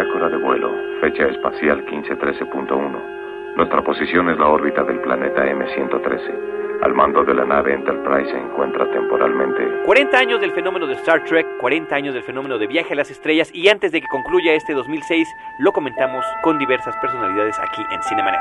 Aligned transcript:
Bitácora 0.00 0.30
de 0.30 0.38
vuelo, 0.38 0.72
fecha 1.02 1.26
espacial 1.26 1.84
1513.1. 1.84 3.54
Nuestra 3.54 3.82
posición 3.82 4.30
es 4.30 4.38
la 4.38 4.48
órbita 4.48 4.82
del 4.82 4.98
planeta 5.00 5.44
M113. 5.44 6.80
Al 6.80 6.94
mando 6.94 7.22
de 7.22 7.34
la 7.34 7.44
nave 7.44 7.74
Enterprise 7.74 8.30
se 8.30 8.38
encuentra 8.38 8.90
temporalmente 8.92 9.62
40 9.84 10.18
años 10.18 10.40
del 10.40 10.52
fenómeno 10.52 10.86
de 10.86 10.94
Star 10.94 11.22
Trek, 11.24 11.46
40 11.58 11.94
años 11.94 12.14
del 12.14 12.22
fenómeno 12.22 12.56
de 12.56 12.66
viaje 12.66 12.94
a 12.94 12.96
las 12.96 13.10
estrellas 13.10 13.50
y 13.54 13.68
antes 13.68 13.92
de 13.92 14.00
que 14.00 14.06
concluya 14.08 14.54
este 14.54 14.72
2006 14.72 15.28
lo 15.58 15.70
comentamos 15.70 16.24
con 16.42 16.58
diversas 16.58 16.96
personalidades 16.96 17.58
aquí 17.58 17.82
en 17.92 18.02
Cinemanet. 18.04 18.40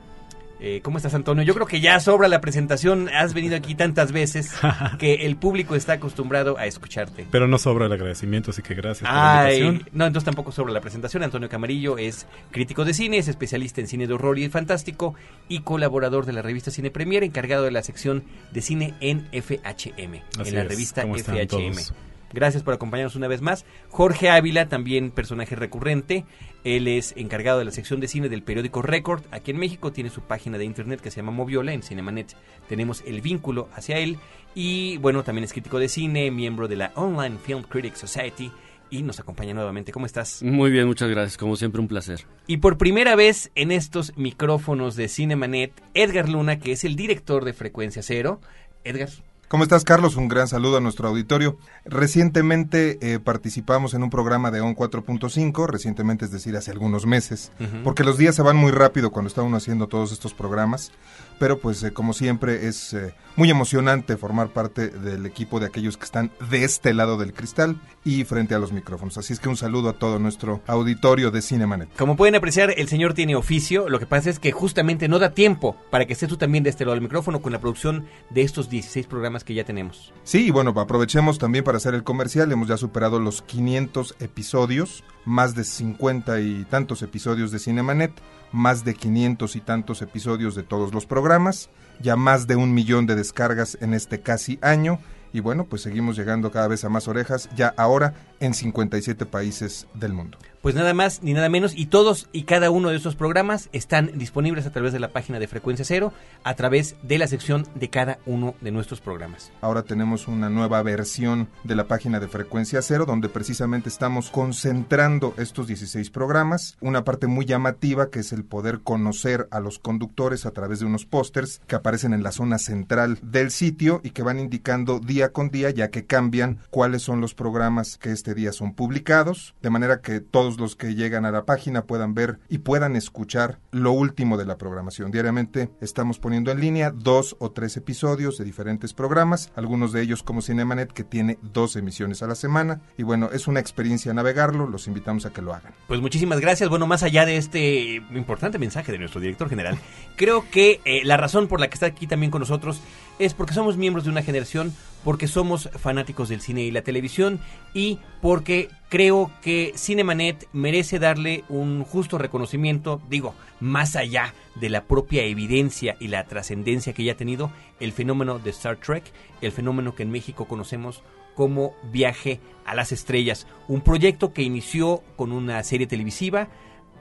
Eh, 0.67 0.81
¿Cómo 0.83 0.97
estás, 0.97 1.12
Antonio? 1.12 1.45
Yo 1.45 1.53
creo 1.53 1.67
que 1.67 1.83
ya 1.83 2.01
sobra 2.01 2.27
la 2.27 2.41
presentación. 2.41 3.11
Has 3.11 3.34
venido 3.34 3.55
aquí 3.55 3.75
tantas 3.75 4.12
veces 4.12 4.51
que 4.98 5.27
el 5.27 5.37
público 5.37 5.75
está 5.75 5.93
acostumbrado 5.93 6.57
a 6.57 6.65
escucharte. 6.65 7.27
Pero 7.31 7.47
no 7.47 7.59
sobra 7.59 7.84
el 7.84 7.93
agradecimiento, 7.93 8.51
así 8.51 8.62
que 8.62 8.73
gracias 8.75 9.07
por 9.07 9.15
la 9.15 9.53
invitación. 9.53 9.91
no, 9.92 10.07
entonces 10.07 10.25
tampoco 10.25 10.53
sobra 10.53 10.73
la 10.73 10.81
presentación. 10.81 11.23
Antonio 11.23 11.51
Camarillo 11.51 11.98
es 11.98 12.27
crítico 12.51 12.87
de 12.87 12.95
cine, 12.95 13.19
es 13.19 13.29
especialista 13.29 13.83
en 13.83 13.89
cine 13.89 14.07
de 14.07 14.15
horror 14.15 14.39
y 14.39 14.48
fantástico 14.48 15.15
y 15.51 15.61
colaborador 15.61 16.25
de 16.25 16.33
la 16.33 16.41
revista 16.41 16.70
Cine 16.70 16.91
Premier, 16.91 17.25
encargado 17.25 17.65
de 17.65 17.70
la 17.70 17.83
sección 17.83 18.25
de 18.51 18.62
cine 18.62 18.95
en 19.01 19.27
FHM, 19.33 20.23
Así 20.41 20.48
en 20.48 20.55
la 20.55 20.63
es. 20.63 20.69
revista 20.69 21.02
¿Cómo 21.02 21.17
están 21.17 21.36
FHM. 21.36 21.46
todos? 21.46 21.92
Gracias 22.34 22.64
por 22.64 22.74
acompañarnos 22.74 23.14
una 23.14 23.28
vez 23.28 23.42
más. 23.42 23.64
Jorge 23.90 24.28
Ávila, 24.28 24.68
también 24.68 25.12
personaje 25.12 25.55
recurrente. 25.55 26.24
Él 26.64 26.89
es 26.89 27.14
encargado 27.17 27.61
de 27.61 27.64
la 27.64 27.70
sección 27.70 28.00
de 28.00 28.08
cine 28.08 28.28
del 28.28 28.42
periódico 28.42 28.83
Record. 28.83 29.22
Aquí 29.30 29.52
en 29.52 29.58
México 29.58 29.92
tiene 29.92 30.11
su 30.11 30.20
página 30.22 30.58
de 30.58 30.64
internet 30.64 31.00
que 31.00 31.12
se 31.12 31.18
llama 31.18 31.30
Moviola. 31.30 31.72
En 31.72 31.84
Cinemanet 31.84 32.34
tenemos 32.68 33.05
el 33.06 33.20
vínculo 33.20 33.68
hacia 33.77 33.98
él. 33.98 34.18
Y 34.52 34.96
bueno, 34.96 35.22
también 35.22 35.45
es 35.45 35.52
crítico 35.52 35.78
de 35.78 35.89
cine, 35.89 36.33
miembro 36.33 36.67
de 36.67 36.74
la 36.74 36.92
Online 36.96 37.39
Film 37.39 37.62
Critics 37.62 38.00
Society. 38.00 38.51
Y 38.90 39.02
nos 39.02 39.20
acompaña 39.20 39.55
nuevamente. 39.55 39.92
¿Cómo 39.92 40.06
estás? 40.06 40.42
Muy 40.42 40.72
bien, 40.72 40.89
muchas 40.89 41.08
gracias. 41.08 41.36
Como 41.36 41.55
siempre, 41.55 41.80
un 41.80 41.86
placer. 41.86 42.27
Y 42.48 42.56
por 42.56 42.78
primera 42.78 43.14
vez 43.14 43.52
en 43.55 43.70
estos 43.70 44.16
micrófonos 44.16 44.96
de 44.96 45.06
Cinemanet, 45.06 45.72
Edgar 45.95 46.28
Luna, 46.28 46.58
que 46.58 46.72
es 46.72 46.83
el 46.83 46.96
director 46.96 47.45
de 47.45 47.52
Frecuencia 47.52 48.02
Cero. 48.02 48.40
Edgar, 48.83 49.08
¿Cómo 49.49 49.63
estás, 49.63 49.85
Carlos? 49.85 50.17
Un 50.17 50.29
gran 50.29 50.49
saludo 50.49 50.79
a 50.79 50.81
nuestro 50.81 51.07
auditorio. 51.07 51.59
Recientemente 51.85 52.99
eh, 53.03 53.19
participamos 53.19 53.93
en 53.93 54.03
un 54.03 54.09
programa 54.09 54.51
de 54.51 54.63
ON 54.63 54.75
4.5, 54.75 55.67
recientemente 55.67 56.25
es 56.25 56.31
decir, 56.31 56.57
hace 56.57 56.71
algunos 56.71 57.05
meses, 57.05 57.53
porque 57.85 58.05
los 58.05 58.17
días 58.17 58.35
se 58.35 58.43
van 58.43 58.57
muy 58.57 58.73
rápido 58.73 59.11
cuando 59.11 59.29
está 59.29 59.43
uno 59.43 59.59
haciendo 59.59 59.87
todos 59.87 60.13
estos 60.13 60.33
programas, 60.33 60.93
pero 61.39 61.59
pues 61.59 61.83
eh, 61.83 61.93
como 61.93 62.15
siempre 62.15 62.69
es 62.69 62.95
eh, 62.95 63.15
muy 63.37 63.51
emocionante 63.51 64.17
formar 64.17 64.49
parte 64.49 64.89
del 64.89 65.27
equipo 65.27 65.61
de 65.61 65.67
aquellos 65.67 65.99
que 65.99 66.05
están 66.05 66.31
de 66.51 66.65
este 66.65 66.95
lado 66.95 67.19
del 67.19 67.35
cristal 67.35 67.81
y 68.03 68.25
frente 68.25 68.55
a 68.55 68.59
los 68.59 68.73
micrófonos. 68.73 69.19
Así 69.19 69.35
es 69.35 69.41
que 69.41 69.49
un 69.49 69.57
saludo 69.57 69.91
a 69.91 69.99
todo 69.99 70.19
nuestro 70.19 70.63
auditorio 70.67 71.31
de 71.31 71.43
Cinemanet. 71.43 71.95
Como 71.97 72.17
pueden 72.17 72.35
apreciar, 72.35 72.73
el 72.77 72.89
señor 72.89 73.15
tiene 73.15 73.37
oficio. 73.37 73.89
Lo 73.89 73.99
que 73.99 74.07
pasa 74.07 74.31
es 74.31 74.39
que 74.39 74.53
justamente 74.53 75.09
no 75.09 75.19
da 75.19 75.35
tiempo 75.35 75.77
para 75.91 76.07
que 76.07 76.15
estés 76.15 76.29
tú 76.29 76.37
también 76.37 76.65
de 76.65 76.71
este 76.71 76.85
lado 76.85 76.95
del 76.95 77.03
micrófono 77.03 77.43
con 77.43 77.53
la 77.53 77.61
producción 77.61 78.07
de 78.31 78.43
estos 78.43 78.71
16 78.71 79.07
programas 79.07 79.33
que 79.42 79.55
ya 79.55 79.64
tenemos. 79.64 80.12
Sí, 80.22 80.46
y 80.46 80.50
bueno, 80.50 80.72
aprovechemos 80.78 81.39
también 81.39 81.64
para 81.64 81.78
hacer 81.78 81.95
el 81.95 82.05
comercial. 82.05 82.52
Hemos 82.52 82.68
ya 82.68 82.77
superado 82.77 83.18
los 83.18 83.42
500 83.42 84.14
episodios, 84.20 85.02
más 85.24 85.56
de 85.56 85.64
50 85.64 86.40
y 86.40 86.64
tantos 86.70 87.02
episodios 87.02 87.50
de 87.50 87.58
Cinemanet, 87.58 88.12
más 88.52 88.84
de 88.84 88.95
500 88.95 89.56
y 89.56 89.61
tantos 89.61 90.02
episodios 90.02 90.55
de 90.55 90.62
todos 90.62 90.95
los 90.95 91.06
programas, 91.06 91.70
ya 92.00 92.14
más 92.14 92.46
de 92.46 92.55
un 92.55 92.74
millón 92.74 93.06
de 93.06 93.17
descargas 93.17 93.77
en 93.80 93.95
este 93.95 94.20
casi 94.20 94.58
año. 94.62 95.00
Y 95.33 95.40
bueno, 95.40 95.64
pues 95.64 95.83
seguimos 95.83 96.16
llegando 96.16 96.52
cada 96.52 96.68
vez 96.68 96.84
a 96.84 96.89
más 96.89 97.08
orejas, 97.08 97.48
ya 97.56 97.74
ahora 97.77 98.14
en 98.40 98.55
57 98.55 99.27
países 99.27 99.86
del 99.95 100.12
mundo. 100.12 100.39
Pues 100.64 100.74
nada 100.74 100.95
más 100.95 101.22
ni 101.22 101.34
nada 101.34 101.50
menos. 101.50 101.74
Y 101.77 101.86
todos 101.86 102.27
y 102.33 102.45
cada 102.45 102.70
uno 102.70 102.89
de 102.89 102.96
estos 102.96 103.17
programas 103.17 103.68
están 103.72 104.12
disponibles 104.18 104.64
a 104.64 104.72
través 104.72 104.95
de 104.95 104.98
la 104.98 105.12
página 105.12 105.39
de 105.39 105.46
Frecuencia 105.46 105.84
Cero, 105.84 106.14
a 106.42 106.55
través 106.55 106.96
de 107.02 107.18
la 107.18 107.27
sección 107.27 107.67
de 107.74 107.90
cada 107.90 108.18
uno 108.24 108.55
de 108.62 108.70
nuestros 108.70 109.02
programas. 109.02 109.52
Ahora 109.61 109.83
tenemos 109.83 110.27
una 110.27 110.48
nueva 110.48 110.83
versión 110.83 111.50
de 111.64 111.74
la 111.74 111.86
página 111.86 112.18
de 112.18 112.28
Frecuencia 112.28 112.80
Cero, 112.80 113.05
donde 113.05 113.28
precisamente 113.28 113.90
estamos 113.90 114.30
concentrando 114.30 115.34
estos 115.36 115.66
16 115.66 116.08
programas. 116.08 116.78
Una 116.80 117.05
parte 117.05 117.27
muy 117.27 117.45
llamativa 117.45 118.08
que 118.08 118.20
es 118.20 118.33
el 118.33 118.46
poder 118.46 118.80
conocer 118.80 119.48
a 119.51 119.61
los 119.61 119.78
conductores 119.78 120.46
a 120.46 120.52
través 120.52 120.80
de 120.80 120.86
unos 120.86 121.05
pósters 121.05 121.61
que 121.66 121.77
aparecen 121.77 122.14
en 122.14 122.22
la 122.22 122.33
zona 122.33 122.56
central 122.56 123.18
del 123.20 123.51
sitio 123.51 124.01
y 124.02 124.12
que 124.12 124.22
van 124.22 124.39
indicando 124.39 124.98
día 124.98 125.30
con 125.30 125.51
día, 125.51 125.68
ya 125.68 125.90
que 125.90 126.06
cambian 126.06 126.61
cuáles 126.70 127.02
son 127.02 127.20
los 127.20 127.34
programas 127.34 127.98
que 127.98 128.12
este 128.25 128.35
día 128.35 128.52
son 128.55 128.73
publicados, 128.73 129.55
de 129.61 129.69
manera 129.69 130.00
que 130.00 130.20
todos 130.20 130.58
los 130.58 130.76
que 130.76 130.94
llegan 130.94 131.26
a 131.26 131.31
la 131.31 131.44
página 131.44 131.85
puedan 131.85 132.14
ver 132.14 132.38
y 132.49 132.56
puedan 132.56 132.96
escuchar 132.96 133.58
lo 133.70 133.93
último 133.93 134.38
de 134.38 134.46
la 134.46 134.56
programación. 134.56 135.11
Diariamente 135.11 135.69
estamos 135.82 136.19
poniendo 136.19 136.50
en 136.50 136.58
línea 136.58 136.90
dos 136.90 137.37
o 137.38 137.50
tres 137.50 137.76
episodios 137.76 138.38
de 138.38 138.46
diferentes 138.46 138.94
programas, 138.94 139.52
algunos 139.56 139.93
de 139.93 140.00
ellos 140.00 140.23
como 140.23 140.40
Cinemanet 140.40 140.90
que 140.90 141.05
tiene 141.05 141.38
dos 141.43 141.76
emisiones 141.76 142.23
a 142.23 142.26
la 142.26 142.34
semana 142.34 142.81
y 142.96 143.02
bueno, 143.02 143.29
es 143.31 143.46
una 143.46 143.61
experiencia 143.61 144.14
navegarlo, 144.14 144.67
los 144.70 144.87
invitamos 144.87 145.26
a 145.26 145.31
que 145.31 145.43
lo 145.43 145.52
hagan. 145.52 145.75
Pues 145.87 146.00
muchísimas 146.00 146.40
gracias. 146.40 146.70
Bueno, 146.70 146.87
más 146.87 147.02
allá 147.02 147.26
de 147.26 147.37
este 147.37 147.96
importante 148.14 148.58
mensaje 148.58 148.90
de 148.90 148.96
nuestro 148.96 149.20
director 149.20 149.50
general, 149.50 149.76
creo 150.16 150.49
que 150.50 150.81
eh, 150.87 151.02
la 151.04 151.19
razón 151.19 151.46
por 151.46 151.60
la 151.60 151.69
que 151.69 151.75
está 151.75 151.84
aquí 151.84 152.06
también 152.06 152.31
con 152.31 152.40
nosotros 152.40 152.81
es 153.19 153.34
porque 153.34 153.52
somos 153.52 153.76
miembros 153.76 154.04
de 154.04 154.10
una 154.10 154.22
generación, 154.22 154.72
porque 155.04 155.28
somos 155.28 155.68
fanáticos 155.78 156.30
del 156.30 156.40
cine 156.40 156.62
y 156.62 156.70
la 156.70 156.82
televisión 156.82 157.38
y 157.74 157.98
porque 158.22 158.70
creo 158.88 159.30
que 159.42 159.72
Cinemanet 159.76 160.48
merece 160.52 160.98
darle 160.98 161.44
un 161.48 161.84
justo 161.84 162.18
reconocimiento, 162.18 163.00
digo, 163.08 163.34
más 163.60 163.96
allá 163.96 164.34
de 164.54 164.70
la 164.70 164.84
propia 164.84 165.22
evidencia 165.24 165.96
y 166.00 166.08
la 166.08 166.24
trascendencia 166.24 166.94
que 166.94 167.04
ya 167.04 167.12
ha 167.12 167.16
tenido 167.16 167.50
el 167.80 167.92
fenómeno 167.92 168.38
de 168.38 168.50
Star 168.50 168.76
Trek, 168.76 169.04
el 169.42 169.52
fenómeno 169.52 169.94
que 169.94 170.04
en 170.04 170.10
México 170.10 170.46
conocemos 170.46 171.02
como 171.34 171.74
Viaje 171.92 172.40
a 172.64 172.74
las 172.74 172.92
Estrellas, 172.92 173.46
un 173.68 173.82
proyecto 173.82 174.32
que 174.32 174.42
inició 174.42 175.02
con 175.16 175.32
una 175.32 175.62
serie 175.64 175.86
televisiva 175.86 176.48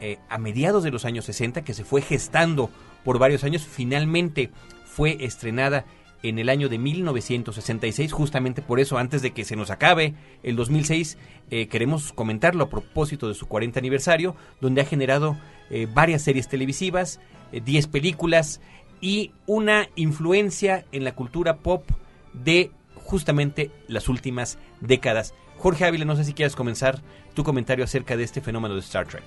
eh, 0.01 0.17
a 0.27 0.37
mediados 0.37 0.83
de 0.83 0.91
los 0.91 1.05
años 1.05 1.25
60 1.25 1.63
que 1.63 1.73
se 1.73 1.85
fue 1.85 2.01
gestando 2.01 2.69
por 3.05 3.19
varios 3.19 3.43
años, 3.43 3.65
finalmente 3.65 4.49
fue 4.85 5.17
estrenada 5.21 5.85
en 6.23 6.39
el 6.39 6.49
año 6.49 6.69
de 6.69 6.77
1966, 6.79 8.11
justamente 8.11 8.61
por 8.61 8.79
eso, 8.79 8.97
antes 8.97 9.21
de 9.21 9.31
que 9.31 9.45
se 9.45 9.55
nos 9.55 9.69
acabe 9.69 10.15
el 10.41 10.55
2006, 10.55 11.17
eh, 11.51 11.67
queremos 11.67 12.13
comentarlo 12.13 12.63
a 12.63 12.69
propósito 12.69 13.27
de 13.27 13.35
su 13.35 13.47
40 13.47 13.79
aniversario, 13.79 14.35
donde 14.61 14.81
ha 14.81 14.85
generado 14.85 15.37
eh, 15.69 15.87
varias 15.93 16.23
series 16.23 16.47
televisivas, 16.47 17.19
10 17.51 17.87
películas 17.87 18.61
y 19.01 19.31
una 19.45 19.89
influencia 19.95 20.85
en 20.91 21.03
la 21.03 21.13
cultura 21.13 21.57
pop 21.57 21.83
de 22.33 22.71
justamente 22.95 23.69
las 23.87 24.09
últimas 24.09 24.57
décadas. 24.79 25.33
Jorge 25.57 25.85
Ávila, 25.85 26.05
no 26.05 26.15
sé 26.15 26.23
si 26.23 26.33
quieres 26.33 26.55
comenzar 26.55 27.01
tu 27.33 27.43
comentario 27.43 27.85
acerca 27.85 28.17
de 28.17 28.23
este 28.23 28.41
fenómeno 28.41 28.73
de 28.73 28.81
Star 28.81 29.07
Trek. 29.07 29.23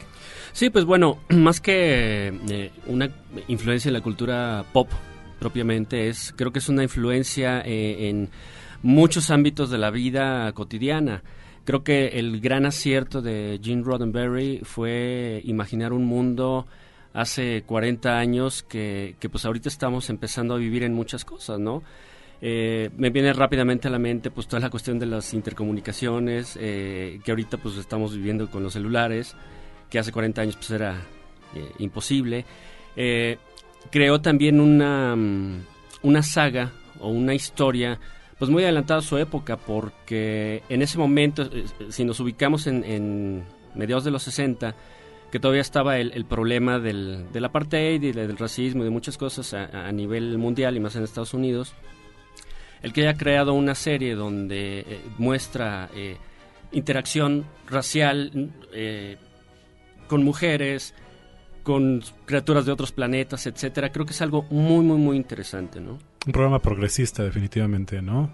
Sí, 0.52 0.70
pues 0.70 0.84
bueno, 0.84 1.18
más 1.28 1.60
que 1.60 2.32
eh, 2.48 2.70
una 2.86 3.10
influencia 3.48 3.88
en 3.88 3.94
la 3.94 4.00
cultura 4.00 4.64
pop 4.72 4.88
propiamente, 5.38 6.08
es 6.08 6.32
creo 6.36 6.52
que 6.52 6.58
es 6.58 6.68
una 6.68 6.82
influencia 6.82 7.60
eh, 7.60 8.08
en 8.08 8.30
muchos 8.82 9.30
ámbitos 9.30 9.70
de 9.70 9.78
la 9.78 9.90
vida 9.90 10.52
cotidiana. 10.52 11.22
Creo 11.64 11.82
que 11.82 12.08
el 12.18 12.40
gran 12.40 12.64
acierto 12.64 13.22
de 13.22 13.60
Gene 13.62 13.82
Roddenberry 13.82 14.60
fue 14.62 15.40
imaginar 15.44 15.92
un 15.92 16.04
mundo 16.04 16.66
hace 17.12 17.62
40 17.66 18.18
años 18.18 18.62
que, 18.62 19.16
que 19.18 19.28
pues 19.28 19.44
ahorita 19.44 19.68
estamos 19.68 20.10
empezando 20.10 20.54
a 20.54 20.58
vivir 20.58 20.84
en 20.84 20.92
muchas 20.92 21.24
cosas, 21.24 21.58
¿no? 21.58 21.82
Eh, 22.40 22.90
me 22.96 23.10
viene 23.10 23.32
rápidamente 23.32 23.88
a 23.88 23.90
la 23.90 23.98
mente 23.98 24.30
pues 24.30 24.46
toda 24.46 24.60
la 24.60 24.68
cuestión 24.68 24.98
de 24.98 25.06
las 25.06 25.32
intercomunicaciones 25.32 26.58
eh, 26.60 27.18
que 27.24 27.30
ahorita 27.30 27.56
pues 27.56 27.76
estamos 27.76 28.14
viviendo 28.14 28.50
con 28.50 28.62
los 28.62 28.74
celulares, 28.74 29.34
que 29.88 29.98
hace 29.98 30.12
40 30.12 30.42
años 30.42 30.56
pues 30.56 30.70
era 30.70 30.96
eh, 31.54 31.72
imposible. 31.78 32.44
Creó 33.90 34.20
también 34.20 34.60
una, 34.60 35.14
mm, 35.16 35.64
una 36.02 36.22
saga 36.22 36.72
o 37.00 37.08
una 37.08 37.34
historia 37.34 37.98
pues 38.38 38.50
muy 38.50 38.64
adelantada 38.64 39.00
a 39.00 39.02
su 39.02 39.16
época 39.16 39.56
porque 39.56 40.62
en 40.68 40.82
ese 40.82 40.98
momento, 40.98 41.48
si 41.88 42.04
nos 42.04 42.20
ubicamos 42.20 42.66
en, 42.66 43.44
mediados 43.74 44.04
de 44.04 44.10
los 44.10 44.22
60, 44.24 44.74
que 45.30 45.40
todavía 45.40 45.62
estaba 45.62 45.98
el, 45.98 46.24
problema 46.26 46.78
del, 46.78 47.30
del 47.32 47.44
apartheid 47.44 48.02
y 48.02 48.12
del 48.12 48.36
racismo 48.36 48.82
y 48.82 48.84
de 48.84 48.90
muchas 48.90 49.16
cosas 49.18 49.54
a, 49.54 49.86
a 49.86 49.92
nivel 49.92 50.38
mundial 50.38 50.76
y 50.76 50.80
más 50.80 50.96
en 50.96 51.02
Estados 51.02 51.34
Unidos, 51.34 51.74
el 52.82 52.92
que 52.92 53.02
haya 53.02 53.18
creado 53.18 53.54
una 53.54 53.74
serie 53.74 54.14
donde 54.14 54.80
eh, 54.80 55.00
muestra 55.18 55.88
eh, 55.94 56.16
interacción 56.72 57.44
racial 57.68 58.52
eh, 58.72 59.16
con 60.08 60.22
mujeres, 60.22 60.94
con 61.66 62.00
criaturas 62.26 62.64
de 62.64 62.70
otros 62.70 62.92
planetas, 62.92 63.44
etcétera, 63.48 63.90
creo 63.90 64.06
que 64.06 64.12
es 64.12 64.22
algo 64.22 64.44
muy, 64.50 64.84
muy, 64.84 64.98
muy 64.98 65.16
interesante, 65.16 65.80
¿no? 65.80 65.98
Un 66.24 66.32
programa 66.32 66.60
progresista, 66.60 67.24
definitivamente, 67.24 68.00
¿no? 68.00 68.30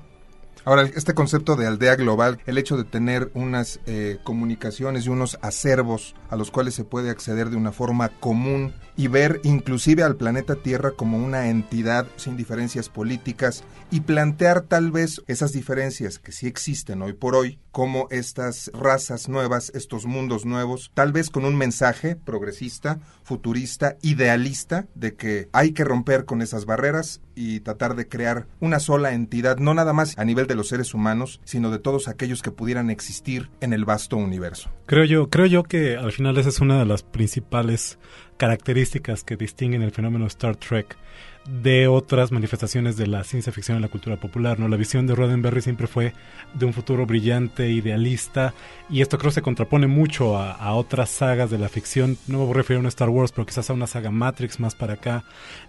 Ahora, 0.65 0.83
este 0.95 1.15
concepto 1.15 1.57
de 1.57 1.67
aldea 1.67 1.97
global, 1.97 2.39
el 2.47 2.57
hecho 2.57 2.77
de 2.77 2.85
tener 2.85 3.33
unas 3.35 3.81
eh, 3.87 4.19
comunicaciones 4.23 5.05
y 5.05 5.09
unos 5.09 5.37
acervos 5.43 6.15
a 6.31 6.37
los 6.37 6.53
cuales 6.53 6.75
se 6.75 6.85
puede 6.85 7.11
acceder 7.11 7.51
de 7.51 7.57
una 7.57 7.73
forma 7.73 8.11
común 8.21 8.73
y 8.97 9.09
ver 9.09 9.41
inclusive 9.43 10.05
al 10.05 10.15
planeta 10.15 10.55
Tierra 10.55 10.93
como 10.93 11.19
una 11.19 11.49
entidad 11.49 12.07
sin 12.15 12.37
diferencias 12.37 12.89
políticas 12.89 13.65
y 13.91 14.03
plantear 14.03 14.61
tal 14.61 14.93
vez 14.93 15.23
esas 15.27 15.53
diferencias 15.53 16.21
que 16.21 16.31
sí 16.31 16.47
existen 16.47 17.03
hoy 17.03 17.15
por 17.15 17.35
hoy, 17.35 17.59
como 17.73 18.07
estas 18.11 18.71
razas 18.73 19.29
nuevas, 19.29 19.73
estos 19.75 20.07
mundos 20.07 20.45
nuevos, 20.45 20.93
tal 20.95 21.11
vez 21.11 21.29
con 21.31 21.45
un 21.45 21.57
mensaje 21.57 22.15
progresista, 22.15 23.01
futurista, 23.25 23.97
idealista, 24.03 24.87
de 24.95 25.15
que 25.15 25.49
hay 25.53 25.73
que 25.73 25.85
romper 25.85 26.25
con 26.25 26.41
esas 26.41 26.67
barreras 26.67 27.21
y 27.35 27.61
tratar 27.61 27.97
de 27.97 28.09
crear 28.09 28.47
una 28.61 28.81
sola 28.81 29.13
entidad, 29.13 29.59
no 29.59 29.75
nada 29.75 29.93
más 29.93 30.19
a 30.19 30.25
nivel 30.25 30.47
de 30.47 30.55
los 30.55 30.69
seres 30.69 30.95
humanos, 30.95 31.41
sino 31.45 31.71
de 31.71 31.79
todos 31.79 32.09
aquellos 32.09 32.43
que 32.43 32.51
pudieran 32.51 32.91
existir 32.91 33.51
en 33.61 33.73
el 33.73 33.85
vasto 33.85 34.17
universo. 34.17 34.71
Creo 34.87 35.05
yo, 35.05 35.29
creo 35.31 35.47
yo 35.47 35.63
que 35.63 35.97
al 35.97 36.13
final 36.13 36.37
esa 36.39 36.49
es 36.49 36.61
una 36.61 36.79
de 36.79 36.87
las 36.87 37.03
principales 37.03 37.99
características 38.43 39.23
que 39.23 39.37
distinguen 39.37 39.83
el 39.83 39.93
fenómeno 39.93 40.27
Star 40.27 40.57
Trek 40.57 40.97
de 41.45 41.87
otras 41.87 42.33
manifestaciones 42.33 42.97
de 42.97 43.07
la 43.07 43.23
ciencia 43.23 43.53
ficción 43.53 43.77
en 43.77 43.83
la 43.83 43.89
cultura 43.89 44.17
popular. 44.17 44.59
¿no? 44.59 44.67
La 44.67 44.77
visión 44.77 45.07
de 45.07 45.15
Roddenberry 45.15 45.63
siempre 45.63 45.87
fue 45.87 46.13
de 46.53 46.67
un 46.67 46.73
futuro 46.73 47.07
brillante, 47.07 47.71
idealista, 47.71 48.53
y 48.91 49.01
esto 49.01 49.17
creo 49.17 49.31
se 49.31 49.43
contrapone 49.43 49.87
mucho 49.87 50.37
a, 50.37 50.75
otras 50.75 51.11
sagas 51.11 51.53
de 51.53 51.59
la 51.59 51.69
ficción. 51.69 52.19
No 52.27 52.39
me 52.39 52.47
voy 52.47 52.65
a 52.69 52.79
una 52.81 52.89
Star 52.89 53.11
Wars, 53.11 53.31
pero 53.31 53.47
quizás 53.47 53.71
a 53.71 53.75
una 53.75 53.87
saga 53.87 54.11
Matrix 54.11 54.59
más 54.59 54.75
para 54.75 54.95
acá, 54.95 55.23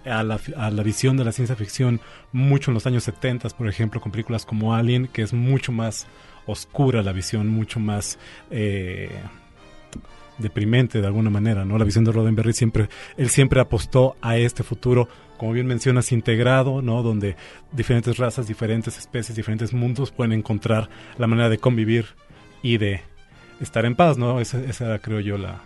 a 0.03 0.23
la, 0.23 0.39
a 0.57 0.71
la 0.71 0.81
visión 0.81 1.15
de 1.15 1.25
la 1.25 1.31
ciencia 1.31 1.55
ficción 1.55 2.01
mucho 2.31 2.71
en 2.71 2.73
los 2.73 2.87
años 2.87 3.03
70, 3.03 3.49
por 3.49 3.67
ejemplo, 3.69 4.01
con 4.01 4.11
películas 4.11 4.47
como 4.47 4.73
Alien, 4.73 5.05
que 5.05 5.21
es 5.21 5.31
mucho 5.31 5.71
más 5.71 6.07
oscura 6.47 7.03
la 7.03 7.11
visión, 7.11 7.49
mucho 7.49 7.79
más... 7.79 8.17
Eh, 8.49 9.11
deprimente 10.37 11.01
de 11.01 11.07
alguna 11.07 11.29
manera, 11.29 11.65
¿no? 11.65 11.77
La 11.77 11.85
visión 11.85 12.03
de 12.03 12.11
Roddenberry 12.11 12.53
siempre, 12.53 12.89
él 13.17 13.29
siempre 13.29 13.59
apostó 13.59 14.15
a 14.21 14.37
este 14.37 14.63
futuro 14.63 15.07
como 15.37 15.51
bien 15.51 15.67
mencionas, 15.67 16.11
integrado, 16.13 16.81
¿no? 16.81 17.03
Donde 17.03 17.35
diferentes 17.71 18.17
razas, 18.17 18.47
diferentes 18.47 18.97
especies, 18.97 19.35
diferentes 19.35 19.73
mundos 19.73 20.11
pueden 20.11 20.31
encontrar 20.31 20.89
la 21.17 21.27
manera 21.27 21.49
de 21.49 21.57
convivir 21.57 22.05
y 22.61 22.77
de 22.77 23.01
estar 23.59 23.85
en 23.85 23.95
paz, 23.95 24.17
¿no? 24.17 24.39
Esa, 24.39 24.59
esa 24.59 24.99
creo 24.99 25.19
yo, 25.19 25.37
la, 25.37 25.61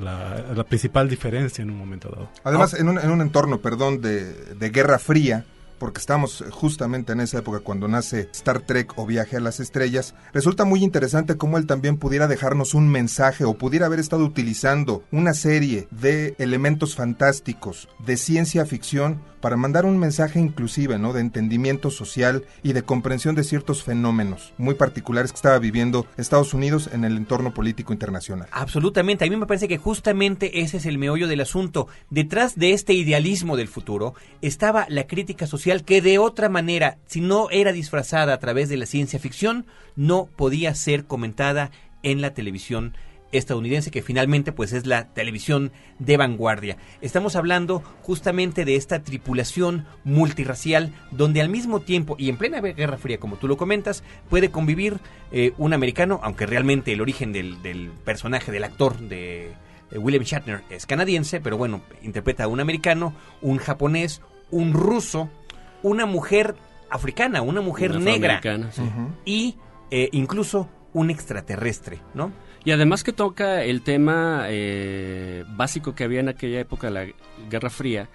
la, 0.00 0.64
principal 0.64 1.08
diferencia 1.08 1.62
en 1.62 1.70
un 1.70 1.78
momento 1.78 2.08
dado. 2.08 2.30
Además, 2.42 2.74
en, 2.74 2.88
un, 2.88 2.98
en 2.98 3.10
un 3.10 3.20
entorno, 3.20 3.60
perdón, 3.60 4.00
de, 4.00 4.32
de 4.32 4.70
guerra 4.70 4.98
fría, 4.98 5.44
porque 5.82 5.98
estamos 5.98 6.44
justamente 6.52 7.12
en 7.12 7.18
esa 7.18 7.38
época 7.38 7.58
cuando 7.58 7.88
nace 7.88 8.28
Star 8.30 8.60
Trek 8.60 8.92
o 8.94 9.04
Viaje 9.04 9.38
a 9.38 9.40
las 9.40 9.58
Estrellas, 9.58 10.14
resulta 10.32 10.64
muy 10.64 10.84
interesante 10.84 11.36
cómo 11.36 11.58
él 11.58 11.66
también 11.66 11.96
pudiera 11.96 12.28
dejarnos 12.28 12.74
un 12.74 12.88
mensaje 12.88 13.44
o 13.44 13.54
pudiera 13.54 13.86
haber 13.86 13.98
estado 13.98 14.24
utilizando 14.24 15.02
una 15.10 15.34
serie 15.34 15.88
de 15.90 16.36
elementos 16.38 16.94
fantásticos 16.94 17.88
de 17.98 18.16
ciencia 18.16 18.64
ficción 18.64 19.20
para 19.42 19.56
mandar 19.56 19.84
un 19.84 19.98
mensaje 19.98 20.38
inclusive, 20.38 20.98
¿no? 20.98 21.12
De 21.12 21.20
entendimiento 21.20 21.90
social 21.90 22.44
y 22.62 22.72
de 22.72 22.84
comprensión 22.84 23.34
de 23.34 23.42
ciertos 23.42 23.82
fenómenos 23.82 24.54
muy 24.56 24.74
particulares 24.74 25.32
que 25.32 25.36
estaba 25.36 25.58
viviendo 25.58 26.06
Estados 26.16 26.54
Unidos 26.54 26.88
en 26.92 27.04
el 27.04 27.16
entorno 27.16 27.52
político 27.52 27.92
internacional. 27.92 28.48
Absolutamente, 28.52 29.24
a 29.24 29.28
mí 29.28 29.36
me 29.36 29.46
parece 29.46 29.66
que 29.66 29.78
justamente 29.78 30.60
ese 30.60 30.76
es 30.76 30.86
el 30.86 30.96
meollo 30.96 31.26
del 31.26 31.40
asunto. 31.40 31.88
Detrás 32.08 32.54
de 32.54 32.72
este 32.72 32.94
idealismo 32.94 33.56
del 33.56 33.66
futuro 33.66 34.14
estaba 34.42 34.86
la 34.88 35.08
crítica 35.08 35.48
social 35.48 35.71
que 35.80 36.02
de 36.02 36.18
otra 36.18 36.48
manera, 36.48 36.98
si 37.06 37.20
no 37.20 37.48
era 37.50 37.72
disfrazada 37.72 38.34
a 38.34 38.38
través 38.38 38.68
de 38.68 38.76
la 38.76 38.86
ciencia 38.86 39.18
ficción, 39.18 39.66
no 39.96 40.26
podía 40.26 40.74
ser 40.74 41.06
comentada 41.06 41.70
en 42.02 42.20
la 42.20 42.34
televisión 42.34 42.94
estadounidense 43.32 43.90
que 43.90 44.02
finalmente 44.02 44.52
pues 44.52 44.74
es 44.74 44.86
la 44.86 45.08
televisión 45.14 45.72
de 45.98 46.18
vanguardia. 46.18 46.76
Estamos 47.00 47.34
hablando 47.34 47.82
justamente 48.02 48.66
de 48.66 48.76
esta 48.76 49.02
tripulación 49.02 49.86
multirracial 50.04 50.92
donde 51.10 51.40
al 51.40 51.48
mismo 51.48 51.80
tiempo 51.80 52.14
y 52.18 52.28
en 52.28 52.36
plena 52.36 52.60
Guerra 52.60 52.98
Fría 52.98 53.18
como 53.18 53.36
tú 53.36 53.48
lo 53.48 53.56
comentas 53.56 54.04
puede 54.28 54.50
convivir 54.50 54.98
eh, 55.30 55.52
un 55.56 55.72
americano, 55.72 56.20
aunque 56.22 56.44
realmente 56.44 56.92
el 56.92 57.00
origen 57.00 57.32
del, 57.32 57.90
personaje 58.04 58.52
del 58.52 58.64
actor 58.64 58.98
de 58.98 59.54
William 59.94 60.22
Shatner 60.22 60.62
es 60.70 60.86
canadiense, 60.86 61.40
pero 61.40 61.56
bueno, 61.56 61.82
interpreta 62.02 62.44
a 62.44 62.48
un 62.48 62.60
americano, 62.60 63.14
un 63.40 63.58
japonés, 63.58 64.20
un 64.50 64.72
ruso, 64.72 65.30
una 65.82 66.06
mujer 66.06 66.54
africana, 66.90 67.42
una 67.42 67.60
mujer 67.60 67.98
negra 67.98 68.40
y 69.24 69.56
eh, 69.90 70.08
incluso 70.12 70.68
un 70.92 71.10
extraterrestre, 71.10 72.00
¿no? 72.14 72.32
Y 72.64 72.70
además 72.70 73.02
que 73.02 73.12
toca 73.12 73.64
el 73.64 73.82
tema 73.82 74.44
eh, 74.48 75.44
básico 75.56 75.94
que 75.94 76.04
había 76.04 76.20
en 76.20 76.28
aquella 76.28 76.60
época, 76.60 76.90
la 76.90 77.06
Guerra 77.50 77.70
Fría, 77.70 78.08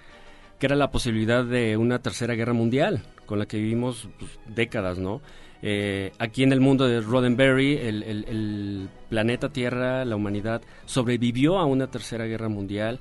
que 0.58 0.66
era 0.66 0.76
la 0.76 0.90
posibilidad 0.90 1.44
de 1.44 1.76
una 1.76 1.98
tercera 1.98 2.34
guerra 2.34 2.54
mundial, 2.54 3.02
con 3.26 3.38
la 3.38 3.46
que 3.46 3.58
vivimos 3.58 4.08
pues, 4.18 4.38
décadas, 4.46 4.98
¿no? 4.98 5.20
Eh, 5.60 6.12
aquí 6.18 6.44
en 6.44 6.52
el 6.52 6.60
mundo 6.60 6.86
de 6.86 7.00
Roddenberry, 7.00 7.76
el, 7.78 8.02
el, 8.04 8.88
planeta 9.08 9.48
Tierra, 9.50 10.04
la 10.04 10.16
humanidad, 10.16 10.62
sobrevivió 10.86 11.58
a 11.58 11.64
una 11.64 11.88
tercera 11.88 12.26
guerra 12.26 12.48
mundial. 12.48 13.00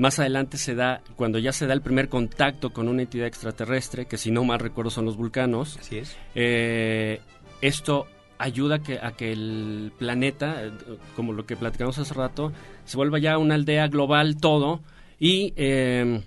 Más 0.00 0.18
adelante 0.18 0.56
se 0.56 0.74
da, 0.74 1.02
cuando 1.14 1.38
ya 1.38 1.52
se 1.52 1.66
da 1.66 1.74
el 1.74 1.82
primer 1.82 2.08
contacto 2.08 2.72
con 2.72 2.88
una 2.88 3.02
entidad 3.02 3.26
extraterrestre, 3.26 4.06
que 4.06 4.16
si 4.16 4.30
no 4.30 4.44
mal 4.44 4.58
recuerdo 4.58 4.90
son 4.90 5.04
los 5.04 5.18
vulcanos. 5.18 5.76
Así 5.76 5.98
es. 5.98 6.16
Eh, 6.34 7.20
esto 7.60 8.06
ayuda 8.38 8.76
a 8.76 8.78
que, 8.78 8.98
a 8.98 9.12
que 9.12 9.30
el 9.30 9.92
planeta, 9.98 10.64
eh, 10.64 10.70
como 11.14 11.34
lo 11.34 11.44
que 11.44 11.54
platicamos 11.54 11.98
hace 11.98 12.14
rato, 12.14 12.50
se 12.86 12.96
vuelva 12.96 13.18
ya 13.18 13.36
una 13.36 13.56
aldea 13.56 13.88
global 13.88 14.38
todo 14.38 14.80
y 15.18 15.52
eh, 15.56 16.22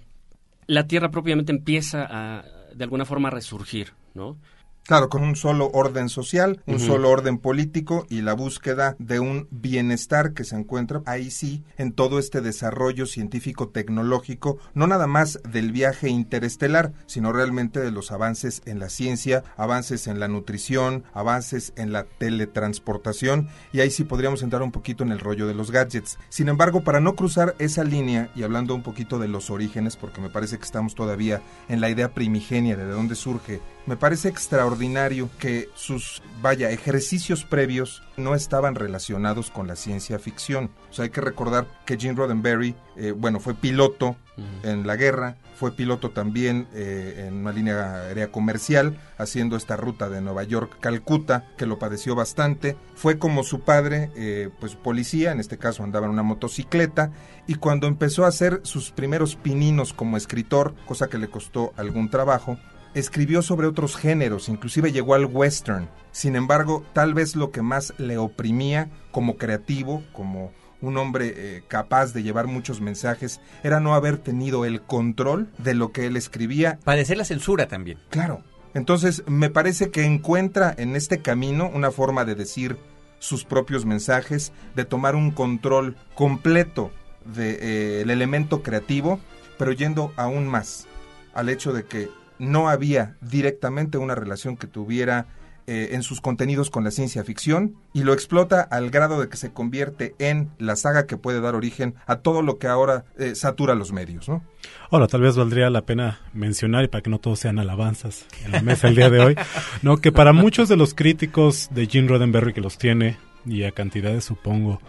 la 0.68 0.86
Tierra 0.86 1.10
propiamente 1.10 1.51
empieza 1.51 2.06
a, 2.08 2.46
de 2.75 2.84
alguna 2.84 3.06
forma, 3.06 3.30
a 3.30 3.32
resurgir, 3.32 3.94
¿no? 4.13 4.38
Claro, 4.86 5.08
con 5.08 5.24
un 5.24 5.38
solo 5.38 5.70
orden 5.72 6.10
social, 6.10 6.62
un 6.66 6.78
solo 6.78 7.10
orden 7.10 7.38
político 7.38 8.06
y 8.10 8.22
la 8.22 8.34
búsqueda 8.34 8.98
de 9.00 9.22
un 9.22 9.48
bienestar 9.50 10.34
que 10.34 10.44
se 10.44 10.58
encuentra 10.58 11.02
ahí 11.06 11.32
sí 11.32 11.63
en 11.78 11.94
todo 11.94 12.20
este 12.20 12.42
desarrollo 12.42 13.06
científico 13.06 13.70
tecnológico, 13.70 14.58
no 14.74 14.86
nada 14.86 15.08
más 15.08 15.40
del 15.50 15.72
viaje 15.72 16.10
interestelar, 16.10 16.92
sino 17.06 17.32
realmente 17.32 17.80
de 17.80 17.92
los 17.92 18.12
avances 18.12 18.62
en 18.66 18.80
la 18.80 18.90
ciencia, 18.90 19.46
avances 19.56 20.08
en 20.08 20.20
la 20.20 20.28
nutrición, 20.28 21.06
avances 21.13 21.72
en 21.78 21.94
la 21.94 22.04
teletransportación 22.04 23.48
y 23.72 23.80
ahí 23.80 23.90
sí 23.90 24.04
podríamos 24.04 24.44
entrar 24.44 24.63
un 24.63 24.74
poquito 24.74 25.06
en 25.06 25.13
el 25.13 25.20
rollo 25.20 25.48
de 25.48 25.54
los 25.54 25.72
gadgets. 25.72 26.18
Sin 26.28 26.50
embargo, 26.50 26.84
para 26.84 27.00
no 27.00 27.16
cruzar 27.16 27.56
esa 27.58 27.86
línea 27.86 28.32
y 28.36 28.44
hablando 28.44 28.75
un 28.75 28.84
poquito 28.84 29.18
de 29.18 29.30
los 29.30 29.50
orígenes, 29.50 29.96
porque 29.96 30.20
me 30.20 30.30
parece 30.30 30.58
que 30.58 30.66
estamos 30.66 30.94
todavía 30.94 31.42
en 31.70 31.80
la 31.80 31.90
idea 31.90 32.13
primigenia 32.13 32.75
de 32.75 32.86
dónde 32.86 33.16
surge 33.16 33.62
me 33.86 33.98
parece 33.98 34.30
extraordinario 34.30 35.30
que 35.40 35.70
sus, 35.75 36.22
vaya, 36.42 36.70
ejercicios 36.72 37.44
previos 37.44 38.02
no 38.18 38.36
estaban 38.36 38.75
relacionados 38.75 39.52
con 39.52 39.68
la 39.68 39.75
ciencia 39.75 40.20
ficción. 40.20 40.72
O 40.90 40.94
sea, 40.94 41.04
hay 41.04 41.10
que 41.10 41.22
recordar 41.22 41.68
que 41.86 41.98
Gene 41.98 42.16
Roddenberry, 42.16 42.75
eh, 42.96 43.12
bueno, 43.12 43.40
fue 43.40 43.56
piloto 43.56 44.16
en 44.63 44.88
la 44.88 44.96
guerra, 44.96 45.38
fue 45.56 45.72
piloto 45.72 46.10
también 46.10 46.68
eh, 46.74 47.25
en 47.28 47.36
una 47.36 47.52
línea 47.52 47.96
aérea 47.96 48.32
comercial, 48.32 49.00
haciendo 49.18 49.56
esta 49.56 49.78
ruta 49.78 50.10
de 50.10 50.22
Nueva 50.22 50.44
York-Calcuta, 50.44 51.46
que 51.58 51.66
lo 51.66 51.78
padeció 51.78 52.16
bastante. 52.16 52.75
Fue 52.96 53.20
como 53.20 53.44
su 53.44 53.62
padre, 53.62 54.12
eh, 54.16 54.50
pues 54.60 54.75
policía, 54.75 55.32
en 55.32 55.40
este 55.40 55.58
caso 55.58 55.84
andaba 55.84 56.08
en 56.08 56.13
una 56.13 56.24
motocicleta, 56.24 57.12
y 57.48 57.56
cuando 57.56 57.88
empezó 57.88 58.25
a 58.25 58.30
hacer 58.30 58.62
sus 58.63 58.92
primeros 58.92 59.36
pininos 59.36 59.94
como 59.94 60.18
escritor, 60.18 60.74
cosa 60.86 61.08
que 61.08 61.18
le 61.18 61.30
costó 61.30 61.74
algún 61.78 62.10
trabajo, 62.10 62.58
escribió 62.93 63.41
sobre 63.41 63.67
otros 63.67 63.95
géneros, 63.95 64.50
inclusive 64.50 64.91
llegó 64.91 65.15
al 65.15 65.25
western. 65.25 65.89
Sin 66.12 66.35
embargo, 66.35 66.85
tal 66.93 67.13
vez 67.13 67.35
lo 67.35 67.51
que 67.51 67.62
más 67.62 67.93
le 67.97 68.17
oprimía 68.17 68.89
como 69.12 69.38
creativo, 69.38 70.03
como 70.13 70.51
un 70.81 70.97
hombre 70.97 71.33
eh, 71.35 71.63
capaz 71.67 72.13
de 72.13 72.23
llevar 72.23 72.47
muchos 72.47 72.81
mensajes, 72.81 73.39
era 73.63 73.79
no 73.79 73.95
haber 73.95 74.17
tenido 74.17 74.65
el 74.65 74.81
control 74.81 75.50
de 75.57 75.73
lo 75.73 75.91
que 75.91 76.05
él 76.05 76.17
escribía. 76.17 76.79
Padecer 76.83 77.17
la 77.17 77.25
censura 77.25 77.67
también. 77.67 78.00
Claro. 78.09 78.43
Entonces, 78.73 79.23
me 79.27 79.50
parece 79.50 79.91
que 79.91 80.03
encuentra 80.03 80.73
en 80.77 80.95
este 80.95 81.21
camino 81.21 81.69
una 81.73 81.91
forma 81.91 82.25
de 82.25 82.35
decir 82.35 82.77
sus 83.19 83.45
propios 83.45 83.85
mensajes, 83.85 84.51
de 84.75 84.83
tomar 84.83 85.15
un 85.15 85.31
control 85.31 85.95
completo 86.15 86.91
del 87.25 87.35
de, 87.35 88.00
eh, 88.00 88.01
elemento 88.01 88.63
creativo, 88.63 89.19
pero 89.57 89.71
yendo 89.71 90.12
aún 90.17 90.47
más 90.47 90.88
al 91.33 91.50
hecho 91.50 91.71
de 91.71 91.85
que 91.85 92.09
no 92.40 92.70
había 92.70 93.16
directamente 93.22 93.98
una 93.98 94.16
relación 94.16 94.58
que 94.58 94.68
tuviera 94.68 95.28
eh, 95.66 95.92
en 95.94 96.04
sus 96.04 96.20
contenidos 96.20 96.70
con 96.70 96.84
la 96.84 96.92
ciencia 96.92 97.24
ficción 97.24 97.75
y 97.94 98.04
lo 98.04 98.12
explota 98.12 98.60
al 98.60 98.90
grado 98.90 99.22
de 99.22 99.30
que 99.30 99.38
se 99.38 99.54
convierte 99.54 100.13
en 100.20 100.50
la 100.58 100.75
saga 100.75 101.08
que 101.08 101.16
puede 101.16 101.40
dar 101.40 101.56
origen 101.56 101.96
a 102.06 102.18
todo 102.18 102.42
lo 102.42 102.58
que 102.58 102.68
ahora 102.68 103.06
eh, 103.18 103.34
satura 103.34 103.74
los 103.74 103.94
medios, 103.94 104.28
¿no? 104.28 104.44
Ahora, 104.92 105.08
tal 105.08 105.22
vez 105.22 105.38
valdría 105.38 105.70
la 105.70 105.84
pena 105.84 106.20
mencionar, 106.34 106.84
y 106.84 106.90
para 106.90 107.02
que 107.02 107.10
no 107.10 107.18
todos 107.18 107.40
sean 107.40 107.60
alabanzas 107.60 108.25
en 108.44 108.52
la 108.52 108.62
mesa 108.62 108.90
el 108.90 108.96
día 108.98 109.10
de 109.10 109.20
hoy, 109.22 109.36
¿no? 109.84 109.96
que 109.96 110.12
para 110.12 110.34
muchos 110.34 110.68
de 110.68 110.75
los 110.75 110.94
críticos 110.94 111.70
de 111.72 111.88
Gene 111.88 112.10
Roddenberry 112.10 112.52
que 112.52 112.60
los 112.60 112.78
tiene, 112.78 113.16
y 113.46 113.63
a 113.63 113.72
cantidades 113.72 114.25
supongo, 114.25 114.82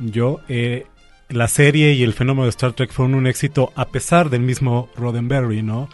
yo, 0.00 0.38
eh, 0.48 0.86
la 1.32 1.48
serie 1.48 1.92
y 1.92 2.02
el 2.02 2.12
fenómeno 2.12 2.44
de 2.44 2.50
Star 2.50 2.72
Trek 2.72 2.92
fueron 2.92 3.14
un 3.14 3.26
éxito 3.26 3.72
a 3.74 3.88
pesar 3.88 4.30
del 4.30 4.42
mismo 4.42 4.88
Roddenberry, 4.96 5.62
¿no? 5.62 5.88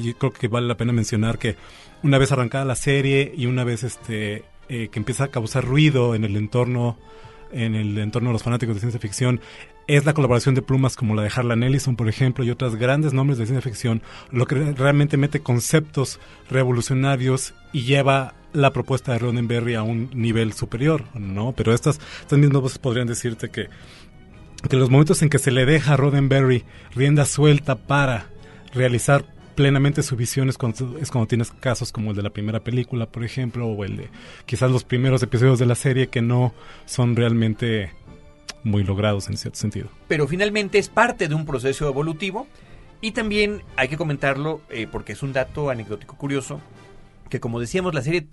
yo 0.00 0.18
creo 0.18 0.32
que 0.32 0.48
vale 0.48 0.66
la 0.66 0.76
pena 0.76 0.92
mencionar 0.92 1.38
que 1.38 1.56
una 2.02 2.18
vez 2.18 2.32
arrancada 2.32 2.64
la 2.64 2.74
serie 2.74 3.32
y 3.36 3.46
una 3.46 3.64
vez 3.64 3.84
este 3.84 4.44
eh, 4.68 4.88
que 4.88 4.98
empieza 4.98 5.24
a 5.24 5.28
causar 5.28 5.64
ruido 5.64 6.14
en 6.14 6.24
el 6.24 6.36
entorno 6.36 6.98
en 7.50 7.74
el 7.74 7.96
entorno 7.98 8.28
de 8.28 8.34
los 8.34 8.42
fanáticos 8.42 8.74
de 8.74 8.80
ciencia 8.80 9.00
ficción 9.00 9.40
es 9.86 10.04
la 10.04 10.12
colaboración 10.12 10.54
de 10.54 10.60
plumas 10.60 10.96
como 10.96 11.14
la 11.14 11.22
de 11.22 11.30
Harlan 11.34 11.62
Ellison, 11.62 11.96
por 11.96 12.10
ejemplo, 12.10 12.44
y 12.44 12.50
otros 12.50 12.76
grandes 12.76 13.14
nombres 13.14 13.38
de 13.38 13.46
ciencia 13.46 13.62
ficción, 13.62 14.02
lo 14.30 14.44
que 14.44 14.54
realmente 14.54 15.16
mete 15.16 15.40
conceptos 15.40 16.20
revolucionarios 16.50 17.54
y 17.72 17.84
lleva 17.84 18.34
la 18.52 18.70
propuesta 18.72 19.12
de 19.12 19.18
Roddenberry 19.18 19.74
a 19.74 19.82
un 19.82 20.10
nivel 20.12 20.52
superior, 20.52 21.04
¿no? 21.14 21.52
Pero 21.52 21.72
estas, 21.72 22.00
estas 22.20 22.38
mismas 22.38 22.60
voces 22.60 22.78
podrían 22.78 23.06
decirte 23.06 23.48
que 23.48 23.68
que 24.68 24.76
los 24.76 24.90
momentos 24.90 25.22
en 25.22 25.28
que 25.28 25.38
se 25.38 25.50
le 25.50 25.66
deja 25.66 25.94
a 25.94 25.96
Roddenberry 25.96 26.64
rienda 26.94 27.24
suelta 27.24 27.76
para 27.76 28.26
realizar 28.74 29.24
plenamente 29.54 30.02
su 30.02 30.16
visión 30.16 30.48
es 30.48 30.56
cuando, 30.56 30.98
es 30.98 31.10
cuando 31.10 31.26
tienes 31.26 31.50
casos 31.50 31.90
como 31.90 32.10
el 32.10 32.16
de 32.16 32.22
la 32.22 32.30
primera 32.30 32.60
película, 32.60 33.06
por 33.06 33.24
ejemplo, 33.24 33.66
o 33.66 33.84
el 33.84 33.96
de 33.96 34.08
quizás 34.46 34.70
los 34.70 34.84
primeros 34.84 35.22
episodios 35.22 35.58
de 35.58 35.66
la 35.66 35.74
serie 35.74 36.08
que 36.08 36.22
no 36.22 36.54
son 36.86 37.16
realmente 37.16 37.92
muy 38.64 38.84
logrados 38.84 39.28
en 39.28 39.36
cierto 39.36 39.58
sentido. 39.58 39.88
Pero 40.06 40.26
finalmente 40.28 40.78
es 40.78 40.88
parte 40.88 41.28
de 41.28 41.34
un 41.34 41.44
proceso 41.44 41.88
evolutivo 41.88 42.46
y 43.00 43.12
también 43.12 43.62
hay 43.76 43.88
que 43.88 43.96
comentarlo 43.96 44.60
eh, 44.70 44.86
porque 44.90 45.12
es 45.12 45.22
un 45.22 45.32
dato 45.32 45.70
anecdótico 45.70 46.16
curioso 46.16 46.60
que 47.28 47.40
como 47.40 47.60
decíamos, 47.60 47.94
la 47.94 48.02
serie, 48.02 48.28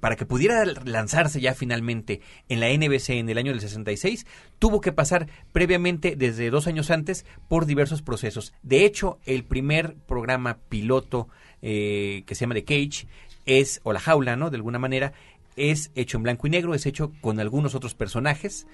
para 0.00 0.16
que 0.16 0.26
pudiera 0.26 0.64
lanzarse 0.64 1.40
ya 1.40 1.54
finalmente 1.54 2.20
en 2.48 2.60
la 2.60 2.68
NBC 2.68 3.10
en 3.10 3.28
el 3.28 3.38
año 3.38 3.52
del 3.52 3.60
66, 3.60 4.26
tuvo 4.58 4.80
que 4.80 4.92
pasar 4.92 5.28
previamente, 5.52 6.16
desde 6.16 6.50
dos 6.50 6.66
años 6.66 6.90
antes, 6.90 7.24
por 7.48 7.66
diversos 7.66 8.02
procesos. 8.02 8.52
De 8.62 8.84
hecho, 8.84 9.18
el 9.24 9.44
primer 9.44 9.94
programa 9.94 10.58
piloto 10.68 11.28
eh, 11.62 12.24
que 12.26 12.34
se 12.34 12.40
llama 12.42 12.54
The 12.54 12.64
Cage 12.64 13.06
es, 13.46 13.80
o 13.84 13.92
La 13.92 14.00
Jaula, 14.00 14.36
¿no? 14.36 14.50
De 14.50 14.56
alguna 14.56 14.78
manera, 14.78 15.12
es 15.56 15.90
hecho 15.94 16.16
en 16.16 16.24
blanco 16.24 16.46
y 16.46 16.50
negro, 16.50 16.74
es 16.74 16.86
hecho 16.86 17.12
con 17.20 17.40
algunos 17.40 17.74
otros 17.74 17.94
personajes 17.94 18.66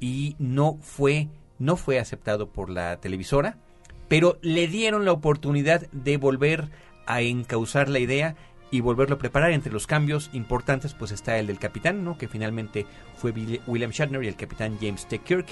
y 0.00 0.36
no 0.38 0.78
fue, 0.80 1.28
no 1.58 1.76
fue 1.76 1.98
aceptado 1.98 2.50
por 2.52 2.70
la 2.70 3.00
televisora, 3.00 3.58
pero 4.08 4.38
le 4.42 4.68
dieron 4.68 5.04
la 5.04 5.12
oportunidad 5.12 5.88
de 5.90 6.16
volver 6.16 6.70
a 7.06 7.22
encauzar 7.22 7.88
la 7.88 7.98
idea 7.98 8.36
y 8.72 8.80
volverlo 8.80 9.14
a 9.14 9.18
preparar. 9.18 9.52
Entre 9.52 9.70
los 9.70 9.86
cambios 9.86 10.30
importantes, 10.32 10.94
pues 10.94 11.12
está 11.12 11.38
el 11.38 11.46
del 11.46 11.60
capitán, 11.60 12.04
¿no? 12.04 12.18
Que 12.18 12.26
finalmente 12.26 12.86
fue 13.16 13.30
William 13.68 13.92
Shatner 13.92 14.24
y 14.24 14.26
el 14.26 14.34
capitán 14.34 14.78
James 14.80 15.06
T. 15.06 15.20
Kirk. 15.20 15.46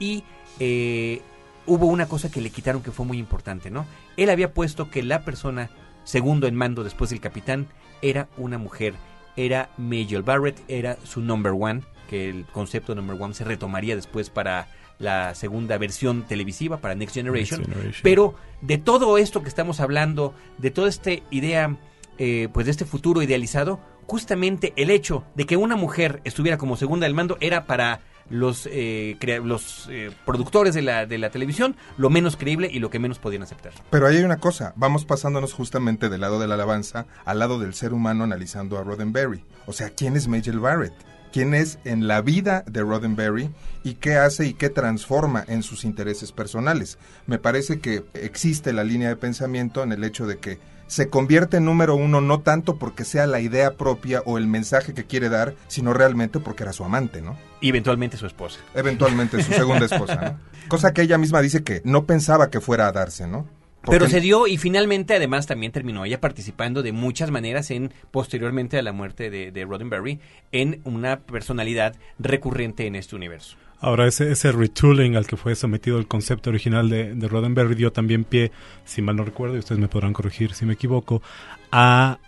Y 0.00 0.24
eh, 0.58 1.20
hubo 1.66 1.86
una 1.86 2.06
cosa 2.06 2.30
que 2.30 2.40
le 2.40 2.50
quitaron 2.50 2.82
que 2.82 2.90
fue 2.90 3.06
muy 3.06 3.18
importante, 3.18 3.70
¿no? 3.70 3.86
Él 4.16 4.30
había 4.30 4.52
puesto 4.52 4.90
que 4.90 5.04
la 5.04 5.22
persona 5.22 5.70
segundo 6.02 6.48
en 6.48 6.56
mando 6.56 6.82
después 6.82 7.10
del 7.10 7.20
capitán 7.20 7.68
era 8.00 8.28
una 8.38 8.58
mujer. 8.58 8.94
Era 9.36 9.70
Major 9.76 10.24
Barrett, 10.24 10.58
era 10.66 10.96
su 11.04 11.20
number 11.20 11.52
one, 11.52 11.82
que 12.08 12.30
el 12.30 12.46
concepto 12.46 12.94
number 12.94 13.20
one 13.20 13.34
se 13.34 13.44
retomaría 13.44 13.94
después 13.94 14.30
para 14.30 14.68
la 14.98 15.34
segunda 15.34 15.76
versión 15.78 16.22
televisiva 16.22 16.78
para 16.78 16.94
Next 16.94 17.14
Generation. 17.14 17.60
Next 17.60 17.72
Generation. 17.72 18.02
Pero 18.02 18.34
de 18.62 18.78
todo 18.78 19.18
esto 19.18 19.42
que 19.42 19.48
estamos 19.48 19.80
hablando, 19.80 20.34
de 20.58 20.70
toda 20.70 20.88
esta 20.88 21.10
idea 21.30 21.76
eh, 22.18 22.48
pues 22.52 22.66
de 22.66 22.72
este 22.72 22.84
futuro 22.84 23.22
idealizado, 23.22 23.80
justamente 24.06 24.72
el 24.76 24.90
hecho 24.90 25.24
de 25.34 25.46
que 25.46 25.56
una 25.56 25.76
mujer 25.76 26.20
estuviera 26.24 26.58
como 26.58 26.76
segunda 26.76 27.06
del 27.06 27.14
mando 27.14 27.36
era 27.40 27.66
para 27.66 28.00
los, 28.28 28.68
eh, 28.70 29.16
los 29.44 29.88
eh, 29.90 30.10
productores 30.24 30.74
de 30.74 30.82
la, 30.82 31.06
de 31.06 31.18
la 31.18 31.30
televisión 31.30 31.76
lo 31.98 32.10
menos 32.10 32.36
creíble 32.36 32.68
y 32.72 32.78
lo 32.78 32.90
que 32.90 32.98
menos 32.98 33.18
podían 33.18 33.42
aceptar. 33.42 33.72
Pero 33.90 34.06
ahí 34.06 34.16
hay 34.16 34.24
una 34.24 34.38
cosa, 34.38 34.72
vamos 34.76 35.04
pasándonos 35.04 35.52
justamente 35.52 36.08
del 36.08 36.20
lado 36.20 36.38
de 36.40 36.48
la 36.48 36.54
alabanza 36.54 37.06
al 37.24 37.38
lado 37.38 37.58
del 37.58 37.74
ser 37.74 37.92
humano 37.92 38.24
analizando 38.24 38.78
a 38.78 38.84
Roddenberry. 38.84 39.44
O 39.66 39.72
sea, 39.72 39.90
¿quién 39.90 40.16
es 40.16 40.28
Majel 40.28 40.60
Barrett? 40.60 40.94
quién 41.32 41.54
es 41.54 41.78
en 41.84 42.06
la 42.06 42.20
vida 42.20 42.62
de 42.66 42.82
Roddenberry 42.82 43.50
y 43.82 43.94
qué 43.94 44.16
hace 44.16 44.46
y 44.46 44.54
qué 44.54 44.68
transforma 44.68 45.44
en 45.48 45.62
sus 45.62 45.84
intereses 45.84 46.30
personales. 46.30 46.98
Me 47.26 47.38
parece 47.38 47.80
que 47.80 48.04
existe 48.14 48.72
la 48.72 48.84
línea 48.84 49.08
de 49.08 49.16
pensamiento 49.16 49.82
en 49.82 49.92
el 49.92 50.04
hecho 50.04 50.26
de 50.26 50.38
que 50.38 50.60
se 50.92 51.08
convierte 51.08 51.56
en 51.56 51.64
número 51.64 51.96
uno 51.96 52.20
no 52.20 52.40
tanto 52.40 52.76
porque 52.76 53.06
sea 53.06 53.26
la 53.26 53.40
idea 53.40 53.78
propia 53.78 54.20
o 54.26 54.36
el 54.36 54.46
mensaje 54.46 54.92
que 54.92 55.04
quiere 55.04 55.30
dar, 55.30 55.54
sino 55.66 55.94
realmente 55.94 56.38
porque 56.38 56.64
era 56.64 56.74
su 56.74 56.84
amante, 56.84 57.22
¿no? 57.22 57.38
Y 57.62 57.70
eventualmente 57.70 58.18
su 58.18 58.26
esposa. 58.26 58.60
Eventualmente 58.74 59.42
su 59.42 59.54
segunda 59.54 59.86
esposa, 59.86 60.16
¿no? 60.16 60.38
Cosa 60.68 60.92
que 60.92 61.00
ella 61.00 61.16
misma 61.16 61.40
dice 61.40 61.64
que 61.64 61.80
no 61.84 62.04
pensaba 62.04 62.50
que 62.50 62.60
fuera 62.60 62.88
a 62.88 62.92
darse, 62.92 63.26
¿no? 63.26 63.48
Pero 63.88 64.06
se 64.06 64.20
dio 64.20 64.46
y 64.46 64.58
finalmente 64.58 65.16
además 65.16 65.46
también 65.46 65.72
terminó 65.72 66.04
ella 66.04 66.20
participando 66.20 66.82
de 66.82 66.92
muchas 66.92 67.30
maneras 67.30 67.70
en 67.70 67.90
posteriormente 68.10 68.78
a 68.78 68.82
la 68.82 68.92
muerte 68.92 69.30
de, 69.30 69.50
de 69.50 69.64
Roddenberry 69.64 70.20
en 70.52 70.82
una 70.84 71.20
personalidad 71.20 71.96
recurrente 72.18 72.86
en 72.86 72.96
este 72.96 73.16
universo. 73.16 73.56
Ahora, 73.82 74.06
ese, 74.06 74.30
ese 74.30 74.52
retooling 74.52 75.16
al 75.16 75.26
que 75.26 75.36
fue 75.36 75.56
sometido 75.56 75.98
el 75.98 76.06
concepto 76.06 76.50
original 76.50 76.88
de, 76.88 77.16
de 77.16 77.26
Roddenberry 77.26 77.74
dio 77.74 77.90
también 77.90 78.22
pie, 78.22 78.52
si 78.84 79.02
mal 79.02 79.16
no 79.16 79.24
recuerdo, 79.24 79.56
y 79.56 79.58
ustedes 79.58 79.80
me 79.80 79.88
podrán 79.88 80.12
corregir 80.12 80.54
si 80.54 80.64
me 80.64 80.74
equivoco, 80.74 81.20
a 81.72 82.20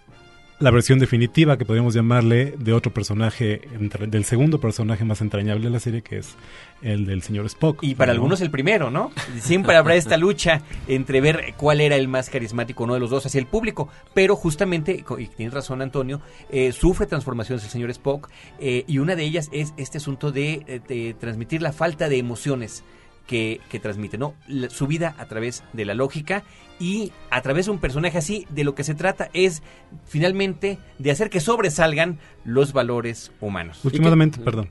la 0.60 0.70
versión 0.70 0.98
definitiva 0.98 1.58
que 1.58 1.64
podríamos 1.64 1.94
llamarle 1.94 2.54
de 2.58 2.72
otro 2.72 2.92
personaje, 2.92 3.62
del 4.08 4.24
segundo 4.24 4.60
personaje 4.60 5.04
más 5.04 5.20
entrañable 5.20 5.64
de 5.64 5.70
la 5.70 5.80
serie, 5.80 6.02
que 6.02 6.18
es 6.18 6.36
el 6.80 7.06
del 7.06 7.22
señor 7.22 7.46
Spock. 7.46 7.82
Y 7.82 7.94
para 7.96 8.12
¿no? 8.12 8.16
algunos 8.16 8.40
el 8.40 8.50
primero, 8.50 8.90
¿no? 8.90 9.10
Siempre 9.40 9.76
habrá 9.76 9.96
esta 9.96 10.16
lucha 10.16 10.62
entre 10.86 11.20
ver 11.20 11.54
cuál 11.56 11.80
era 11.80 11.96
el 11.96 12.06
más 12.08 12.30
carismático, 12.30 12.84
uno 12.84 12.94
de 12.94 13.00
los 13.00 13.10
dos, 13.10 13.26
hacia 13.26 13.40
el 13.40 13.46
público. 13.46 13.88
Pero 14.14 14.36
justamente, 14.36 15.04
y 15.18 15.26
tienes 15.26 15.54
razón 15.54 15.82
Antonio, 15.82 16.20
eh, 16.50 16.72
sufre 16.72 17.06
transformaciones 17.06 17.64
el 17.64 17.70
señor 17.70 17.90
Spock 17.90 18.30
eh, 18.60 18.84
y 18.86 18.98
una 18.98 19.16
de 19.16 19.24
ellas 19.24 19.48
es 19.52 19.74
este 19.76 19.98
asunto 19.98 20.30
de, 20.30 20.62
eh, 20.66 20.80
de 20.86 21.14
transmitir 21.18 21.62
la 21.62 21.72
falta 21.72 22.08
de 22.08 22.18
emociones 22.18 22.84
que, 23.26 23.60
que 23.70 23.80
transmite, 23.80 24.18
¿no? 24.18 24.34
La- 24.48 24.70
su 24.70 24.86
vida 24.86 25.14
a 25.18 25.26
través 25.26 25.64
de 25.72 25.84
la 25.84 25.94
lógica 25.94 26.44
y 26.78 27.12
a 27.30 27.40
través 27.40 27.66
de 27.66 27.72
un 27.72 27.78
personaje 27.78 28.18
así, 28.18 28.46
de 28.50 28.64
lo 28.64 28.74
que 28.74 28.84
se 28.84 28.94
trata 28.94 29.30
es 29.32 29.62
finalmente 30.06 30.78
de 30.98 31.10
hacer 31.10 31.30
que 31.30 31.40
sobresalgan 31.40 32.18
los 32.44 32.72
valores 32.72 33.32
humanos. 33.40 33.80
Últimamente, 33.84 34.38
perdón. 34.40 34.68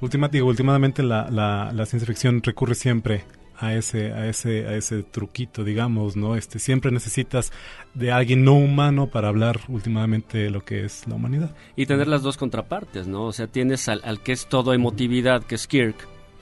Última, 0.00 0.28
digo, 0.28 0.48
últimamente 0.48 1.02
la, 1.02 1.30
la, 1.30 1.72
la 1.72 1.86
ciencia 1.86 2.06
ficción 2.06 2.42
recurre 2.42 2.74
siempre 2.74 3.24
a 3.56 3.72
ese, 3.72 4.12
a 4.12 4.26
ese, 4.28 4.66
a 4.66 4.74
ese 4.74 5.04
truquito, 5.04 5.62
digamos, 5.62 6.16
¿no? 6.16 6.34
Este, 6.36 6.58
siempre 6.58 6.90
necesitas 6.90 7.52
de 7.94 8.10
alguien 8.10 8.44
no 8.44 8.54
humano 8.54 9.06
para 9.06 9.28
hablar 9.28 9.60
últimamente 9.68 10.38
de 10.38 10.50
lo 10.50 10.64
que 10.64 10.84
es 10.84 11.06
la 11.06 11.14
humanidad. 11.14 11.54
Y 11.76 11.86
tener 11.86 12.08
las 12.08 12.22
dos 12.22 12.36
contrapartes, 12.36 13.06
¿no? 13.06 13.22
O 13.26 13.32
sea, 13.32 13.46
tienes 13.46 13.88
al, 13.88 14.02
al 14.04 14.20
que 14.20 14.32
es 14.32 14.46
todo 14.48 14.74
emotividad, 14.74 15.44
que 15.44 15.54
es 15.54 15.68
Kirk, 15.68 15.96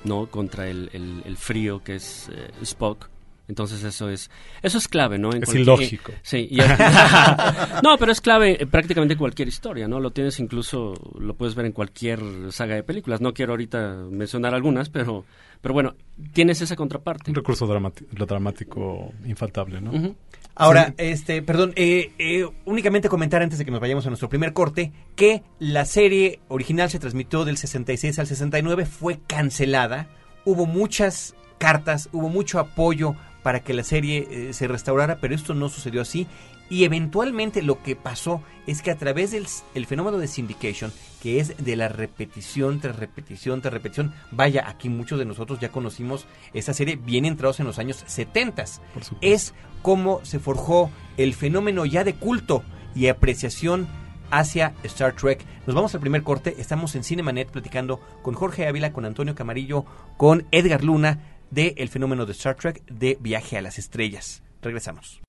¿no? 0.04 0.26
Contra 0.26 0.68
el, 0.68 0.90
el- 0.92 1.22
el 1.24 1.36
frío, 1.36 1.82
que 1.82 1.96
es 1.96 2.28
eh, 2.32 2.50
Spock. 2.62 3.08
Entonces 3.48 3.82
eso 3.84 4.08
es 4.08 4.30
eso 4.62 4.78
es 4.78 4.88
clave, 4.88 5.18
¿no? 5.18 5.32
En 5.34 5.42
Es 5.42 5.54
ilógico. 5.54 6.12
Sí. 6.22 6.48
y- 6.50 6.56
no, 7.82 7.98
pero 7.98 8.12
es 8.12 8.20
clave 8.20 8.62
en 8.62 8.68
prácticamente 8.70 9.16
cualquier 9.16 9.48
historia, 9.48 9.88
¿no? 9.88 10.00
Lo 10.00 10.10
tienes 10.10 10.38
incluso, 10.40 10.94
lo 11.18 11.34
puedes 11.34 11.54
ver 11.54 11.66
en 11.66 11.72
cualquier 11.72 12.20
saga 12.50 12.76
de 12.76 12.82
películas. 12.82 13.20
No 13.20 13.34
quiero 13.34 13.52
ahorita 13.52 13.96
mencionar 14.10 14.54
algunas, 14.54 14.88
pero, 14.90 15.24
pero 15.60 15.74
bueno, 15.74 15.94
tienes 16.32 16.60
esa 16.62 16.76
contraparte. 16.76 17.30
Un 17.30 17.34
recurso 17.34 17.66
lo 17.66 18.26
dramático 18.26 19.12
infaltable, 19.26 19.80
¿no? 19.80 20.14
Ahora, 20.54 20.94
este, 20.98 21.40
perdón, 21.42 21.72
eh, 21.76 22.12
eh, 22.18 22.46
únicamente 22.66 23.08
comentar 23.08 23.42
antes 23.42 23.58
de 23.58 23.64
que 23.64 23.70
nos 23.70 23.80
vayamos 23.80 24.04
a 24.06 24.10
nuestro 24.10 24.28
primer 24.28 24.52
corte 24.52 24.92
que 25.16 25.42
la 25.58 25.86
serie 25.86 26.40
original 26.48 26.90
se 26.90 26.98
transmitió 26.98 27.44
del 27.44 27.56
66 27.56 28.18
al 28.18 28.26
69, 28.26 28.84
fue 28.84 29.18
cancelada, 29.26 30.08
hubo 30.44 30.66
muchas 30.66 31.34
cartas, 31.56 32.10
hubo 32.12 32.28
mucho 32.28 32.58
apoyo 32.58 33.14
para 33.42 33.60
que 33.60 33.72
la 33.72 33.82
serie 33.82 34.28
eh, 34.30 34.52
se 34.52 34.68
restaurara, 34.68 35.16
pero 35.20 35.34
esto 35.34 35.54
no 35.54 35.68
sucedió 35.68 36.02
así 36.02 36.26
y 36.70 36.84
eventualmente 36.84 37.62
lo 37.62 37.82
que 37.82 37.96
pasó 37.96 38.42
es 38.66 38.82
que 38.82 38.90
a 38.90 38.96
través 38.96 39.32
del 39.32 39.46
el 39.74 39.86
fenómeno 39.86 40.18
de 40.18 40.28
syndication, 40.28 40.92
que 41.20 41.40
es 41.40 41.56
de 41.62 41.76
la 41.76 41.88
repetición 41.88 42.80
tras 42.80 42.96
repetición 42.96 43.60
tras 43.60 43.74
repetición, 43.74 44.14
vaya, 44.30 44.68
aquí 44.68 44.88
muchos 44.88 45.18
de 45.18 45.24
nosotros 45.24 45.60
ya 45.60 45.70
conocimos 45.70 46.26
esta 46.54 46.72
serie 46.72 46.96
bien 46.96 47.24
entrados 47.24 47.60
en 47.60 47.66
los 47.66 47.78
años 47.78 48.02
70 48.06 48.64
Por 48.94 49.04
supuesto. 49.04 49.16
es 49.20 49.54
cómo 49.82 50.24
se 50.24 50.38
forjó 50.38 50.90
el 51.16 51.34
fenómeno 51.34 51.84
ya 51.84 52.04
de 52.04 52.14
culto 52.14 52.62
y 52.94 53.08
apreciación 53.08 53.88
hacia 54.30 54.74
Star 54.82 55.14
Trek. 55.14 55.44
Nos 55.66 55.76
vamos 55.76 55.94
al 55.94 56.00
primer 56.00 56.22
corte, 56.22 56.56
estamos 56.58 56.94
en 56.94 57.04
Cinemanet 57.04 57.50
platicando 57.50 58.00
con 58.22 58.34
Jorge 58.34 58.66
Ávila, 58.66 58.92
con 58.92 59.04
Antonio 59.04 59.34
Camarillo, 59.34 59.84
con 60.16 60.46
Edgar 60.50 60.82
Luna 60.82 61.20
de 61.50 61.74
el 61.76 61.90
fenómeno 61.90 62.24
de 62.24 62.32
Star 62.32 62.56
Trek 62.56 62.82
de 62.86 63.18
Viaje 63.20 63.58
a 63.58 63.62
las 63.62 63.78
Estrellas. 63.78 64.42
Regresamos. 64.62 65.20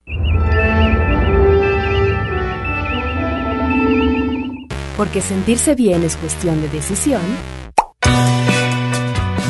Porque 4.97 5.21
sentirse 5.21 5.75
bien 5.75 6.03
es 6.03 6.17
cuestión 6.17 6.59
de 6.61 6.69
decisión. 6.69 7.21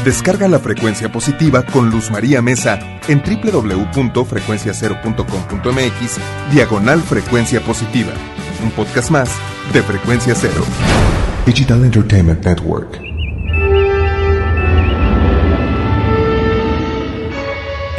Descarga 0.06 0.48
la 0.50 0.60
frecuencia 0.60 1.12
positiva 1.12 1.66
con 1.66 1.90
Luz 1.90 2.12
María 2.12 2.42
Mesa 2.42 2.80
en 3.08 3.22
www.frecuenciacero.com.mx 3.22 6.18
diagonal 6.52 7.02
frecuencia 7.02 7.62
positiva. 7.62 8.12
Un 8.62 8.72
podcast 8.72 9.10
más 9.12 9.30
de 9.72 9.82
Frecuencia 9.82 10.36
Cero. 10.36 10.66
Digital 11.46 11.86
Entertainment 11.86 12.46
Network. 12.46 13.03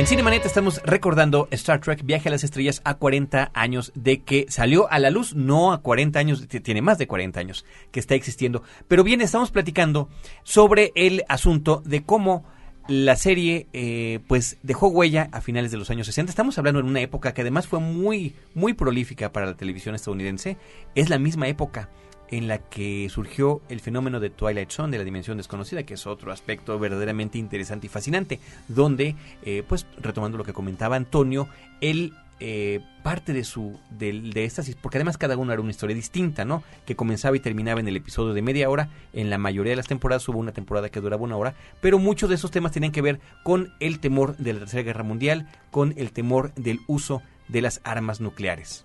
En 0.04 0.08
Cinemanet 0.08 0.44
estamos 0.44 0.82
recordando 0.84 1.48
Star 1.50 1.80
Trek 1.80 2.04
Viaje 2.04 2.28
a 2.28 2.32
las 2.32 2.44
Estrellas 2.44 2.82
a 2.84 2.96
40 2.96 3.52
años 3.54 3.90
de 3.94 4.20
que 4.20 4.44
salió 4.50 4.86
a 4.92 4.98
la 4.98 5.08
luz, 5.08 5.34
no 5.34 5.72
a 5.72 5.80
40 5.80 6.18
años, 6.18 6.46
tiene 6.46 6.82
más 6.82 6.98
de 6.98 7.06
40 7.06 7.40
años 7.40 7.64
que 7.90 8.00
está 8.00 8.14
existiendo. 8.14 8.62
Pero 8.86 9.02
bien, 9.02 9.22
estamos 9.22 9.50
platicando 9.50 10.10
sobre 10.42 10.92
el 10.94 11.24
asunto 11.30 11.82
de 11.86 12.02
cómo 12.02 12.44
la 12.86 13.16
serie 13.16 13.66
eh, 13.72 14.20
pues 14.28 14.58
dejó 14.62 14.88
huella 14.88 15.30
a 15.32 15.40
finales 15.40 15.70
de 15.70 15.78
los 15.78 15.88
años 15.88 16.06
60. 16.06 16.28
Estamos 16.28 16.58
hablando 16.58 16.80
en 16.80 16.86
una 16.86 17.00
época 17.00 17.32
que 17.32 17.40
además 17.40 17.66
fue 17.66 17.80
muy, 17.80 18.34
muy 18.52 18.74
prolífica 18.74 19.32
para 19.32 19.46
la 19.46 19.56
televisión 19.56 19.94
estadounidense. 19.94 20.58
Es 20.94 21.08
la 21.08 21.18
misma 21.18 21.48
época 21.48 21.88
en 22.36 22.48
la 22.48 22.58
que 22.58 23.08
surgió 23.10 23.62
el 23.68 23.78
fenómeno 23.78 24.18
de 24.18 24.28
Twilight 24.28 24.70
Zone, 24.70 24.90
de 24.90 24.98
la 24.98 25.04
dimensión 25.04 25.36
desconocida, 25.36 25.84
que 25.84 25.94
es 25.94 26.04
otro 26.04 26.32
aspecto 26.32 26.76
verdaderamente 26.80 27.38
interesante 27.38 27.86
y 27.86 27.90
fascinante, 27.90 28.40
donde, 28.66 29.14
eh, 29.44 29.62
pues 29.68 29.86
retomando 29.98 30.36
lo 30.36 30.42
que 30.42 30.52
comentaba 30.52 30.96
Antonio, 30.96 31.48
él 31.80 32.12
eh, 32.40 32.80
parte 33.04 33.32
de 33.32 33.44
su 33.44 33.78
de, 33.88 34.44
estas, 34.44 34.68
porque 34.82 34.98
además 34.98 35.16
cada 35.16 35.36
uno 35.36 35.52
era 35.52 35.62
una 35.62 35.70
historia 35.70 35.94
distinta, 35.94 36.44
¿no? 36.44 36.64
Que 36.84 36.96
comenzaba 36.96 37.36
y 37.36 37.40
terminaba 37.40 37.78
en 37.78 37.86
el 37.86 37.96
episodio 37.96 38.34
de 38.34 38.42
media 38.42 38.68
hora. 38.68 38.88
En 39.12 39.30
la 39.30 39.38
mayoría 39.38 39.70
de 39.70 39.76
las 39.76 39.86
temporadas 39.86 40.28
hubo 40.28 40.40
una 40.40 40.50
temporada 40.50 40.88
que 40.88 41.00
duraba 41.00 41.22
una 41.22 41.36
hora, 41.36 41.54
pero 41.80 42.00
muchos 42.00 42.28
de 42.28 42.34
esos 42.34 42.50
temas 42.50 42.72
tenían 42.72 42.90
que 42.90 43.02
ver 43.02 43.20
con 43.44 43.72
el 43.78 44.00
temor 44.00 44.36
de 44.38 44.54
la 44.54 44.58
Tercera 44.58 44.82
Guerra 44.82 45.04
Mundial, 45.04 45.48
con 45.70 45.94
el 45.96 46.10
temor 46.10 46.52
del 46.54 46.80
uso 46.88 47.22
de 47.46 47.62
las 47.62 47.80
armas 47.84 48.20
nucleares. 48.20 48.84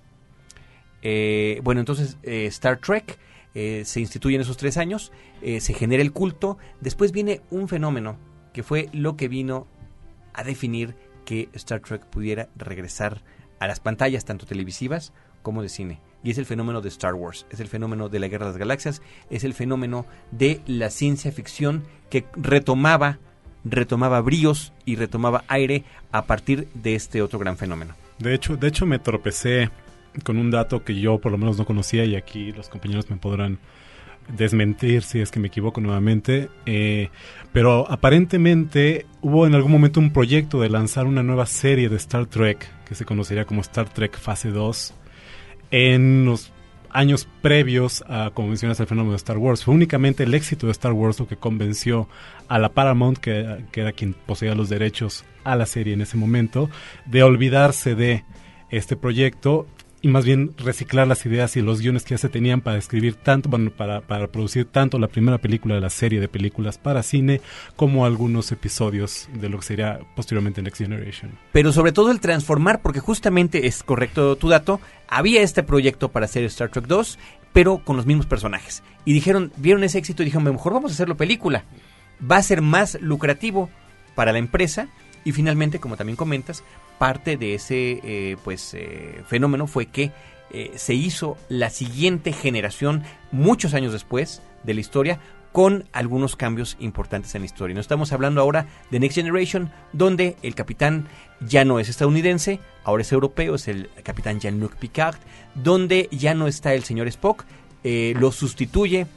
Eh, 1.01 1.61
bueno, 1.63 1.79
entonces 1.79 2.17
Star 2.21 2.77
Trek 2.77 3.17
eh, 3.55 3.83
se 3.85 3.99
instituye 3.99 4.35
en 4.35 4.41
esos 4.41 4.57
tres 4.57 4.77
años, 4.77 5.11
eh, 5.41 5.59
se 5.59 5.73
genera 5.73 6.01
el 6.01 6.11
culto, 6.11 6.57
después 6.81 7.11
viene 7.11 7.41
un 7.49 7.67
fenómeno 7.67 8.17
que 8.53 8.63
fue 8.63 8.89
lo 8.93 9.15
que 9.15 9.27
vino 9.27 9.67
a 10.33 10.43
definir 10.43 10.95
que 11.25 11.49
Star 11.53 11.79
Trek 11.81 12.05
pudiera 12.05 12.49
regresar 12.55 13.23
a 13.59 13.67
las 13.67 13.79
pantallas 13.79 14.25
tanto 14.25 14.45
televisivas 14.45 15.13
como 15.41 15.61
de 15.61 15.69
cine. 15.69 15.99
Y 16.23 16.31
es 16.31 16.37
el 16.37 16.45
fenómeno 16.45 16.81
de 16.81 16.89
Star 16.89 17.13
Wars, 17.13 17.45
es 17.49 17.59
el 17.59 17.67
fenómeno 17.67 18.09
de 18.09 18.19
la 18.19 18.27
Guerra 18.27 18.45
de 18.45 18.51
las 18.51 18.57
Galaxias, 18.57 19.01
es 19.29 19.43
el 19.43 19.53
fenómeno 19.53 20.05
de 20.31 20.61
la 20.65 20.89
ciencia 20.89 21.31
ficción 21.31 21.83
que 22.09 22.25
retomaba, 22.33 23.19
retomaba 23.63 24.19
bríos 24.21 24.73
y 24.85 24.95
retomaba 24.95 25.43
aire 25.47 25.85
a 26.11 26.25
partir 26.25 26.67
de 26.73 26.95
este 26.95 27.21
otro 27.21 27.39
gran 27.39 27.57
fenómeno. 27.57 27.95
De 28.17 28.33
hecho, 28.33 28.57
de 28.57 28.67
hecho 28.67 28.85
me 28.85 28.99
tropecé 28.99 29.69
con 30.19 30.37
un 30.37 30.51
dato 30.51 30.83
que 30.83 30.99
yo 30.99 31.19
por 31.19 31.31
lo 31.31 31.37
menos 31.37 31.57
no 31.57 31.65
conocía 31.65 32.05
y 32.05 32.15
aquí 32.15 32.51
los 32.51 32.69
compañeros 32.69 33.09
me 33.09 33.17
podrán 33.17 33.59
desmentir 34.35 35.01
si 35.01 35.19
es 35.19 35.31
que 35.31 35.39
me 35.39 35.47
equivoco 35.47 35.81
nuevamente. 35.81 36.49
eh, 36.65 37.09
pero 37.51 37.89
aparentemente 37.89 39.05
hubo 39.21 39.47
en 39.47 39.55
algún 39.55 39.71
momento 39.71 39.99
un 39.99 40.11
proyecto 40.11 40.61
de 40.61 40.69
lanzar 40.69 41.07
una 41.07 41.23
nueva 41.23 41.45
serie 41.45 41.89
de 41.89 41.95
Star 41.95 42.27
Trek 42.27 42.67
que 42.85 42.95
se 42.95 43.05
conocería 43.05 43.45
como 43.45 43.61
Star 43.61 43.89
Trek 43.89 44.17
Fase 44.17 44.49
2 44.51 44.93
en 45.71 46.25
los 46.25 46.51
años 46.91 47.27
previos 47.41 48.03
a, 48.07 48.31
como 48.33 48.49
mencionas, 48.49 48.79
el 48.79 48.87
fenómeno 48.87 49.11
de 49.11 49.17
Star 49.17 49.37
Wars. 49.37 49.63
Fue 49.63 49.73
únicamente 49.73 50.23
el 50.23 50.33
éxito 50.33 50.65
de 50.67 50.71
Star 50.71 50.93
Wars 50.93 51.19
lo 51.19 51.27
que 51.27 51.37
convenció 51.37 52.07
a 52.47 52.57
la 52.59 52.69
Paramount, 52.69 53.17
que, 53.17 53.65
que 53.71 53.81
era 53.81 53.91
quien 53.91 54.13
poseía 54.13 54.55
los 54.55 54.69
derechos 54.69 55.23
a 55.43 55.55
la 55.55 55.65
serie 55.65 55.93
en 55.93 56.01
ese 56.01 56.17
momento, 56.17 56.69
de 57.05 57.23
olvidarse 57.23 57.95
de 57.95 58.23
este 58.69 58.95
proyecto 58.95 59.67
y 60.01 60.07
más 60.07 60.25
bien 60.25 60.53
reciclar 60.57 61.07
las 61.07 61.25
ideas 61.25 61.55
y 61.57 61.61
los 61.61 61.81
guiones 61.81 62.03
que 62.03 62.11
ya 62.11 62.17
se 62.17 62.29
tenían 62.29 62.61
para 62.61 62.77
escribir 62.77 63.15
tanto, 63.15 63.49
bueno, 63.49 63.71
para, 63.71 64.01
para 64.01 64.27
producir 64.27 64.65
tanto 64.65 64.97
la 64.99 65.07
primera 65.07 65.37
película 65.37 65.75
de 65.75 65.81
la 65.81 65.89
serie 65.89 66.19
de 66.19 66.27
películas 66.27 66.77
para 66.77 67.03
cine 67.03 67.41
como 67.75 68.05
algunos 68.05 68.51
episodios 68.51 69.27
de 69.33 69.49
lo 69.49 69.59
que 69.59 69.65
sería 69.65 69.99
posteriormente 70.15 70.61
Next 70.61 70.81
Generation. 70.81 71.37
pero 71.51 71.71
sobre 71.71 71.91
todo 71.91 72.11
el 72.11 72.19
transformar, 72.19 72.81
porque 72.81 72.99
justamente 72.99 73.67
es 73.67 73.83
correcto 73.83 74.35
tu 74.35 74.49
dato, 74.49 74.79
había 75.07 75.41
este 75.41 75.63
proyecto 75.63 76.09
para 76.09 76.25
hacer 76.25 76.43
Star 76.45 76.69
Trek 76.69 76.85
2, 76.85 77.19
pero 77.51 77.83
con 77.83 77.97
los 77.97 78.05
mismos 78.05 78.25
personajes. 78.25 78.83
Y 79.05 79.13
dijeron, 79.13 79.51
vieron 79.57 79.83
ese 79.83 79.97
éxito 79.97 80.21
y 80.21 80.25
dijeron, 80.25 80.45
mejor 80.45 80.73
vamos 80.73 80.91
a 80.91 80.93
hacerlo 80.93 81.17
película. 81.17 81.63
Va 82.29 82.37
a 82.37 82.43
ser 82.43 82.61
más 82.61 82.97
lucrativo 83.01 83.69
para 84.15 84.31
la 84.31 84.39
empresa 84.39 84.89
y 85.23 85.31
finalmente, 85.31 85.79
como 85.79 85.97
también 85.97 86.15
comentas, 86.15 86.63
parte 86.97 87.37
de 87.37 87.55
ese 87.55 87.99
eh, 88.03 88.37
pues 88.43 88.73
eh, 88.73 89.23
fenómeno 89.27 89.67
fue 89.67 89.87
que 89.87 90.11
eh, 90.51 90.71
se 90.75 90.95
hizo 90.95 91.37
la 91.47 91.69
siguiente 91.69 92.33
generación 92.33 93.03
muchos 93.31 93.73
años 93.75 93.93
después 93.93 94.41
de 94.63 94.73
la 94.73 94.79
historia 94.79 95.19
con 95.51 95.85
algunos 95.93 96.35
cambios 96.35 96.75
importantes 96.79 97.33
en 97.35 97.41
la 97.41 97.45
historia. 97.45 97.73
No 97.73 97.81
estamos 97.81 98.11
hablando 98.13 98.41
ahora 98.41 98.67
de 98.89 98.99
Next 98.99 99.15
Generation, 99.15 99.71
donde 99.93 100.37
el 100.41 100.55
capitán 100.55 101.07
ya 101.39 101.65
no 101.65 101.79
es 101.79 101.89
estadounidense, 101.89 102.59
ahora 102.83 103.01
es 103.01 103.11
europeo, 103.11 103.55
es 103.55 103.67
el 103.67 103.89
capitán 104.03 104.39
Jean-Luc 104.39 104.75
Picard, 104.75 105.17
donde 105.55 106.07
ya 106.11 106.33
no 106.33 106.47
está 106.47 106.73
el 106.73 106.83
señor 106.83 107.07
Spock, 107.07 107.45
eh, 107.83 108.13
lo 108.19 108.31
sustituye 108.31 109.07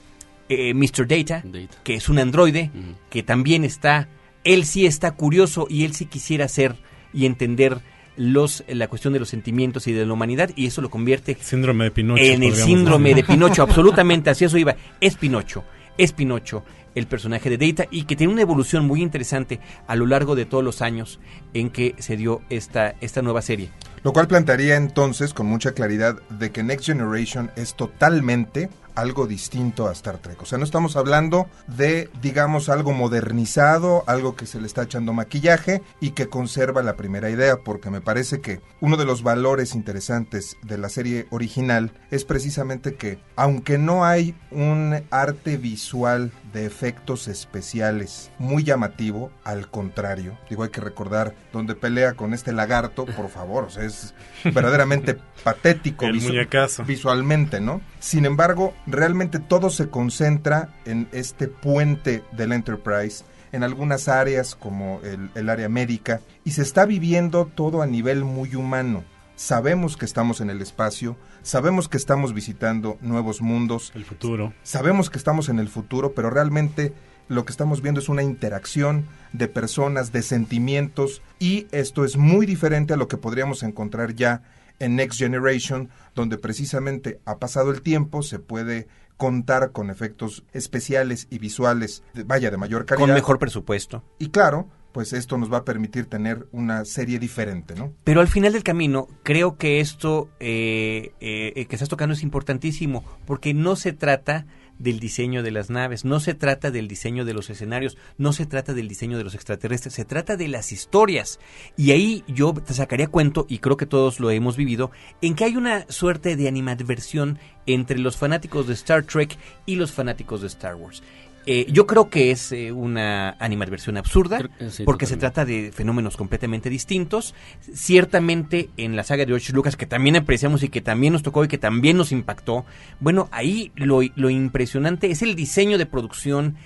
Mr. 0.51 1.09
Data, 1.09 1.43
Data. 1.45 1.79
que 1.83 1.95
es 1.95 2.11
un 2.11 2.19
androide, 2.19 2.71
que 3.09 3.23
también 3.23 3.65
está, 3.65 4.07
él 4.45 4.65
sí 4.65 4.87
está 4.87 5.13
curioso 5.13 5.67
y 5.69 5.85
él 5.85 5.95
sí 5.95 6.07
quisiera 6.07 6.49
ser 6.49 6.77
y 7.13 7.27
entender 7.27 7.81
los, 8.17 8.65
la 8.69 8.89
cuestión 8.89 9.13
de 9.13 9.21
los 9.21 9.29
sentimientos 9.29 9.87
y 9.87 9.93
de 9.93 10.05
la 10.05 10.13
humanidad, 10.13 10.51
y 10.55 10.67
eso 10.67 10.83
lo 10.83 10.91
convierte 10.91 11.37
Síndrome 11.41 11.85
de 11.85 11.91
Pinocho. 11.91 12.23
en 12.23 12.43
el 12.43 12.55
síndrome 12.55 13.11
decir. 13.11 13.25
de 13.25 13.33
Pinocho, 13.35 13.63
absolutamente, 13.63 14.31
así 14.31 14.45
eso 14.45 14.59
iba. 14.59 14.77
Es 15.01 15.17
Pinocho, 15.17 15.65
es 15.97 16.13
Pinocho 16.13 16.65
el 16.95 17.07
personaje 17.07 17.49
de 17.49 17.67
Data 17.67 17.89
y 17.91 18.05
que 18.05 18.17
tiene 18.17 18.33
una 18.33 18.43
evolución 18.43 18.87
muy 18.87 19.01
interesante 19.01 19.61
a 19.87 19.97
lo 19.97 20.07
largo 20.07 20.35
de 20.35 20.45
todos 20.45 20.63
los 20.63 20.83
años 20.83 21.21
en 21.55 21.71
que 21.71 21.95
se 21.99 22.17
dio 22.17 22.43
esta, 22.51 22.95
esta 23.01 23.23
nueva 23.23 23.43
serie. 23.43 23.71
Lo 24.05 24.13
cual 24.13 24.27
plantearía 24.27 24.77
entonces 24.77 25.33
con 25.33 25.47
mucha 25.47 25.73
claridad 25.73 26.21
de 26.29 26.51
que 26.51 26.63
Next 26.63 26.87
Generation 26.87 27.51
es 27.57 27.75
totalmente 27.75 28.69
algo 28.95 29.27
distinto 29.27 29.89
a 29.89 29.93
Star 29.93 30.19
Trek. 30.19 30.43
O 30.43 30.47
sea, 30.47 30.59
no 30.59 30.65
estamos 30.65 30.97
hablando 30.97 31.49
de, 31.67 32.11
digamos, 32.21 32.69
algo 32.69 32.93
modernizado, 32.93 34.05
algo 34.07 34.37
que 34.37 34.47
se 34.47 34.61
le 34.61 34.67
está 34.67 34.83
echando 34.83 35.13
maquillaje 35.13 35.83
y 36.01 36.11
que 36.11 36.29
conserva 36.29 36.83
la 36.83 36.97
primera 36.97 37.31
idea, 37.31 37.59
porque 37.59 37.91
me 37.91 38.01
parece 38.01 38.41
que 38.41 38.61
uno 38.81 38.97
de 38.97 39.05
los 39.05 39.23
valores 39.23 39.75
interesantes 39.75 40.57
de 40.63 40.79
la 40.79 40.89
serie 40.89 41.27
original 41.31 41.93
es 42.11 42.25
precisamente 42.25 42.95
que, 42.95 43.19
aunque 43.37 43.79
no 43.79 44.05
hay 44.05 44.35
un 44.51 45.03
arte 45.11 45.57
visual 45.57 46.33
de 46.53 46.67
efectos 46.67 47.29
especiales 47.29 48.31
muy 48.39 48.63
llamativo, 48.63 49.31
al 49.45 49.71
contrario, 49.71 50.39
digo, 50.51 50.65
hay 50.65 50.71
que 50.71 50.81
recordar 50.81 51.35
donde 51.53 51.75
pelea 51.75 52.13
con 52.15 52.35
este 52.35 52.53
lagarto, 52.53 53.07
por 53.07 53.31
favor, 53.31 53.65
o 53.65 53.71
sea, 53.71 53.85
es 53.93 54.15
verdaderamente 54.55 55.17
patético 55.45 56.07
El 56.07 56.17
visu- 56.17 56.29
muñecazo. 56.29 56.85
visualmente, 56.85 57.61
¿no? 57.61 57.81
Sin 58.01 58.25
embargo, 58.25 58.75
realmente 58.87 59.39
todo 59.39 59.71
se 59.71 59.89
concentra 59.89 60.69
en 60.85 61.09
este 61.13 61.49
puente 61.49 62.23
del 62.33 62.53
Enterprise, 62.53 63.25
en 63.53 63.63
algunas 63.63 64.09
áreas 64.09 64.55
como 64.55 65.01
el, 65.05 65.31
el 65.35 65.49
área 65.51 65.69
médica, 65.69 66.21
y 66.45 66.53
se 66.53 66.63
está 66.63 66.87
viviendo 66.87 67.47
todo 67.47 67.83
a 67.83 67.87
nivel 67.87 68.25
muy 68.25 68.55
humano. 68.57 69.05
Sabemos 69.37 69.97
que 69.97 70.05
estamos 70.05 70.41
en 70.41 70.51
el 70.51 70.61
espacio, 70.61 71.17
sabemos 71.43 71.89
que 71.89 71.97
estamos 71.97 72.33
visitando 72.35 72.99
nuevos 73.01 73.41
mundos, 73.41 73.91
El 73.95 74.05
futuro. 74.05 74.53
sabemos 74.63 75.11
que 75.11 75.19
estamos 75.19 75.49
en 75.49 75.59
el 75.59 75.69
futuro, 75.69 76.13
pero 76.15 76.31
realmente 76.31 76.93
lo 77.29 77.45
que 77.45 77.53
estamos 77.53 77.83
viendo 77.83 78.01
es 78.01 78.09
una 78.09 78.23
interacción 78.23 79.07
de 79.33 79.49
personas, 79.49 80.13
de 80.13 80.23
sentimientos, 80.23 81.23
y 81.39 81.67
esto 81.73 82.05
es 82.05 82.17
muy 82.17 82.47
diferente 82.47 82.93
a 82.93 82.97
lo 82.97 83.09
que 83.09 83.17
podríamos 83.17 83.63
encontrar 83.63 84.15
ya 84.15 84.43
en 84.79 84.97
Next 84.97 85.19
Generation, 85.19 85.89
donde 86.15 86.39
precisamente 86.39 87.21
ha 87.25 87.39
pasado 87.39 87.71
el 87.71 87.83
tiempo, 87.83 88.23
se 88.23 88.39
puede 88.39 88.89
contar 89.17 89.71
con 89.71 89.91
efectos 89.91 90.43
especiales 90.53 91.29
y 91.31 91.39
visuales, 91.39 92.03
de- 92.15 92.25
vaya, 92.25 92.51
de 92.51 92.57
mayor 92.57 92.85
calidad. 92.85 93.07
Con 93.07 93.15
mejor 93.15 93.39
presupuesto. 93.39 94.03
Y 94.19 94.31
claro, 94.31 94.69
pues 94.91 95.13
esto 95.13 95.39
nos 95.39 95.51
va 95.53 95.59
a 95.59 95.65
permitir 95.65 96.07
tener 96.07 96.47
una 96.53 96.85
serie 96.85 97.19
diferente, 97.19 97.75
¿no? 97.77 97.93
Pero 98.05 98.21
al 98.21 98.29
final 98.29 98.53
del 98.53 98.65
camino, 98.65 99.07
creo 99.23 99.57
que 99.57 99.81
esto 99.81 100.29
eh, 100.41 101.13
eh, 101.21 101.67
que 101.67 101.77
estás 101.77 101.89
tocando 101.89 102.15
es 102.15 102.23
importantísimo, 102.23 103.05
porque 103.25 103.55
no 103.55 103.77
se 103.77 103.93
trata 103.93 104.45
del 104.83 104.99
diseño 104.99 105.43
de 105.43 105.53
las 105.53 105.71
naves, 105.71 106.05
no 106.05 106.19
se 106.19 106.35
trata 106.35 106.71
del 106.71 106.89
diseño 106.89 107.25
de 107.25 107.35
los 107.35 107.49
escenarios, 107.51 107.97
no 108.19 108.33
se 108.33 108.47
trata 108.47 108.75
del 108.75 108.89
diseño 108.89 109.17
de 109.17 109.25
los 109.25 109.35
extraterrestres, 109.35 109.95
se 109.95 110.05
trata 110.05 110.37
de 110.37 110.49
las 110.49 110.73
historias. 110.73 111.39
Y 111.77 111.93
ahí 111.93 112.25
yo 112.27 112.53
te 112.53 112.75
sacaría 112.75 113.07
cuento, 113.07 113.47
y 113.49 113.59
creo 113.59 113.77
que 113.77 113.87
todos 113.87 114.19
lo 114.19 114.31
hemos 114.31 114.57
vivido, 114.57 114.91
en 115.21 115.35
que 115.35 115.45
hay 115.45 115.57
una 115.57 115.87
suerte 115.89 116.35
de 116.37 116.49
animadversión 116.49 117.39
entre 117.67 117.99
los 117.99 118.17
fanáticos 118.17 118.67
de 118.67 118.75
Star 118.75 119.05
Trek 119.05 119.39
y 119.67 119.77
los 119.77 119.93
fanáticos 119.93 120.41
de 120.41 120.49
Star 120.49 120.75
Wars. 120.75 121.03
Eh, 121.47 121.67
yo 121.71 121.87
creo 121.87 122.09
que 122.09 122.31
es 122.31 122.53
eh, 122.53 122.73
una 122.73 123.37
animadversión 123.39 123.97
absurda, 123.97 124.49
sí, 124.71 124.85
porque 124.85 125.07
se 125.07 125.17
trata 125.17 125.45
de 125.45 125.73
fenómenos 125.73 126.17
completamente 126.17 126.71
distintos. 126.71 127.35
Ciertamente 127.73 128.71
en 128.77 128.97
la 128.97 129.03
saga 129.03 129.25
de 129.25 129.29
George 129.31 129.53
Lucas, 129.53 129.77
que 129.77 129.87
también 129.87 130.17
apreciamos 130.17 130.63
y 130.63 130.69
que 130.69 130.81
también 130.81 131.13
nos 131.13 131.23
tocó 131.23 131.45
y 131.45 131.49
que 131.49 131.59
también 131.59 131.97
nos 131.97 132.13
impactó, 132.13 132.65
bueno, 133.01 133.29
ahí 133.33 133.73
lo, 133.75 134.01
lo 134.15 134.31
impresionante 134.31 135.11
es 135.11 135.23
el 135.23 135.35
diseño 135.35 135.79
de 135.79 135.87
producción, 135.87 136.57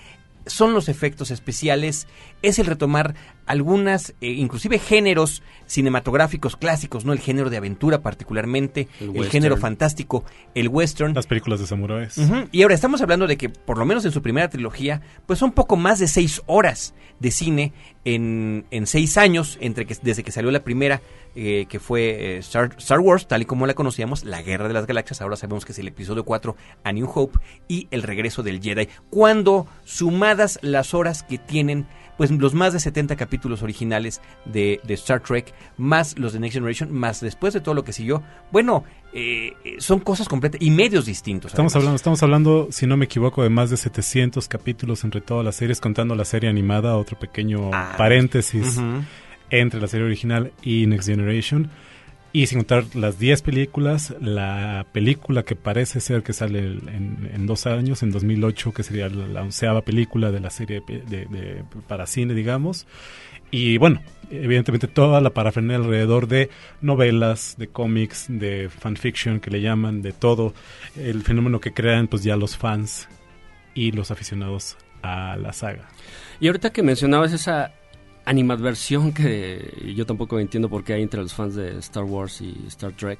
son 0.46 0.74
los 0.74 0.88
efectos 0.88 1.30
especiales, 1.30 2.06
es 2.42 2.58
el 2.58 2.66
retomar 2.66 3.14
algunas, 3.46 4.10
eh, 4.20 4.30
inclusive 4.32 4.78
géneros 4.78 5.42
cinematográficos 5.66 6.56
clásicos, 6.56 7.04
¿no? 7.04 7.12
El 7.12 7.18
género 7.20 7.50
de 7.50 7.56
aventura 7.56 8.00
particularmente, 8.02 8.88
El 9.00 9.28
género 9.30 9.56
fantástico, 9.56 10.24
el 10.54 10.68
western. 10.68 11.14
Las 11.14 11.26
películas 11.26 11.60
de 11.60 11.66
samuráis. 11.66 12.18
Ujú, 12.18 12.48
Y 12.52 12.62
ahora 12.62 12.74
estamos 12.74 13.00
hablando 13.02 13.26
de 13.26 13.36
que, 13.36 13.48
por 13.48 13.78
lo 13.78 13.84
menos 13.84 14.04
en 14.04 14.12
su 14.12 14.22
primera 14.22 14.48
trilogía, 14.48 15.02
pues 15.26 15.38
son 15.38 15.52
poco 15.52 15.76
más 15.76 15.98
de 15.98 16.08
seis 16.08 16.42
horas 16.46 16.94
de 17.18 17.30
cine 17.30 17.72
en, 18.04 18.66
en 18.70 18.86
seis 18.86 19.16
años, 19.16 19.58
entre 19.60 19.86
que, 19.86 19.96
desde 20.02 20.22
que 20.22 20.30
salió 20.30 20.50
la 20.50 20.62
primera, 20.62 21.00
eh, 21.34 21.66
que 21.68 21.80
fue 21.80 22.36
eh, 22.36 22.38
Star, 22.38 22.74
Star 22.78 23.00
Wars, 23.00 23.26
tal 23.26 23.42
y 23.42 23.44
como 23.44 23.66
la 23.66 23.74
conocíamos, 23.74 24.24
La 24.24 24.42
Guerra 24.42 24.68
de 24.68 24.74
las 24.74 24.86
Galaxias, 24.86 25.20
ahora 25.20 25.36
sabemos 25.36 25.64
que 25.64 25.72
es 25.72 25.78
el 25.78 25.88
episodio 25.88 26.24
4, 26.24 26.56
A 26.84 26.92
New 26.92 27.10
Hope, 27.12 27.38
y 27.68 27.88
El 27.90 28.02
Regreso 28.02 28.42
del 28.42 28.60
Jedi, 28.60 28.88
cuando 29.10 29.66
sumadas 29.84 30.58
las 30.62 30.94
horas 30.94 31.22
que 31.22 31.38
tienen 31.38 31.86
pues 32.16 32.30
los 32.30 32.54
más 32.54 32.72
de 32.72 32.80
70 32.80 33.16
capítulos 33.16 33.62
originales 33.62 34.20
de, 34.44 34.80
de 34.84 34.94
Star 34.94 35.20
Trek, 35.20 35.52
más 35.76 36.18
los 36.18 36.32
de 36.32 36.40
Next 36.40 36.54
Generation, 36.54 36.92
más 36.92 37.20
después 37.20 37.54
de 37.54 37.60
todo 37.60 37.74
lo 37.74 37.84
que 37.84 37.92
siguió, 37.92 38.22
bueno, 38.52 38.84
eh, 39.12 39.52
eh, 39.64 39.76
son 39.78 40.00
cosas 40.00 40.28
completas 40.28 40.60
y 40.60 40.70
medios 40.70 41.06
distintos. 41.06 41.52
Estamos 41.52 41.72
además. 41.72 41.76
hablando, 41.76 41.96
estamos 41.96 42.22
hablando, 42.22 42.68
si 42.70 42.86
no 42.86 42.96
me 42.96 43.06
equivoco, 43.06 43.42
de 43.42 43.50
más 43.50 43.70
de 43.70 43.76
700 43.76 44.48
capítulos 44.48 45.04
entre 45.04 45.20
todas 45.20 45.44
las 45.44 45.56
series, 45.56 45.80
contando 45.80 46.14
la 46.14 46.24
serie 46.24 46.50
animada, 46.50 46.96
otro 46.96 47.18
pequeño 47.18 47.70
Ah, 47.72 47.94
paréntesis 47.96 48.78
entre 49.50 49.80
la 49.80 49.86
serie 49.86 50.06
original 50.06 50.52
y 50.62 50.86
Next 50.86 51.08
Generation. 51.08 51.70
Y 52.36 52.48
sin 52.48 52.58
contar 52.58 52.84
las 52.94 53.18
10 53.18 53.40
películas, 53.40 54.14
la 54.20 54.84
película 54.92 55.42
que 55.42 55.56
parece 55.56 56.00
ser 56.00 56.22
que 56.22 56.34
sale 56.34 56.58
en, 56.58 57.46
dos 57.46 57.66
años, 57.66 58.02
en 58.02 58.10
2008, 58.10 58.74
que 58.74 58.82
sería 58.82 59.08
la, 59.08 59.26
la 59.26 59.40
onceava 59.42 59.80
película 59.80 60.30
de 60.30 60.40
la 60.40 60.50
serie 60.50 60.82
de- 60.86 61.64
para 61.88 62.04
cine, 62.06 62.34
digamos. 62.34 62.86
Y 63.50 63.78
bueno, 63.78 64.02
evidentemente 64.30 64.86
toda 64.86 65.22
la 65.22 65.30
parafernalia 65.30 65.82
alrededor 65.82 66.28
de 66.28 66.50
novelas, 66.82 67.54
de 67.56 67.68
cómics, 67.68 68.26
de 68.28 68.68
fanfiction 68.68 69.40
que 69.40 69.50
le 69.50 69.62
llaman, 69.62 70.02
de 70.02 70.12
todo 70.12 70.52
el 70.94 71.22
fenómeno 71.22 71.58
que 71.58 71.72
crean 71.72 72.06
pues 72.06 72.22
ya 72.22 72.36
los 72.36 72.58
fans 72.58 73.08
y 73.74 73.92
los 73.92 74.10
aficionados 74.10 74.76
a 75.00 75.38
la 75.38 75.54
saga. 75.54 75.88
Y 76.38 76.48
ahorita 76.48 76.68
que 76.68 76.82
mencionabas 76.82 77.32
esa 77.32 77.72
animadversión 78.26 79.12
que 79.12 79.92
yo 79.96 80.04
tampoco 80.04 80.38
entiendo 80.38 80.68
por 80.68 80.84
qué 80.84 80.92
hay 80.94 81.02
entre 81.02 81.22
los 81.22 81.32
fans 81.32 81.54
de 81.54 81.78
Star 81.78 82.04
Wars 82.04 82.40
y 82.42 82.54
Star 82.68 82.92
Trek, 82.92 83.18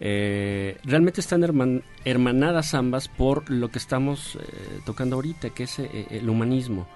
eh, 0.00 0.76
realmente 0.84 1.20
están 1.20 1.42
herman- 1.42 1.82
hermanadas 2.04 2.74
ambas 2.74 3.08
por 3.08 3.50
lo 3.50 3.70
que 3.70 3.78
estamos 3.78 4.36
eh, 4.36 4.40
tocando 4.84 5.16
ahorita, 5.16 5.50
que 5.50 5.64
es 5.64 5.78
eh, 5.78 6.06
el 6.10 6.28
humanismo. 6.28 6.86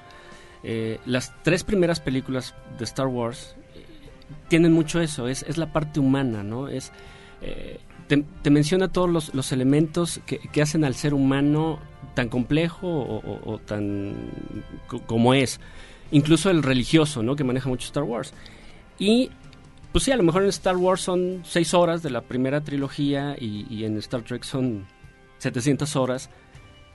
Las 1.06 1.32
tres 1.44 1.64
primeras 1.64 2.00
películas 2.00 2.54
de 2.78 2.84
Star 2.84 3.06
Wars 3.06 3.54
tienen 4.48 4.72
mucho 4.72 5.00
eso, 5.00 5.28
es, 5.28 5.44
es 5.44 5.56
la 5.56 5.72
parte 5.72 6.00
humana, 6.00 6.42
¿no? 6.42 6.68
Es, 6.68 6.92
te, 8.08 8.50
menciona 8.50 8.88
todos 8.88 9.32
los, 9.32 9.52
elementos 9.52 10.20
que, 10.26 10.40
hacen 10.60 10.84
al 10.84 10.94
ser 10.96 11.14
humano 11.14 11.78
tan 12.14 12.28
complejo 12.28 12.88
o, 12.88 13.58
tan 13.58 14.14
co- 14.88 15.00
como 15.02 15.32
es. 15.32 15.60
Incluso 16.10 16.50
el 16.50 16.62
religioso, 16.62 17.22
¿no? 17.22 17.36
Que 17.36 17.44
maneja 17.44 17.68
mucho 17.68 17.86
Star 17.86 18.04
Wars. 18.04 18.32
Y, 18.98 19.30
pues 19.92 20.04
sí, 20.04 20.12
a 20.12 20.16
lo 20.16 20.22
mejor 20.22 20.42
en 20.42 20.48
Star 20.48 20.76
Wars 20.76 21.02
son 21.02 21.42
seis 21.44 21.74
horas 21.74 22.02
de 22.02 22.10
la 22.10 22.22
primera 22.22 22.62
trilogía 22.62 23.36
y, 23.38 23.84
en 23.84 23.96
Star 23.98 24.22
Trek 24.22 24.42
son 24.42 24.86
700 25.38 25.96
horas. 25.96 26.30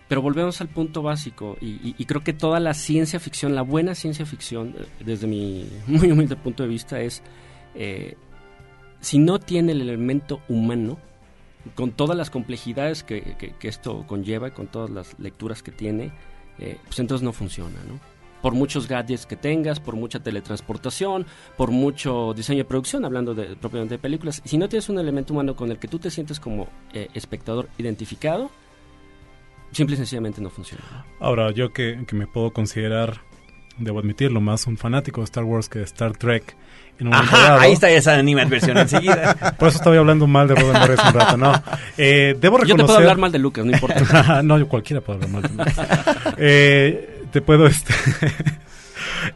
Pero 0.08 0.22
volvemos 0.22 0.60
al 0.62 0.68
punto 0.68 1.02
básico 1.02 1.58
y, 1.62 1.94
creo 2.06 2.24
que 2.24 2.34
toda 2.34 2.60
la 2.60 2.74
ciencia 2.74 3.20
ficción, 3.20 3.56
la 3.56 3.62
buena 3.62 3.96
ciencia 3.96 4.26
ficción, 4.26 4.76
eh, 4.78 4.86
desde 5.06 5.28
mi 5.28 5.68
muy 5.88 6.12
humilde 6.12 6.36
punto 6.36 6.64
de 6.64 6.70
vista, 6.70 7.00
es 7.00 7.22
eh, 7.76 8.16
si 9.00 9.18
no 9.18 9.40
tiene 9.40 9.72
el 9.72 9.82
elemento 9.82 10.42
humano, 10.50 10.98
con 11.76 11.92
todas 11.92 12.18
las 12.18 12.30
complejidades 12.30 13.04
que 13.04 13.56
esto 13.62 14.06
conlleva 14.06 14.50
y 14.50 14.52
con 14.52 14.68
todas 14.68 14.90
las 14.90 15.18
lecturas 15.18 15.64
que 15.64 15.72
tiene, 15.72 16.12
eh, 16.60 16.78
pues 16.86 17.00
entonces 17.00 17.24
no 17.24 17.34
funciona, 17.34 17.80
¿no? 17.88 18.00
Por 18.44 18.54
muchos 18.54 18.88
gadgets 18.88 19.26
que 19.26 19.36
tengas, 19.38 19.80
por 19.80 19.96
mucha 19.96 20.20
teletransportación, 20.20 21.26
por 21.58 21.72
mucho 21.72 22.34
diseño 22.36 22.60
de 22.60 22.66
producción, 22.66 23.06
hablando 23.06 23.34
de, 23.34 23.56
propiamente 23.56 23.96
de 23.96 24.00
películas, 24.00 24.42
si 24.46 24.58
no 24.58 24.68
tienes 24.70 24.88
un 24.90 25.00
elemento 25.00 25.34
humano 25.34 25.56
con 25.56 25.72
el 25.72 25.80
que 25.80 25.88
tú 25.88 25.98
te 25.98 26.12
sientes 26.12 26.40
como 26.42 26.68
eh, 26.94 27.08
espectador 27.16 27.70
identificado, 27.78 28.52
simple 29.72 29.96
y 29.96 29.98
sencillamente 29.98 30.42
no 30.42 30.50
funciona. 30.50 30.84
Ahora, 31.20 31.52
yo 31.52 31.72
que, 31.74 32.04
que 32.06 32.16
me 32.16 32.28
puedo 32.28 32.52
considerar, 32.52 33.22
debo 33.78 34.00
admitirlo, 34.00 34.42
más 34.42 34.68
un 34.68 34.78
fanático 34.78 35.22
de 35.22 35.26
Star 35.26 35.46
Wars 35.46 35.70
que 35.70 35.80
de 35.80 35.86
Star 35.86 36.16
Trek. 36.18 36.56
En 37.00 37.08
un 37.08 37.14
momento 37.14 37.36
Ajá, 37.36 37.48
dado- 37.48 37.60
ahí 37.62 37.72
está 37.72 37.90
esa 37.90 38.14
animadversión 38.16 38.78
enseguida. 38.78 39.36
Por 39.58 39.70
eso 39.70 39.78
estaba 39.78 39.98
hablando 39.98 40.28
mal 40.28 40.48
de 40.48 40.54
Roddenberry 40.56 40.94
hace 40.94 41.08
un 41.08 41.14
rato, 41.14 41.38
no. 41.38 41.54
Eh, 41.98 42.36
debo 42.40 42.58
Yo 42.60 42.64
reconocer... 42.64 42.78
te 42.78 42.84
puedo 42.86 42.98
hablar 43.00 43.18
mal 43.18 43.32
de 43.32 43.40
Lucas, 43.40 43.66
no 43.66 43.72
importa. 43.72 44.42
no, 44.44 44.60
yo 44.60 44.68
cualquiera 44.68 45.02
puede 45.02 45.24
hablar 45.24 45.30
mal 45.32 45.42
de 45.42 45.50
mí. 45.50 45.64
Eh, 46.38 47.23
te 47.34 47.42
puedo, 47.42 47.66
este... 47.68 47.94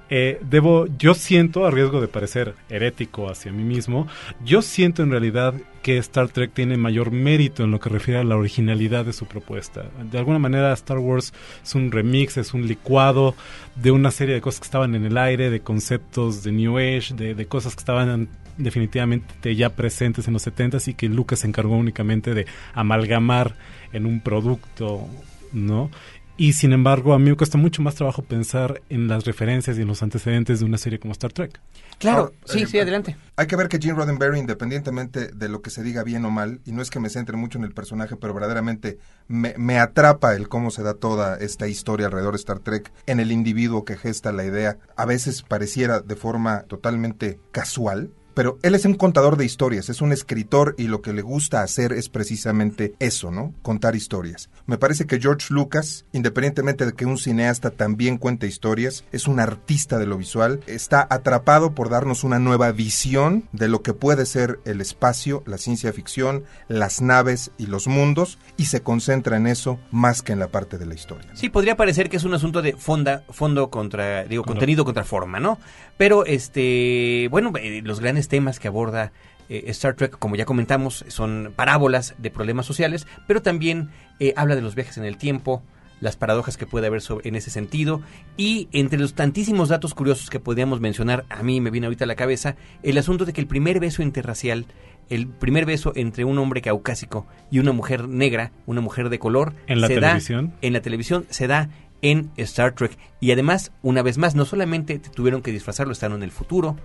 eh, 0.09 0.39
debo, 0.41 0.85
yo 0.97 1.15
siento, 1.15 1.65
a 1.65 1.71
riesgo 1.71 1.99
de 1.99 2.07
parecer 2.07 2.53
herético 2.69 3.29
hacia 3.29 3.51
mí 3.51 3.63
mismo, 3.63 4.07
yo 4.45 4.61
siento 4.61 5.01
en 5.01 5.11
realidad 5.11 5.55
que 5.81 5.97
Star 5.97 6.29
Trek 6.29 6.53
tiene 6.53 6.77
mayor 6.77 7.11
mérito 7.11 7.63
en 7.63 7.71
lo 7.71 7.79
que 7.79 7.89
refiere 7.89 8.19
a 8.19 8.23
la 8.23 8.37
originalidad 8.37 9.03
de 9.03 9.13
su 9.13 9.25
propuesta. 9.25 9.85
De 10.11 10.19
alguna 10.19 10.37
manera 10.37 10.71
Star 10.73 10.99
Wars 10.99 11.33
es 11.63 11.75
un 11.75 11.91
remix, 11.91 12.37
es 12.37 12.53
un 12.53 12.67
licuado 12.67 13.35
de 13.75 13.91
una 13.91 14.11
serie 14.11 14.35
de 14.35 14.41
cosas 14.41 14.59
que 14.61 14.65
estaban 14.65 14.93
en 14.95 15.05
el 15.05 15.17
aire, 15.17 15.49
de 15.49 15.61
conceptos 15.61 16.43
de 16.43 16.51
New 16.51 16.77
Age, 16.77 17.15
de, 17.15 17.33
de 17.33 17.45
cosas 17.47 17.75
que 17.75 17.79
estaban 17.79 18.29
definitivamente 18.57 19.55
ya 19.55 19.69
presentes 19.69 20.27
en 20.27 20.33
los 20.33 20.45
70s 20.45 20.87
y 20.87 20.93
que 20.93 21.09
Lucas 21.09 21.39
se 21.39 21.47
encargó 21.47 21.75
únicamente 21.77 22.33
de 22.33 22.45
amalgamar 22.73 23.55
en 23.93 24.05
un 24.05 24.19
producto, 24.19 25.07
¿no? 25.53 25.89
Y 26.37 26.53
sin 26.53 26.71
embargo, 26.71 27.13
a 27.13 27.19
mí 27.19 27.31
me 27.31 27.35
cuesta 27.35 27.57
mucho 27.57 27.81
más 27.81 27.95
trabajo 27.95 28.21
pensar 28.21 28.83
en 28.89 29.07
las 29.07 29.25
referencias 29.25 29.75
y 29.77 29.81
en 29.81 29.87
los 29.87 30.03
antecedentes 30.03 30.59
de 30.59 30.65
una 30.65 30.77
serie 30.77 30.99
como 30.99 31.11
Star 31.13 31.33
Trek. 31.33 31.59
Claro, 31.97 32.17
Ahora, 32.17 32.31
sí, 32.45 32.61
eh, 32.61 32.67
sí, 32.67 32.79
adelante. 32.79 33.17
Hay 33.35 33.47
que 33.47 33.55
ver 33.55 33.69
que 33.69 33.79
Gene 33.79 33.95
Roddenberry, 33.95 34.37
independientemente 34.37 35.29
de 35.29 35.49
lo 35.49 35.63
que 35.63 35.71
se 35.71 35.81
diga 35.81 36.03
bien 36.03 36.23
o 36.25 36.29
mal, 36.29 36.61
y 36.63 36.73
no 36.73 36.83
es 36.83 36.91
que 36.91 36.99
me 36.99 37.09
centre 37.09 37.35
mucho 37.37 37.57
en 37.57 37.63
el 37.63 37.73
personaje, 37.73 38.15
pero 38.17 38.35
verdaderamente 38.35 38.99
me, 39.27 39.55
me 39.57 39.79
atrapa 39.79 40.35
el 40.35 40.47
cómo 40.47 40.69
se 40.69 40.83
da 40.83 40.93
toda 40.93 41.37
esta 41.37 41.67
historia 41.67 42.05
alrededor 42.05 42.33
de 42.33 42.39
Star 42.39 42.59
Trek 42.59 42.91
en 43.07 43.19
el 43.19 43.31
individuo 43.31 43.83
que 43.83 43.97
gesta 43.97 44.31
la 44.31 44.45
idea. 44.45 44.77
A 44.95 45.05
veces 45.05 45.41
pareciera 45.41 46.01
de 46.01 46.15
forma 46.15 46.65
totalmente 46.67 47.39
casual, 47.51 48.11
pero 48.37 48.59
él 48.61 48.75
es 48.75 48.85
un 48.85 48.93
contador 48.93 49.35
de 49.35 49.45
historias, 49.45 49.89
es 49.89 49.99
un 49.99 50.11
escritor 50.11 50.75
y 50.77 50.83
lo 50.83 51.01
que 51.01 51.11
le 51.11 51.23
gusta 51.23 51.63
hacer 51.63 51.91
es 51.91 52.07
precisamente 52.07 52.93
eso, 52.99 53.31
¿no? 53.31 53.51
Contar 53.63 53.95
historias. 53.95 54.51
Me 54.67 54.77
parece 54.77 55.07
que 55.07 55.19
George 55.19 55.51
Lucas, 55.51 56.05
independientemente 56.11 56.85
de 56.85 56.93
que 56.93 57.07
un 57.07 57.17
cineasta 57.17 57.71
también 57.71 58.19
cuente 58.19 58.45
historias, 58.45 59.05
es 59.11 59.27
un 59.27 59.39
artista 59.39 59.97
de 59.97 60.05
lo 60.05 60.19
visual, 60.19 60.59
está 60.67 61.07
atrapado 61.09 61.73
por 61.73 61.89
darnos 61.89 62.23
una 62.23 62.37
nueva 62.37 62.71
visión 62.71 63.45
de 63.53 63.69
lo 63.69 63.81
que 63.81 63.95
puede 63.95 64.27
ser 64.27 64.59
el 64.65 64.81
espacio, 64.81 65.41
la 65.47 65.57
ciencia 65.57 65.91
ficción, 65.91 66.43
las 66.67 67.01
naves 67.01 67.49
y 67.57 67.65
los 67.65 67.87
mundos 67.87 68.37
y 68.55 68.65
se 68.65 68.83
concentra 68.83 69.37
en 69.37 69.47
eso 69.47 69.79
más 69.89 70.21
que 70.21 70.33
en 70.33 70.39
la 70.39 70.49
parte 70.49 70.77
de 70.77 70.85
la 70.85 70.93
historia. 70.93 71.31
Sí, 71.33 71.49
podría 71.49 71.75
parecer 71.75 72.07
que 72.07 72.17
es 72.17 72.23
un 72.23 72.35
asunto 72.35 72.61
de 72.61 72.73
fonda, 72.73 73.23
fondo 73.31 73.71
contra, 73.71 74.25
digo, 74.25 74.43
contenido 74.43 74.85
contra 74.85 75.05
forma, 75.05 75.39
¿no? 75.39 75.57
Pero, 75.97 76.25
este, 76.25 77.27
bueno, 77.31 77.51
eh, 77.59 77.81
los 77.83 77.99
grandes 77.99 78.27
temas 78.27 78.59
que 78.59 78.67
aborda 78.67 79.11
eh, 79.49 79.63
Star 79.67 79.95
Trek, 79.95 80.17
como 80.19 80.35
ya 80.35 80.45
comentamos, 80.45 81.05
son 81.07 81.53
parábolas 81.55 82.15
de 82.17 82.29
problemas 82.31 82.65
sociales, 82.65 83.07
pero 83.27 83.41
también 83.41 83.89
eh, 84.19 84.33
habla 84.35 84.55
de 84.55 84.61
los 84.61 84.75
viajes 84.75 84.97
en 84.97 85.05
el 85.05 85.17
tiempo, 85.17 85.63
las 85.99 86.15
paradojas 86.15 86.57
que 86.57 86.67
puede 86.67 86.87
haber 86.87 87.01
sobre- 87.01 87.27
en 87.27 87.35
ese 87.35 87.49
sentido, 87.49 88.01
y 88.35 88.67
entre 88.71 88.99
los 88.99 89.13
tantísimos 89.15 89.69
datos 89.69 89.93
curiosos 89.95 90.29
que 90.29 90.39
podríamos 90.39 90.79
mencionar, 90.81 91.25
a 91.29 91.41
mí 91.43 91.61
me 91.61 91.71
viene 91.71 91.87
ahorita 91.87 92.03
a 92.03 92.07
la 92.07 92.15
cabeza, 92.15 92.55
el 92.83 92.97
asunto 92.97 93.25
de 93.25 93.33
que 93.33 93.41
el 93.41 93.47
primer 93.47 93.79
beso 93.79 94.03
interracial, 94.03 94.65
el 95.09 95.27
primer 95.27 95.65
beso 95.65 95.93
entre 95.95 96.25
un 96.25 96.37
hombre 96.37 96.61
caucásico 96.61 97.25
y 97.49 97.59
una 97.59 97.71
mujer 97.71 98.09
negra, 98.09 98.51
una 98.65 98.81
mujer 98.81 99.07
de 99.09 99.17
color, 99.19 99.53
En 99.65 99.79
la 99.81 99.87
se 99.87 99.95
da 99.95 100.07
televisión. 100.09 100.53
en 100.61 100.73
la 100.73 100.81
televisión 100.81 101.25
se 101.29 101.47
da 101.47 101.69
en 102.01 102.31
Star 102.37 102.73
Trek. 102.73 102.97
Y 103.19 103.31
además, 103.31 103.71
una 103.81 104.01
vez 104.01 104.17
más, 104.17 104.35
no 104.35 104.45
solamente 104.45 104.99
tuvieron 104.99 105.41
que 105.41 105.51
disfrazarlo 105.51 105.93
estando 105.93 106.15
en 106.17 106.23
el 106.23 106.31
futuro 106.31 106.77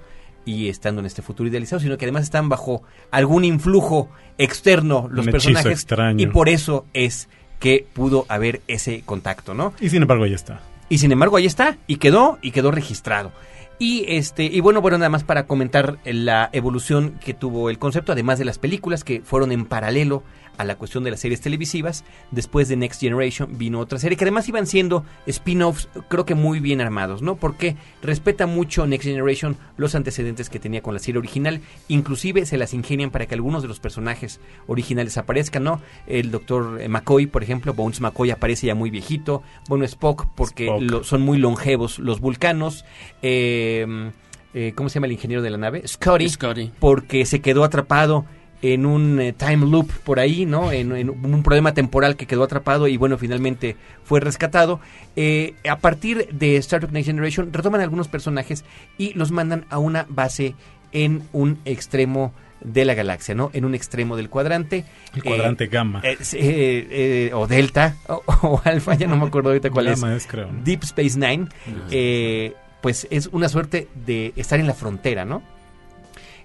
y 0.44 0.68
estando 0.68 1.00
en 1.00 1.06
este 1.06 1.22
futuro 1.22 1.48
idealizado, 1.48 1.80
sino 1.80 1.96
que 1.98 2.04
además 2.04 2.24
están 2.24 2.48
bajo 2.48 2.82
algún 3.10 3.44
influjo 3.44 4.08
externo 4.38 5.08
los 5.10 5.26
Un 5.26 5.32
personajes. 5.32 5.72
extraño. 5.72 6.22
Y 6.22 6.26
por 6.26 6.48
eso 6.48 6.86
es 6.94 7.28
que 7.60 7.86
pudo 7.92 8.26
haber 8.28 8.60
ese 8.66 9.02
contacto, 9.02 9.54
¿no? 9.54 9.72
Y 9.80 9.88
sin 9.90 10.02
embargo, 10.02 10.24
ahí 10.24 10.34
está. 10.34 10.60
Y 10.88 10.98
sin 10.98 11.12
embargo, 11.12 11.36
ahí 11.36 11.46
está, 11.46 11.78
y 11.86 11.96
quedó, 11.96 12.38
y 12.42 12.50
quedó 12.50 12.70
registrado. 12.70 13.32
Y 13.78 14.04
este, 14.08 14.44
y 14.44 14.60
bueno, 14.60 14.80
bueno, 14.80 14.98
nada 14.98 15.08
más 15.08 15.24
para 15.24 15.46
comentar 15.46 15.98
la 16.04 16.50
evolución 16.52 17.18
que 17.24 17.34
tuvo 17.34 17.70
el 17.70 17.78
concepto, 17.78 18.12
además 18.12 18.38
de 18.38 18.44
las 18.44 18.58
películas 18.58 19.02
que 19.04 19.22
fueron 19.22 19.52
en 19.52 19.64
paralelo 19.64 20.22
a 20.58 20.64
la 20.64 20.76
cuestión 20.76 21.02
de 21.04 21.10
las 21.10 21.20
series 21.20 21.40
televisivas. 21.40 22.04
Después 22.30 22.68
de 22.68 22.76
Next 22.76 23.00
Generation 23.00 23.56
vino 23.58 23.80
otra 23.80 23.98
serie 23.98 24.16
que 24.16 24.24
además 24.24 24.48
iban 24.48 24.66
siendo 24.66 25.04
spin-offs, 25.26 25.88
creo 26.08 26.24
que 26.26 26.34
muy 26.34 26.60
bien 26.60 26.80
armados, 26.80 27.22
¿no? 27.22 27.36
Porque 27.36 27.76
respeta 28.02 28.46
mucho 28.46 28.86
Next 28.86 29.06
Generation 29.06 29.56
los 29.76 29.94
antecedentes 29.94 30.50
que 30.50 30.58
tenía 30.58 30.82
con 30.82 30.94
la 30.94 31.00
serie 31.00 31.18
original. 31.18 31.60
Inclusive 31.88 32.46
se 32.46 32.58
las 32.58 32.74
ingenian 32.74 33.10
para 33.10 33.26
que 33.26 33.34
algunos 33.34 33.62
de 33.62 33.68
los 33.68 33.80
personajes 33.80 34.40
originales 34.66 35.16
aparezcan, 35.18 35.64
¿no? 35.64 35.80
El 36.06 36.30
doctor 36.30 36.86
McCoy, 36.88 37.26
por 37.26 37.42
ejemplo, 37.42 37.72
Bones 37.74 38.00
McCoy 38.00 38.30
aparece 38.30 38.66
ya 38.66 38.74
muy 38.74 38.90
viejito. 38.90 39.42
Bueno, 39.68 39.84
Spock, 39.84 40.26
porque 40.34 40.66
Spock. 40.66 40.82
lo- 40.82 41.04
son 41.04 41.22
muy 41.22 41.38
longevos 41.38 41.98
los 41.98 42.20
vulcanos. 42.20 42.84
Eh, 43.22 44.10
eh, 44.54 44.72
¿Cómo 44.76 44.88
se 44.88 44.94
llama 44.96 45.06
el 45.06 45.12
ingeniero 45.12 45.42
de 45.42 45.50
la 45.50 45.56
nave? 45.58 45.86
Scotty 45.88 46.28
Scotty. 46.28 46.70
porque 46.78 47.24
se 47.24 47.40
quedó 47.40 47.64
atrapado 47.64 48.26
en 48.62 48.86
un 48.86 49.20
eh, 49.20 49.32
time 49.32 49.66
loop 49.66 49.90
por 50.04 50.20
ahí, 50.20 50.46
¿no? 50.46 50.70
En, 50.72 50.94
en 50.96 51.10
un 51.10 51.42
problema 51.42 51.74
temporal 51.74 52.16
que 52.16 52.26
quedó 52.26 52.44
atrapado 52.44 52.86
y 52.88 52.96
bueno, 52.96 53.18
finalmente 53.18 53.76
fue 54.04 54.20
rescatado. 54.20 54.78
Eh, 55.16 55.54
a 55.68 55.78
partir 55.78 56.28
de 56.32 56.56
Star 56.56 56.80
Trek 56.80 56.92
Next 56.92 57.06
Generation 57.08 57.52
retoman 57.52 57.80
algunos 57.80 58.08
personajes 58.08 58.64
y 58.98 59.12
los 59.14 59.32
mandan 59.32 59.66
a 59.68 59.78
una 59.78 60.06
base 60.08 60.54
en 60.92 61.22
un 61.32 61.58
extremo 61.64 62.32
de 62.60 62.84
la 62.84 62.94
galaxia, 62.94 63.34
¿no? 63.34 63.50
En 63.54 63.64
un 63.64 63.74
extremo 63.74 64.14
del 64.16 64.28
cuadrante. 64.30 64.84
El 65.14 65.18
Eh, 65.18 65.22
cuadrante 65.24 65.66
gamma. 65.66 66.00
eh, 66.04 66.16
sí, 66.20 66.36
eh, 66.40 66.86
eh, 66.90 67.30
o 67.34 67.48
delta 67.48 67.96
o, 68.06 68.22
o 68.42 68.62
alfa, 68.64 68.94
ya 68.94 69.08
no 69.08 69.16
me 69.16 69.26
acuerdo 69.26 69.48
ahorita 69.48 69.70
cuál 69.70 69.88
es. 69.88 70.00
Gamma 70.00 70.14
es, 70.14 70.26
creo. 70.28 70.52
¿no? 70.52 70.62
Deep 70.62 70.84
Space 70.84 71.18
Nine, 71.18 71.48
eh, 71.90 72.52
pues 72.80 73.08
es 73.10 73.28
una 73.32 73.48
suerte 73.48 73.88
de 74.06 74.32
estar 74.36 74.60
en 74.60 74.68
la 74.68 74.74
frontera, 74.74 75.24
¿no? 75.24 75.42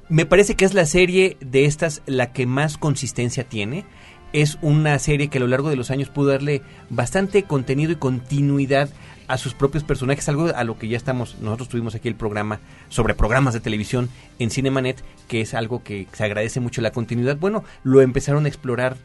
Me 0.10 0.26
parece 0.26 0.56
que 0.56 0.64
es 0.64 0.74
la 0.74 0.86
serie 0.86 1.36
de 1.42 1.66
estas 1.66 2.02
la 2.06 2.32
que 2.32 2.46
más 2.46 2.78
consistencia 2.78 3.44
tiene. 3.44 3.84
Es 4.32 4.58
una 4.62 4.98
serie 5.00 5.28
que 5.28 5.38
a 5.38 5.42
lo 5.42 5.48
largo 5.48 5.70
de 5.70 5.76
los 5.76 5.92
años 5.92 6.08
pudo 6.08 6.30
darle 6.30 6.62
bastante 6.90 7.44
contenido 7.44 7.92
y 7.92 7.98
continuidad 7.98 8.90
a 9.28 9.38
sus 9.38 9.54
propios 9.54 9.84
personajes, 9.84 10.30
algo 10.30 10.48
a 10.56 10.64
lo 10.64 10.80
que 10.80 10.88
ya 10.88 10.96
estamos, 10.96 11.38
nosotros 11.42 11.68
tuvimos 11.68 11.94
aquí 11.96 12.08
el 12.08 12.16
programa 12.16 12.62
sobre 12.88 13.16
programas 13.16 13.54
de 13.54 13.60
televisión 13.60 14.10
en 14.40 14.50
Cinemanet, 14.50 15.04
que 15.28 15.42
es 15.42 15.54
algo 15.54 15.84
que 15.84 16.08
se 16.14 16.24
agradece 16.24 16.62
mucho 16.62 16.82
la 16.82 16.92
continuidad. 16.92 17.36
Bueno, 17.36 17.66
lo 17.84 18.00
empezaron 18.00 18.46
a 18.46 18.48
explorar 18.48 18.96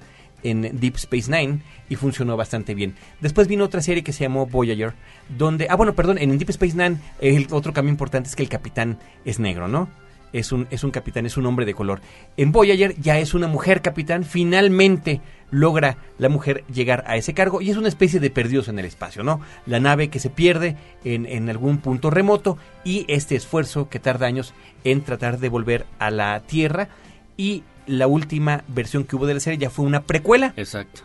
en 0.45 0.79
Deep 0.79 0.97
Space 0.97 1.31
Nine 1.31 1.63
y 1.89 1.97
funcionó 1.97 2.37
bastante 2.37 2.75
bien. 2.75 2.95
Después 3.21 3.49
vino 3.49 3.65
otra 3.65 3.83
serie 3.83 4.05
que 4.05 4.13
se 4.13 4.23
llamó 4.23 4.47
Voyager, 4.47 4.95
donde, 5.37 5.67
ah 5.69 5.75
bueno, 5.75 5.95
perdón, 5.95 6.19
en 6.19 6.39
Deep 6.39 6.51
Space 6.51 6.77
Nine 6.77 6.99
el 7.21 7.49
otro 7.51 7.73
cambio 7.73 7.91
importante 7.91 8.29
es 8.29 8.37
que 8.37 8.45
el 8.45 8.49
capitán 8.49 9.01
es 9.25 9.41
negro, 9.41 9.67
¿no? 9.67 9.89
Es 10.33 10.53
un, 10.53 10.67
es 10.71 10.85
un 10.85 10.91
capitán, 10.91 11.27
es 11.27 11.37
un 11.37 11.47
hombre 11.47 11.67
de 11.67 11.75
color. 11.75 12.01
En 12.37 12.53
Voyager 12.53 12.99
ya 13.01 13.19
es 13.19 13.35
una 13.35 13.49
mujer 13.49 13.83
capitán, 13.83 14.25
finalmente 14.25 15.21
logra 15.51 15.99
la 16.19 16.29
mujer 16.29 16.65
llegar 16.73 17.05
a 17.07 17.17
ese 17.17 17.35
cargo 17.35 17.61
y 17.61 17.71
es 17.71 17.77
una 17.77 17.89
especie 17.89 18.19
de 18.19 18.31
perdidos 18.31 18.69
en 18.69 18.79
el 18.79 18.87
espacio, 18.87 19.23
¿no? 19.23 19.41
La 19.67 19.81
nave 19.81 20.09
que 20.09 20.19
se 20.19 20.31
pierde 20.31 20.77
en, 21.05 21.27
en 21.27 21.51
algún 21.51 21.79
punto 21.79 22.11
remoto 22.11 22.57
y 22.85 23.05
este 23.09 23.37
esfuerzo 23.37 23.89
que 23.89 23.99
tarda 23.99 24.27
años 24.27 24.55
en 24.85 25.03
tratar 25.03 25.39
de 25.39 25.49
volver 25.51 25.87
a 25.99 26.11
la 26.11 26.41
Tierra 26.41 26.89
y 27.37 27.63
la 27.87 28.07
última 28.07 28.65
versión 28.69 29.05
que 29.05 29.17
hubo 29.17 29.27
de 29.27 29.35
la 29.35 29.41
serie 29.41 29.59
ya 29.59 29.71
fue 29.71 29.85
una 29.85 30.03
precuela 30.03 30.55
Exacto. 30.57 31.03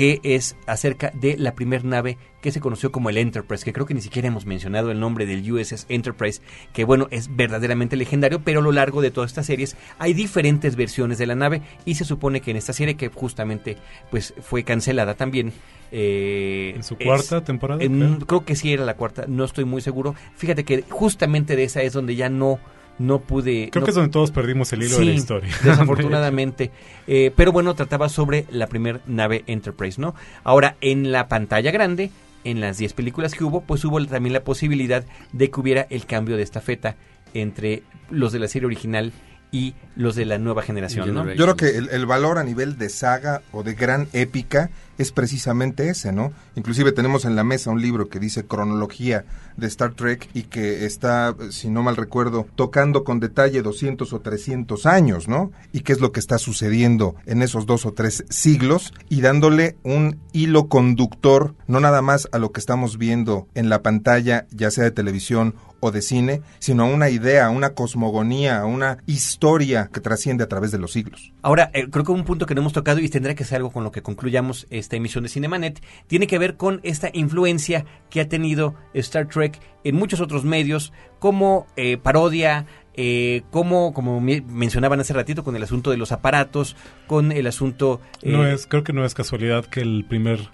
Que 0.00 0.18
es 0.22 0.56
acerca 0.66 1.10
de 1.12 1.36
la 1.36 1.54
primer 1.54 1.84
nave 1.84 2.16
que 2.40 2.50
se 2.52 2.60
conoció 2.60 2.90
como 2.90 3.10
el 3.10 3.18
Enterprise, 3.18 3.62
que 3.66 3.74
creo 3.74 3.84
que 3.84 3.92
ni 3.92 4.00
siquiera 4.00 4.28
hemos 4.28 4.46
mencionado 4.46 4.90
el 4.90 4.98
nombre 4.98 5.26
del 5.26 5.52
USS 5.52 5.84
Enterprise, 5.90 6.40
que 6.72 6.84
bueno, 6.84 7.06
es 7.10 7.36
verdaderamente 7.36 7.96
legendario, 7.96 8.40
pero 8.42 8.60
a 8.60 8.62
lo 8.62 8.72
largo 8.72 9.02
de 9.02 9.10
todas 9.10 9.30
estas 9.30 9.44
series 9.44 9.76
hay 9.98 10.14
diferentes 10.14 10.74
versiones 10.74 11.18
de 11.18 11.26
la 11.26 11.34
nave 11.34 11.60
y 11.84 11.96
se 11.96 12.06
supone 12.06 12.40
que 12.40 12.50
en 12.50 12.56
esta 12.56 12.72
serie 12.72 12.94
que 12.94 13.08
justamente 13.10 13.76
pues 14.10 14.32
fue 14.40 14.64
cancelada 14.64 15.16
también 15.16 15.52
eh, 15.92 16.72
En 16.76 16.82
su 16.82 16.96
es- 16.98 17.04
cuarta 17.06 17.44
temporada. 17.44 17.82
en- 17.84 18.20
creo 18.20 18.46
que 18.46 18.56
sí 18.56 18.72
era 18.72 18.86
la 18.86 18.96
cuarta, 18.96 19.26
no 19.28 19.44
estoy 19.44 19.66
muy 19.66 19.82
seguro. 19.82 20.14
Fíjate 20.34 20.64
que 20.64 20.82
justamente 20.88 21.56
de 21.56 21.64
esa 21.64 21.82
es 21.82 21.92
donde 21.92 22.16
ya 22.16 22.30
no 22.30 22.58
no 23.00 23.18
pude 23.20 23.70
Creo 23.72 23.80
no- 23.80 23.84
que 23.86 23.90
es 23.90 23.94
donde 23.94 24.10
todos 24.12 24.30
perdimos 24.30 24.72
el 24.74 24.82
hilo 24.82 24.98
de 24.98 25.04
la 25.06 25.12
historia. 25.12 25.50
Desafortunadamente. 25.64 26.70
Eh, 27.06 27.32
pero 27.34 27.50
bueno, 27.50 27.74
trataba 27.74 28.08
sobre 28.08 28.44
la 28.50 28.66
primer 28.66 29.00
nave 29.06 29.42
Enterprise, 29.46 30.00
¿no? 30.00 30.14
Ahora, 30.44 30.76
en 30.82 31.10
la 31.10 31.26
pantalla 31.26 31.70
grande, 31.70 32.10
en 32.44 32.60
las 32.60 32.78
10 32.78 32.92
películas 32.92 33.34
que 33.34 33.42
hubo, 33.44 33.62
pues 33.62 33.84
hubo 33.84 34.04
también 34.06 34.32
la 34.34 34.44
posibilidad 34.44 35.04
de 35.32 35.50
que 35.50 35.60
hubiera 35.60 35.86
el 35.90 36.04
cambio 36.06 36.36
de 36.36 36.42
estafeta 36.42 36.96
entre 37.32 37.82
los 38.10 38.32
de 38.32 38.38
la 38.38 38.48
serie 38.48 38.66
original 38.66 39.12
y 39.52 39.74
los 39.96 40.14
de 40.14 40.24
la 40.24 40.38
nueva 40.38 40.62
generación, 40.62 41.12
¿no? 41.12 41.32
Yo 41.32 41.44
creo 41.44 41.56
que 41.56 41.76
el, 41.76 41.88
el, 41.90 42.06
valor 42.06 42.38
a 42.38 42.44
nivel 42.44 42.78
de 42.78 42.88
saga 42.88 43.42
o 43.52 43.62
de 43.62 43.74
gran 43.74 44.08
épica 44.12 44.70
es 45.00 45.12
precisamente 45.12 45.88
ese, 45.88 46.12
¿no? 46.12 46.32
Inclusive 46.56 46.92
tenemos 46.92 47.24
en 47.24 47.34
la 47.34 47.42
mesa 47.42 47.70
un 47.70 47.80
libro 47.80 48.08
que 48.08 48.20
dice 48.20 48.44
cronología 48.44 49.24
de 49.56 49.66
Star 49.66 49.94
Trek 49.94 50.28
y 50.34 50.42
que 50.42 50.84
está, 50.84 51.34
si 51.50 51.70
no 51.70 51.82
mal 51.82 51.96
recuerdo, 51.96 52.46
tocando 52.54 53.02
con 53.02 53.18
detalle 53.18 53.62
200 53.62 54.12
o 54.12 54.20
300 54.20 54.86
años, 54.86 55.26
¿no? 55.26 55.52
Y 55.72 55.80
qué 55.80 55.92
es 55.92 56.00
lo 56.00 56.12
que 56.12 56.20
está 56.20 56.38
sucediendo 56.38 57.14
en 57.24 57.40
esos 57.42 57.64
dos 57.64 57.86
o 57.86 57.92
tres 57.92 58.24
siglos 58.28 58.92
y 59.08 59.22
dándole 59.22 59.76
un 59.84 60.18
hilo 60.32 60.68
conductor, 60.68 61.54
no 61.66 61.80
nada 61.80 62.02
más 62.02 62.28
a 62.32 62.38
lo 62.38 62.52
que 62.52 62.60
estamos 62.60 62.98
viendo 62.98 63.48
en 63.54 63.70
la 63.70 63.82
pantalla, 63.82 64.46
ya 64.50 64.70
sea 64.70 64.84
de 64.84 64.90
televisión 64.90 65.54
o 65.80 65.90
de 65.90 66.02
cine, 66.02 66.42
sino 66.58 66.84
a 66.84 66.86
una 66.86 67.10
idea, 67.10 67.46
a 67.46 67.50
una 67.50 67.70
cosmogonía, 67.70 68.60
a 68.60 68.66
una 68.66 68.98
historia 69.06 69.90
que 69.92 70.00
trasciende 70.00 70.44
a 70.44 70.48
través 70.48 70.70
de 70.70 70.78
los 70.78 70.92
siglos. 70.92 71.32
Ahora, 71.42 71.70
eh, 71.74 71.88
creo 71.90 72.04
que 72.04 72.12
un 72.12 72.24
punto 72.24 72.46
que 72.46 72.54
no 72.54 72.60
hemos 72.60 72.72
tocado 72.72 73.00
y 73.00 73.08
tendrá 73.08 73.34
que 73.34 73.44
ser 73.44 73.56
algo 73.56 73.70
con 73.70 73.84
lo 73.84 73.90
que 73.90 74.02
concluyamos 74.02 74.66
esta 74.70 74.96
emisión 74.96 75.24
de 75.24 75.30
Cinemanet, 75.30 75.82
tiene 76.06 76.26
que 76.26 76.38
ver 76.38 76.56
con 76.56 76.80
esta 76.82 77.10
influencia 77.12 77.84
que 78.10 78.20
ha 78.20 78.28
tenido 78.28 78.74
Star 78.94 79.26
Trek 79.26 79.58
en 79.84 79.96
muchos 79.96 80.20
otros 80.20 80.44
medios 80.44 80.92
como 81.18 81.66
eh, 81.76 81.96
parodia, 81.96 82.66
eh, 82.94 83.42
como, 83.50 83.92
como 83.94 84.20
mencionaban 84.20 85.00
hace 85.00 85.14
ratito, 85.14 85.44
con 85.44 85.56
el 85.56 85.62
asunto 85.62 85.90
de 85.90 85.96
los 85.96 86.12
aparatos, 86.12 86.76
con 87.06 87.32
el 87.32 87.46
asunto... 87.46 88.00
no 88.22 88.46
es, 88.46 88.66
creo 88.66 88.84
que 88.84 88.92
no 88.92 89.04
es 89.04 89.14
casualidad 89.14 89.64
que 89.64 89.80
el 89.80 90.04
primer 90.08 90.50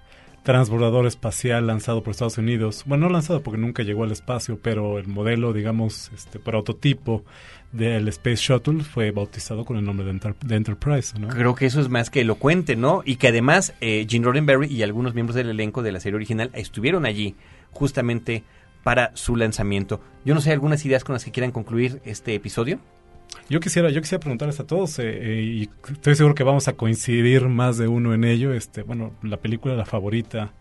transbordador 0.47 1.07
espacial 1.07 1.67
lanzado 1.67 2.05
por 2.05 2.13
Estados 2.13 2.39
Unidos. 2.39 2.85
Bueno, 2.87 3.09
no 3.09 3.13
lanzado 3.13 3.43
porque 3.43 3.59
nunca 3.59 3.83
llegó 3.83 4.05
al 4.05 4.13
espacio, 4.13 4.61
pero 4.63 5.01
el 5.01 5.09
modelo, 5.09 5.53
digamos, 5.53 6.13
este 6.15 6.39
prototipo 6.39 7.25
del 7.73 8.07
Space 8.07 8.37
Shuttle 8.37 8.85
fue 8.85 9.11
bautizado 9.11 9.65
con 9.65 9.77
el 9.77 9.85
nombre 9.85 10.07
de, 10.07 10.55
Enterprise. 10.55 11.19
¿no? 11.19 11.27
Creo 11.27 11.57
que 11.57 11.67
eso 11.67 11.81
es 11.81 11.89
más 11.89 12.11
que 12.11 12.21
elocuente, 12.21 12.77
¿no? 12.77 13.03
Y 13.05 13.17
que 13.17 13.27
además 13.27 13.75
eh, 13.81 14.07
Gene 14.09 14.25
Roddenberry 14.25 14.73
y 14.73 14.85
algunos 14.85 15.15
miembros 15.15 15.35
del 15.35 15.51
elenco 15.51 15.83
de 15.83 15.91
la 15.91 15.99
serie 15.99 16.15
original 16.15 16.51
estuvieron 16.53 17.07
allí 17.07 17.35
justamente 17.73 18.45
para 18.85 19.11
su 19.17 19.35
lanzamiento. 19.35 20.01
Yo 20.25 20.37
no 20.37 20.41
sé, 20.41 20.53
algunas 20.53 20.87
ideas 20.87 21.03
con 21.03 21.15
las 21.15 21.25
que 21.25 21.33
quieran 21.33 21.51
concluir 21.51 22.01
este 22.05 22.37
episodio. 22.37 22.79
Yo 23.49 23.61
quisiera, 23.61 23.91
yo 23.91 24.01
quisiera 24.01 24.21
preguntarles 24.21 24.59
a 24.59 24.67
todos, 24.67 24.99
eh, 24.99 25.05
eh, 25.07 25.43
y 25.43 25.71
estoy 25.93 26.17
seguro 26.17 26.35
que 26.35 26.43
vamos 26.43 26.67
a 26.67 26.73
coincidir 26.73 27.49
más 27.49 27.79
de 27.79 27.87
uno 27.87 28.13
en 28.13 28.25
ello. 28.25 28.53
Este, 28.53 28.83
bueno, 28.83 29.13
la 29.23 29.37
película, 29.37 29.75
la 29.77 29.87
favorita 29.87 30.53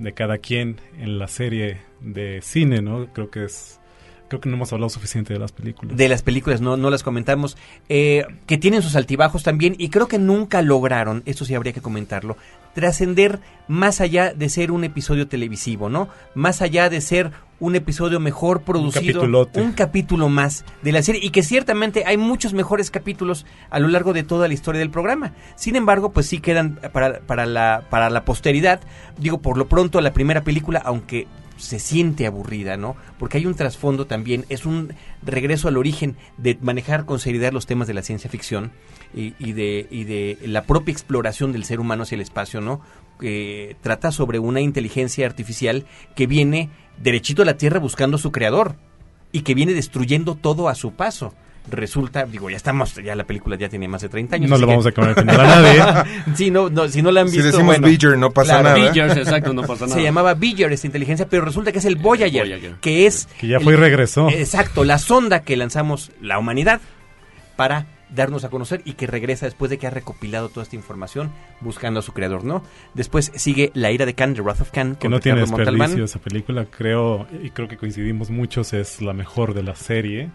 de 0.00 0.12
cada 0.14 0.38
quien 0.38 0.80
en 0.98 1.18
la 1.20 1.28
serie 1.28 1.80
de 2.00 2.40
cine, 2.42 2.82
¿no? 2.82 3.12
Creo 3.12 3.30
que 3.30 3.44
es 3.44 3.80
creo 4.28 4.40
que 4.40 4.48
no 4.48 4.56
hemos 4.56 4.72
hablado 4.72 4.88
suficiente 4.88 5.32
de 5.32 5.38
las 5.38 5.52
películas. 5.52 5.96
De 5.96 6.08
las 6.08 6.22
películas, 6.22 6.60
no, 6.60 6.76
no 6.76 6.90
las 6.90 7.02
comentamos, 7.02 7.56
eh, 7.88 8.26
que 8.46 8.58
tienen 8.58 8.82
sus 8.82 8.96
altibajos 8.96 9.42
también 9.42 9.74
y 9.78 9.90
creo 9.90 10.08
que 10.08 10.18
nunca 10.18 10.62
lograron, 10.62 11.22
esto 11.26 11.44
sí 11.44 11.54
habría 11.54 11.72
que 11.72 11.82
comentarlo, 11.82 12.36
trascender 12.74 13.40
más 13.68 14.00
allá 14.00 14.34
de 14.34 14.48
ser 14.48 14.72
un 14.72 14.84
episodio 14.84 15.28
televisivo, 15.28 15.88
¿no? 15.88 16.08
Más 16.34 16.62
allá 16.62 16.88
de 16.88 17.00
ser 17.00 17.30
un 17.64 17.76
episodio 17.76 18.20
mejor 18.20 18.60
producido, 18.60 19.22
un, 19.22 19.72
capítulo 19.72 20.28
más 20.28 20.66
de 20.82 20.92
la 20.92 21.02
serie 21.02 21.20
y 21.24 21.30
que 21.30 21.42
ciertamente 21.42 22.04
hay 22.06 22.18
muchos 22.18 22.52
mejores 22.52 22.90
capítulos 22.90 23.46
a 23.70 23.78
lo 23.78 23.88
largo 23.88 24.12
de 24.12 24.22
toda 24.22 24.48
la 24.48 24.54
historia 24.54 24.80
del 24.80 24.90
programa. 24.90 25.32
Sin 25.56 25.74
embargo, 25.74 26.12
pues 26.12 26.26
sí 26.26 26.40
quedan 26.40 26.78
para, 26.92 27.20
para, 27.20 27.46
la, 27.46 27.84
para 27.88 28.10
la 28.10 28.26
posteridad. 28.26 28.80
Digo, 29.18 29.40
por 29.40 29.56
lo 29.56 29.66
pronto 29.66 30.02
la 30.02 30.12
primera 30.12 30.42
película, 30.42 30.82
aunque 30.84 31.26
se 31.56 31.78
siente 31.78 32.26
aburrida, 32.26 32.76
¿no? 32.76 32.96
Porque 33.18 33.38
hay 33.38 33.46
un 33.46 33.54
trasfondo 33.54 34.06
también, 34.06 34.44
es 34.50 34.66
un 34.66 34.92
regreso 35.22 35.68
al 35.68 35.78
origen 35.78 36.16
de 36.36 36.58
manejar 36.60 37.06
con 37.06 37.18
seriedad 37.18 37.52
los 37.52 37.66
temas 37.66 37.88
de 37.88 37.94
la 37.94 38.02
ciencia 38.02 38.28
ficción 38.28 38.72
y, 39.14 39.34
y 39.38 39.52
de, 39.52 39.86
y 39.90 40.04
de 40.04 40.38
la 40.44 40.64
propia 40.64 40.92
exploración 40.92 41.52
del 41.52 41.64
ser 41.64 41.80
humano 41.80 42.02
hacia 42.02 42.16
el 42.16 42.20
espacio, 42.20 42.60
¿no? 42.60 42.80
Que 43.20 43.76
trata 43.80 44.10
sobre 44.10 44.38
una 44.38 44.60
inteligencia 44.60 45.26
artificial 45.26 45.86
que 46.14 46.26
viene 46.26 46.70
derechito 47.02 47.42
a 47.42 47.44
la 47.44 47.56
Tierra 47.56 47.78
buscando 47.78 48.16
a 48.16 48.20
su 48.20 48.32
creador 48.32 48.76
y 49.32 49.42
que 49.42 49.54
viene 49.54 49.72
destruyendo 49.72 50.34
todo 50.34 50.68
a 50.68 50.74
su 50.74 50.92
paso 50.92 51.34
resulta, 51.70 52.24
digo, 52.24 52.50
ya 52.50 52.56
estamos, 52.56 52.94
ya 52.94 53.14
la 53.14 53.24
película 53.24 53.56
ya 53.56 53.68
tiene 53.68 53.88
más 53.88 54.02
de 54.02 54.08
30 54.08 54.36
años. 54.36 54.50
No 54.50 54.58
le 54.58 54.66
vamos 54.66 54.86
a 54.86 54.92
comer 54.92 55.18
a 55.18 55.24
nadie. 55.24 55.82
sí, 56.34 56.50
no, 56.50 56.68
no, 56.68 56.88
si 56.88 57.02
no 57.02 57.10
la 57.10 57.22
han 57.22 57.26
visto. 57.26 57.40
Si 57.40 57.46
decimos 57.46 57.78
bueno, 57.80 58.16
no 58.16 58.30
pasa 58.30 58.62
nada. 58.62 58.78
exacto, 58.78 59.52
no 59.52 59.62
pasa 59.62 59.86
nada. 59.86 59.96
Se 59.96 60.02
llamaba 60.02 60.34
Beeger 60.34 60.72
esta 60.72 60.86
inteligencia, 60.86 61.26
pero 61.28 61.44
resulta 61.44 61.72
que 61.72 61.78
es 61.78 61.84
el 61.84 61.96
Voyager, 61.96 62.76
que 62.80 63.06
es. 63.06 63.26
Que 63.38 63.48
ya 63.48 63.60
fue 63.60 63.74
y 63.74 63.76
regresó. 63.76 64.28
Exacto, 64.28 64.84
la 64.84 64.98
sonda 64.98 65.42
que 65.42 65.56
lanzamos 65.56 66.12
la 66.20 66.38
humanidad 66.38 66.80
para 67.56 67.86
darnos 68.10 68.44
a 68.44 68.50
conocer 68.50 68.82
y 68.84 68.92
que 68.92 69.06
regresa 69.06 69.46
después 69.46 69.70
de 69.70 69.78
que 69.78 69.86
ha 69.86 69.90
recopilado 69.90 70.48
toda 70.48 70.62
esta 70.62 70.76
información 70.76 71.30
buscando 71.60 72.00
a 72.00 72.02
su 72.02 72.12
creador, 72.12 72.44
¿no? 72.44 72.62
Después 72.94 73.32
sigue 73.34 73.70
La 73.74 73.90
ira 73.92 74.06
de 74.06 74.14
Khan, 74.14 74.34
The 74.34 74.42
Wrath 74.42 74.60
of 74.60 74.70
Khan. 74.70 74.96
Que 74.96 75.08
no 75.08 75.20
tiene 75.20 75.40
desperdicio 75.40 76.04
esa 76.04 76.18
película, 76.18 76.66
creo, 76.66 77.26
y 77.42 77.50
creo 77.50 77.68
que 77.68 77.76
coincidimos 77.76 78.30
muchos, 78.30 78.72
es 78.72 79.02
la 79.02 79.12
mejor 79.12 79.54
de 79.54 79.62
la 79.62 79.74
serie 79.74 80.30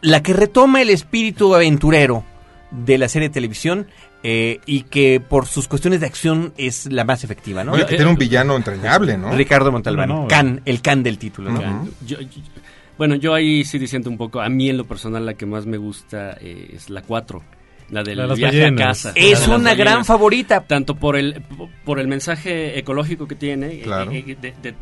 la 0.00 0.22
que 0.22 0.32
retoma 0.32 0.82
el 0.82 0.90
espíritu 0.90 1.54
aventurero 1.54 2.24
de 2.70 2.98
la 2.98 3.08
serie 3.08 3.28
de 3.28 3.34
televisión 3.34 3.86
eh, 4.22 4.60
y 4.66 4.82
que 4.82 5.20
por 5.20 5.46
sus 5.46 5.68
cuestiones 5.68 6.00
de 6.00 6.06
acción 6.06 6.52
es 6.56 6.90
la 6.90 7.04
más 7.04 7.24
efectiva, 7.24 7.64
¿no? 7.64 7.72
Oye, 7.72 7.86
que 7.86 7.96
tiene 7.96 8.10
un 8.10 8.16
villano 8.16 8.56
entrañable, 8.56 9.16
¿no? 9.16 9.32
Ricardo 9.34 9.70
Montalbán, 9.70 10.26
Can, 10.26 10.62
el 10.64 10.82
Can 10.82 11.02
del 11.02 11.18
título. 11.18 11.50
Bueno, 12.98 13.14
yo 13.16 13.34
ahí 13.34 13.64
sí 13.64 13.78
diciendo 13.78 14.10
un 14.10 14.16
poco, 14.16 14.40
a 14.40 14.48
mí 14.48 14.68
en 14.68 14.76
lo 14.76 14.84
personal 14.84 15.26
la 15.26 15.34
que 15.34 15.46
más 15.46 15.66
me 15.66 15.76
gusta 15.76 16.36
eh, 16.40 16.70
es 16.74 16.90
la 16.90 17.02
4. 17.02 17.42
La 17.90 18.02
del 18.02 18.18
la 18.18 18.34
viaje 18.34 18.64
a 18.64 18.74
casa. 18.74 19.12
Es 19.14 19.46
una 19.46 19.74
gran 19.74 20.04
favorita. 20.04 20.62
Tanto 20.62 20.96
por 20.96 21.16
el, 21.16 21.40
por 21.84 22.00
el 22.00 22.08
mensaje 22.08 22.76
ecológico 22.78 23.28
que 23.28 23.36
tiene, 23.36 23.84
eh, 23.84 24.36
de 24.40 24.74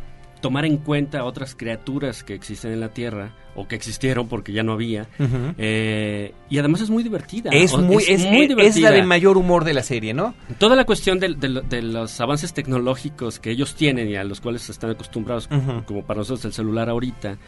tomar 0.44 0.66
en 0.66 0.76
cuenta 0.76 1.24
otras 1.24 1.54
criaturas 1.54 2.22
que 2.22 2.34
existen 2.34 2.70
en 2.70 2.80
la 2.80 2.90
Tierra 2.90 3.32
o 3.54 3.66
que 3.66 3.76
existieron 3.76 4.28
porque 4.28 4.52
ya 4.52 4.62
no 4.62 4.74
había 4.74 5.08
eh, 5.56 6.34
y 6.50 6.58
además 6.58 6.82
es 6.82 6.90
muy 6.90 7.02
divertida 7.02 7.48
es 7.50 7.74
muy 7.78 8.04
es, 8.06 8.26
muy 8.26 8.46
divertida. 8.46 8.68
es 8.68 8.76
la 8.78 8.90
de 8.90 9.02
mayor 9.04 9.38
humor 9.38 9.64
de 9.64 9.72
la 9.72 9.82
serie 9.82 10.12
no 10.12 10.34
toda 10.58 10.76
la 10.76 10.84
cuestión 10.84 11.18
de, 11.18 11.34
de, 11.34 11.82
los 11.82 12.20
avances 12.20 12.52
tecnológicos 12.52 13.40
que 13.40 13.52
ellos 13.52 13.74
tienen 13.74 14.10
y 14.10 14.16
a 14.16 14.24
los 14.24 14.42
cuales 14.42 14.68
están 14.68 14.90
acostumbrados 14.90 15.48
como 15.86 16.04
para 16.04 16.18
nosotros 16.18 16.44
el 16.44 16.52
celular 16.52 16.90
ahorita 16.90 17.38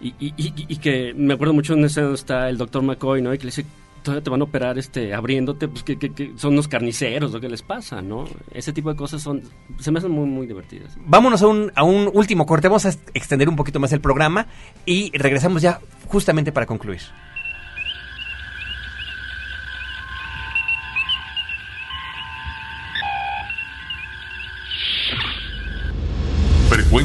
y, 0.00 0.14
y, 0.18 0.34
y, 0.36 0.76
que 0.76 1.12
me 1.14 1.34
acuerdo 1.34 1.52
mucho 1.52 1.74
en 1.74 1.84
ese 1.84 2.12
está 2.12 2.48
el 2.48 2.56
doctor 2.56 2.82
McCoy 2.82 3.20
no 3.20 3.34
y 3.34 3.38
que 3.38 3.44
le 3.44 3.50
dice 3.50 3.66
todavía 4.02 4.24
te 4.24 4.30
van 4.30 4.40
a 4.40 4.44
operar 4.44 4.78
este 4.78 5.14
abriéndote, 5.14 5.68
pues 5.68 5.82
que, 5.84 6.32
son 6.36 6.54
unos 6.54 6.68
carniceros, 6.68 7.32
lo 7.32 7.40
que 7.40 7.48
les 7.48 7.62
pasa, 7.62 8.00
¿no? 8.00 8.24
Ese 8.52 8.72
tipo 8.72 8.90
de 8.90 8.96
cosas 8.96 9.22
son 9.22 9.42
se 9.78 9.90
me 9.90 9.98
hacen 9.98 10.10
muy 10.10 10.26
muy 10.26 10.46
divertidas. 10.46 10.96
Vámonos 11.04 11.42
a 11.42 11.46
un, 11.46 11.72
a 11.74 11.84
un 11.84 12.10
último 12.12 12.46
corte, 12.46 12.68
vamos 12.68 12.86
a 12.86 12.90
extender 13.14 13.48
un 13.48 13.56
poquito 13.56 13.78
más 13.80 13.92
el 13.92 14.00
programa 14.00 14.46
y 14.86 15.16
regresamos 15.16 15.62
ya 15.62 15.80
justamente 16.08 16.52
para 16.52 16.66
concluir. 16.66 17.00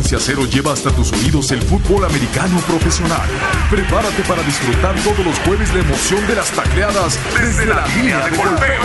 Frecuencia 0.05 0.33
Cero 0.35 0.47
lleva 0.47 0.71
hasta 0.71 0.91
tus 0.91 1.11
oídos 1.13 1.51
el 1.51 1.63
fútbol 1.63 2.05
americano 2.05 2.59
profesional. 2.67 3.27
Prepárate 3.71 4.21
para 4.27 4.43
disfrutar 4.43 4.93
todos 5.01 5.25
los 5.25 5.39
jueves 5.39 5.73
la 5.73 5.79
emoción 5.79 6.27
de 6.27 6.35
las 6.35 6.51
tacleadas 6.51 7.17
desde 7.33 7.65
la 7.65 7.87
línea 7.87 8.23
de 8.29 8.37
golpeo. 8.37 8.81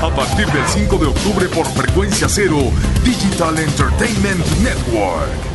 A 0.00 0.14
partir 0.14 0.46
del 0.46 0.66
5 0.66 0.96
de 0.96 1.06
octubre 1.06 1.46
por 1.48 1.66
Frecuencia 1.66 2.30
Cero, 2.30 2.72
Digital 3.04 3.58
Entertainment 3.58 4.42
Network. 4.62 5.51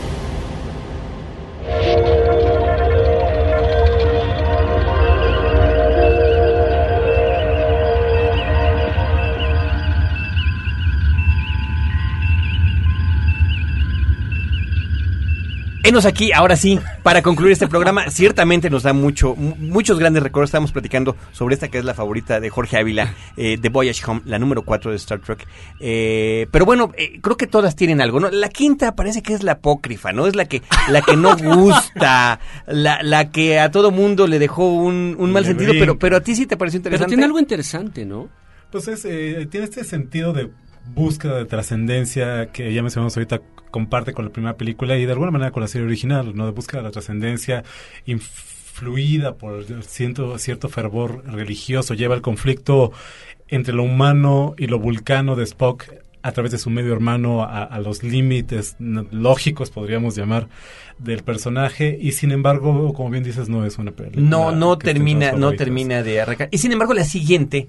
Enos 15.88 16.06
aquí, 16.06 16.34
ahora 16.34 16.58
sí, 16.58 16.82
para 17.02 17.22
concluir 17.22 17.54
este 17.54 17.66
programa. 17.66 18.10
Ciertamente 18.10 18.70
nos 18.70 18.84
da 18.84 18.92
mucho, 18.92 19.38
muchos 19.38 19.98
grandes 19.98 20.22
recuerdos. 20.22 20.50
Estamos 20.50 20.74
platicando 20.74 21.16
sobre 21.32 21.54
esta 21.54 21.70
que 21.70 21.78
es 21.78 21.86
la 21.86 21.94
favorita 21.94 22.42
de 22.42 22.50
Jorge 22.50 22.76
Ávila, 22.76 23.16
eh, 23.38 23.58
The 23.58 23.70
Voyage 23.70 24.04
Home, 24.06 24.22
la 24.26 24.38
número 24.38 24.64
4 24.64 24.92
de 24.92 24.98
Star 24.98 25.20
Trek. 25.20 25.48
Eh, 25.80 26.48
pero 26.52 26.66
bueno, 26.66 26.92
eh, 26.98 27.22
creo 27.22 27.38
que 27.38 27.48
todas 27.48 27.78
tienen 27.78 28.02
algo, 28.02 28.20
¿no? 28.20 28.30
La 28.30 28.50
quinta 28.50 28.96
parece 28.96 29.22
que 29.22 29.34
es 29.34 29.44
la 29.44 29.54
apócrifa, 29.54 30.12
¿no? 30.12 30.28
Es 30.28 30.36
la 30.36 30.44
que, 30.44 30.62
la 30.90 31.02
que 31.02 31.16
no 31.16 31.38
gusta, 31.38 32.42
la, 32.68 33.02
la 33.02 33.32
que 33.32 33.58
a 33.58 33.72
todo 33.72 33.90
mundo 33.90 34.28
le 34.28 34.40
dejó 34.40 34.68
un, 34.68 35.16
mal 35.32 35.46
sentido, 35.46 35.72
pero, 35.80 35.98
pero 35.98 36.18
a 36.18 36.20
ti 36.20 36.36
sí 36.36 36.46
te 36.46 36.58
pareció 36.58 36.80
interesante. 36.80 37.06
Pero 37.06 37.16
tiene 37.16 37.24
algo 37.24 37.40
interesante, 37.40 38.06
¿no? 38.06 38.28
Pues 38.74 38.90
es, 38.90 39.04
tiene 39.04 39.64
este 39.64 39.86
sentido 39.86 40.34
de 40.34 40.52
búsqueda 40.94 41.38
de 41.38 41.46
trascendencia 41.46 42.52
que 42.52 42.74
ya 42.74 42.82
mencionamos 42.82 43.16
ahorita 43.16 43.40
comparte 43.72 44.14
con 44.14 44.26
la 44.26 44.32
primera 44.32 44.56
película 44.56 44.98
y 44.98 45.06
de 45.06 45.12
alguna 45.12 45.32
manera 45.32 45.52
con 45.52 45.62
la 45.62 45.68
serie 45.68 45.88
original, 45.88 46.36
¿no? 46.36 46.46
De 46.46 46.52
búsqueda 46.52 46.82
de 46.82 46.88
la 46.88 46.92
trascendencia, 46.92 47.64
fluida 48.74 49.36
por 49.36 49.66
cierto, 49.84 50.38
cierto 50.38 50.70
fervor 50.70 51.24
religioso, 51.26 51.94
lleva 51.94 52.16
el 52.16 52.22
conflicto 52.22 52.92
entre 53.48 53.74
lo 53.74 53.84
humano 53.84 54.54
y 54.58 54.68
lo 54.68 54.80
vulcano 54.80 55.36
de 55.36 55.44
Spock 55.46 55.86
a 56.22 56.32
través 56.32 56.52
de 56.52 56.58
su 56.58 56.70
medio 56.70 56.94
hermano 56.94 57.44
a, 57.44 57.80
los 57.80 58.04
límites 58.04 58.76
lógicos, 58.80 59.70
podríamos 59.70 60.16
llamar, 60.16 60.50
del 60.98 61.24
personaje 61.24 61.98
y 62.00 62.12
sin 62.12 62.32
embargo, 62.32 62.92
como 62.94 63.10
bien 63.10 63.24
dices, 63.24 63.48
no 63.48 63.66
es 63.66 63.78
una 63.78 63.92
película. 63.92 64.28
No, 64.28 64.52
no 64.52 64.78
termina, 64.78 65.32
no 65.32 65.54
termina 65.54 66.04
de 66.04 66.20
arrancar. 66.20 66.50
Y 66.52 66.58
sin 66.58 66.72
embargo, 66.74 66.94
la 66.94 67.06
siguiente 67.06 67.68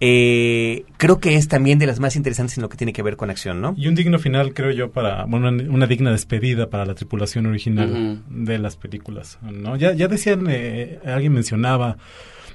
eh, 0.00 0.84
creo 0.96 1.18
que 1.18 1.34
es 1.34 1.48
también 1.48 1.78
de 1.78 1.86
las 1.86 1.98
más 1.98 2.14
interesantes 2.14 2.56
en 2.56 2.62
lo 2.62 2.68
que 2.68 2.76
tiene 2.76 2.92
que 2.92 3.02
ver 3.02 3.16
con 3.16 3.30
acción, 3.30 3.60
¿no? 3.60 3.74
Y 3.76 3.88
un 3.88 3.94
digno 3.94 4.18
final, 4.18 4.54
creo 4.54 4.70
yo, 4.70 4.92
para 4.92 5.24
bueno, 5.24 5.48
una, 5.48 5.86
digna 5.86 6.12
despedida 6.12 6.70
para 6.70 6.84
la 6.86 6.94
tripulación 6.94 7.46
original 7.46 8.22
de 8.28 8.58
las 8.58 8.76
películas, 8.76 9.38
¿no? 9.42 9.76
Ya, 9.76 9.92
ya 9.92 10.06
decían, 10.06 10.46
eh, 10.48 11.00
alguien 11.04 11.32
mencionaba 11.32 11.96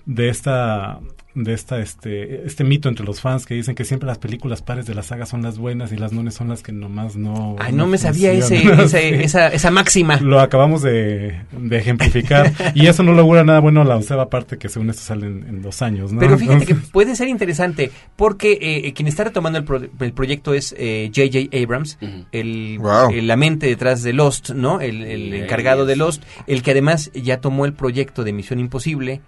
de 0.06 0.30
esta 0.30 0.99
de 1.36 1.54
esta 1.54 1.80
este 1.80 2.45
este 2.45 2.64
mito 2.64 2.89
entre 2.89 3.06
los 3.06 3.20
fans 3.20 3.47
que 3.47 3.56
dicen 3.56 3.74
que 3.74 3.86
siempre 3.86 4.06
las 4.06 4.20
películas 4.20 4.62
pares 4.62 4.86
de 4.86 4.93
la 4.93 5.01
saga 5.01 5.26
son 5.26 5.41
las 5.41 5.58
buenas 5.58 5.91
y 5.91 5.97
las 5.97 6.14
nones 6.14 6.36
son 6.36 6.49
las 6.49 6.62
que 6.62 6.72
nomás 6.72 7.16
no 7.16 7.56
ay 7.60 7.74
no, 7.74 7.88
me 7.88 7.97
sabía 7.97 8.32
ese, 8.34 8.62
esa, 9.24 9.47
esa 9.47 9.72
máxima. 9.72 10.18
Lo 10.18 10.39
acabamos 10.39 10.84
de, 10.84 11.41
ejemplificar. 11.72 12.54
Y 12.76 12.88
eso 12.88 13.04
no 13.04 13.14
logra 13.14 13.43
nada 13.43 13.60
bueno 13.60 13.84
la 13.84 13.95
onceava 13.95 14.30
parte 14.30 14.58
que 14.58 14.70
según 14.70 14.89
esto 14.89 15.01
sale 15.04 15.26
en, 15.26 15.62
dos 15.62 15.82
años 15.82 16.12
¿no? 16.12 16.20
pero 16.20 16.38
fíjate 16.38 16.66
que 16.66 16.76
puede 16.76 17.16
ser 17.16 17.28
interesante 17.28 17.91
porque 18.16 18.58
eh, 18.62 18.93
quien 18.93 19.08
está 19.08 19.24
retomando 19.24 19.60
el, 19.60 19.89
el 19.99 20.14
proyecto 20.14 20.54
es 20.54 20.70
J.J. 20.72 21.49
Eh, 21.51 21.64
Abrams 21.64 21.97
el, 22.32 22.80
la 23.28 23.36
mente 23.38 23.68
detrás 23.68 24.04
de 24.04 24.14
Lost 24.14 24.51
no 24.51 24.82
el, 24.82 25.04
el 25.04 25.34
encargado 25.34 25.86
de 25.86 25.95
Lost 25.95 26.24
el 26.47 26.62
que 26.62 26.72
además 26.72 27.12
ya 27.14 27.41
tomó 27.41 27.66
el 27.66 27.74
proyecto 27.74 28.24
de 28.24 28.34
Misión 28.34 28.60
Imposible 28.60 29.22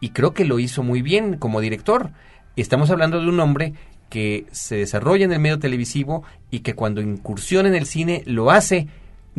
y 0.00 0.10
creo 0.10 0.34
que 0.34 0.44
lo 0.44 0.58
hizo 0.58 0.82
muy 0.82 1.02
bien 1.02 1.36
como 1.36 1.60
director. 1.60 2.10
Estamos 2.56 2.90
hablando 2.90 3.20
de 3.20 3.28
un 3.28 3.40
hombre 3.40 3.74
que 4.10 4.46
se 4.52 4.76
desarrolla 4.76 5.24
en 5.24 5.32
el 5.32 5.40
medio 5.40 5.58
televisivo 5.58 6.24
y 6.50 6.60
que 6.60 6.74
cuando 6.74 7.00
incursiona 7.00 7.68
en 7.68 7.74
el 7.74 7.86
cine 7.86 8.22
lo 8.26 8.50
hace 8.50 8.88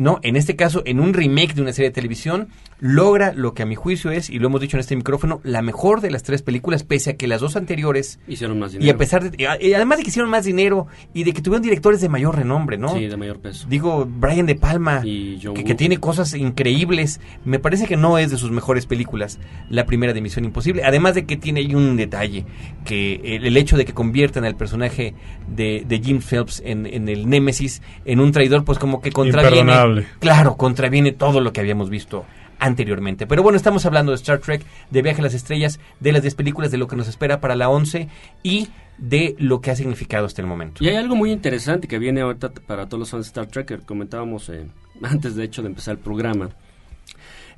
¿no? 0.00 0.18
En 0.22 0.36
este 0.36 0.56
caso, 0.56 0.82
en 0.86 0.98
un 0.98 1.12
remake 1.12 1.52
de 1.52 1.60
una 1.60 1.74
serie 1.74 1.90
de 1.90 1.94
televisión, 1.94 2.48
logra 2.80 3.32
lo 3.32 3.54
que 3.54 3.62
a 3.62 3.66
mi 3.66 3.74
juicio 3.74 4.10
es, 4.10 4.30
y 4.30 4.38
lo 4.38 4.48
hemos 4.48 4.60
dicho 4.60 4.76
en 4.76 4.80
este 4.80 4.96
micrófono, 4.96 5.40
la 5.44 5.62
mejor 5.62 6.00
de 6.00 6.10
las 6.10 6.22
tres 6.22 6.42
películas, 6.42 6.82
pese 6.82 7.10
a 7.10 7.16
que 7.16 7.28
las 7.28 7.40
dos 7.40 7.56
anteriores 7.56 8.18
hicieron 8.26 8.58
más 8.58 8.72
dinero. 8.72 8.86
Y 8.86 8.90
a 8.90 8.96
pesar 8.96 9.30
de, 9.30 9.58
y 9.60 9.72
además 9.74 9.98
de 9.98 10.04
que 10.04 10.10
hicieron 10.10 10.30
más 10.30 10.44
dinero 10.44 10.86
y 11.14 11.24
de 11.24 11.32
que 11.32 11.42
tuvieron 11.42 11.62
directores 11.62 12.00
de 12.00 12.08
mayor 12.08 12.36
renombre, 12.36 12.78
¿no? 12.78 12.94
Sí, 12.94 13.06
de 13.06 13.16
mayor 13.16 13.38
peso. 13.38 13.66
Digo, 13.68 14.08
Brian 14.08 14.46
De 14.46 14.54
Palma, 14.54 15.02
que, 15.02 15.74
tiene 15.76 15.98
cosas 15.98 16.34
increíbles. 16.34 17.20
Me 17.44 17.58
parece 17.58 17.86
que 17.86 17.96
no 17.96 18.18
es 18.18 18.30
de 18.30 18.38
sus 18.38 18.50
mejores 18.50 18.86
películas, 18.86 19.38
la 19.68 19.84
primera 19.84 20.12
de 20.12 20.20
Misión 20.20 20.44
Imposible. 20.44 20.82
Además 20.84 21.14
de 21.14 21.26
que 21.26 21.36
tiene 21.36 21.60
ahí 21.60 21.74
un 21.74 21.96
detalle, 21.96 22.46
que 22.84 23.36
el, 23.36 23.56
hecho 23.56 23.76
de 23.76 23.84
que 23.84 23.92
conviertan 23.92 24.44
al 24.44 24.56
personaje 24.56 25.14
de, 25.54 25.84
de 25.86 25.98
Jim 25.98 26.20
Phelps 26.20 26.62
en, 26.64 26.86
en 26.86 27.08
el 27.08 27.28
Némesis 27.28 27.82
en 28.04 28.20
un 28.20 28.32
traidor, 28.32 28.64
pues 28.64 28.78
como 28.78 29.00
que 29.00 29.12
contraviene 29.12 29.72
Claro, 30.18 30.56
contraviene 30.56 31.12
todo 31.12 31.40
lo 31.40 31.52
que 31.52 31.60
habíamos 31.60 31.90
visto 31.90 32.24
anteriormente. 32.60 33.26
Pero 33.26 33.42
bueno, 33.42 33.56
estamos 33.56 33.84
hablando 33.86 34.12
de 34.12 34.16
Star 34.16 34.38
Trek, 34.38 34.64
de 34.90 35.02
Viaje 35.02 35.20
a 35.20 35.24
las 35.24 35.34
Estrellas, 35.34 35.80
de 35.98 36.12
las 36.12 36.22
10 36.22 36.34
películas, 36.36 36.70
de 36.70 36.78
lo 36.78 36.86
que 36.86 36.96
nos 36.96 37.08
espera 37.08 37.40
para 37.40 37.56
la 37.56 37.68
11 37.68 38.08
y 38.42 38.68
de 38.98 39.34
lo 39.38 39.60
que 39.60 39.70
ha 39.70 39.76
significado 39.76 40.26
hasta 40.26 40.42
el 40.42 40.46
momento. 40.46 40.84
Y 40.84 40.88
hay 40.88 40.96
algo 40.96 41.16
muy 41.16 41.32
interesante 41.32 41.88
que 41.88 41.98
viene 41.98 42.20
ahorita 42.20 42.50
para 42.66 42.86
todos 42.86 43.00
los 43.00 43.10
fans 43.10 43.24
de 43.24 43.28
Star 43.28 43.46
Trek, 43.46 43.66
que 43.66 43.78
comentábamos 43.78 44.48
eh, 44.50 44.66
antes 45.02 45.34
de 45.34 45.44
hecho 45.44 45.62
de 45.62 45.68
empezar 45.68 45.96
el 45.96 46.00
programa. 46.00 46.50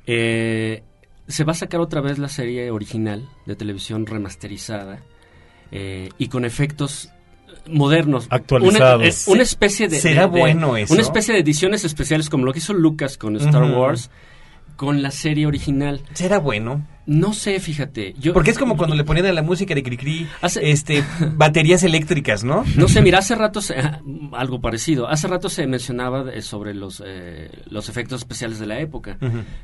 Eh, 0.07 0.83
se 1.27 1.43
va 1.43 1.51
a 1.51 1.55
sacar 1.55 1.79
otra 1.79 2.01
vez 2.01 2.17
la 2.17 2.29
serie 2.29 2.71
original 2.71 3.29
de 3.45 3.55
televisión 3.55 4.05
remasterizada 4.05 5.01
eh, 5.71 6.09
y 6.17 6.27
con 6.27 6.45
efectos 6.45 7.09
modernos. 7.67 8.27
Actualizados. 8.29 9.27
Una, 9.27 9.43
especie 9.43 9.87
de... 9.87 9.99
¿Será 9.99 10.27
bueno 10.27 10.77
eso? 10.77 10.93
Una 10.93 11.01
especie 11.01 11.33
de 11.33 11.41
ediciones 11.41 11.85
especiales 11.85 12.29
como 12.29 12.45
lo 12.45 12.53
que 12.53 12.59
hizo 12.59 12.73
Lucas 12.73 13.17
con 13.17 13.35
Star 13.37 13.63
Wars, 13.63 14.09
con 14.75 15.01
la 15.01 15.11
serie 15.11 15.45
original. 15.45 16.01
¿Será 16.13 16.39
bueno? 16.39 16.85
No 17.05 17.33
sé, 17.33 17.59
fíjate. 17.59 18.15
Yo, 18.17 18.33
Porque 18.33 18.51
es 18.51 18.57
como 18.57 18.77
cuando 18.77 18.95
le 18.95 19.03
ponían 19.03 19.25
a 19.25 19.33
la 19.33 19.41
música 19.41 19.75
de 19.75 19.83
Cricri 19.83 20.27
este, 20.61 21.03
baterías 21.35 21.83
eléctricas, 21.83 22.45
¿no? 22.45 22.63
No 22.77 22.87
sé, 22.87 23.01
mira, 23.01 23.19
hace 23.19 23.35
rato, 23.35 23.59
algo 24.31 24.61
parecido, 24.61 25.07
hace 25.09 25.27
rato 25.27 25.49
se 25.49 25.67
mencionaba 25.67 26.25
sobre 26.41 26.73
los, 26.73 27.03
eh, 27.05 27.49
los 27.69 27.89
efectos 27.89 28.21
especiales 28.21 28.59
de 28.59 28.67
la 28.67 28.79
época. 28.79 29.17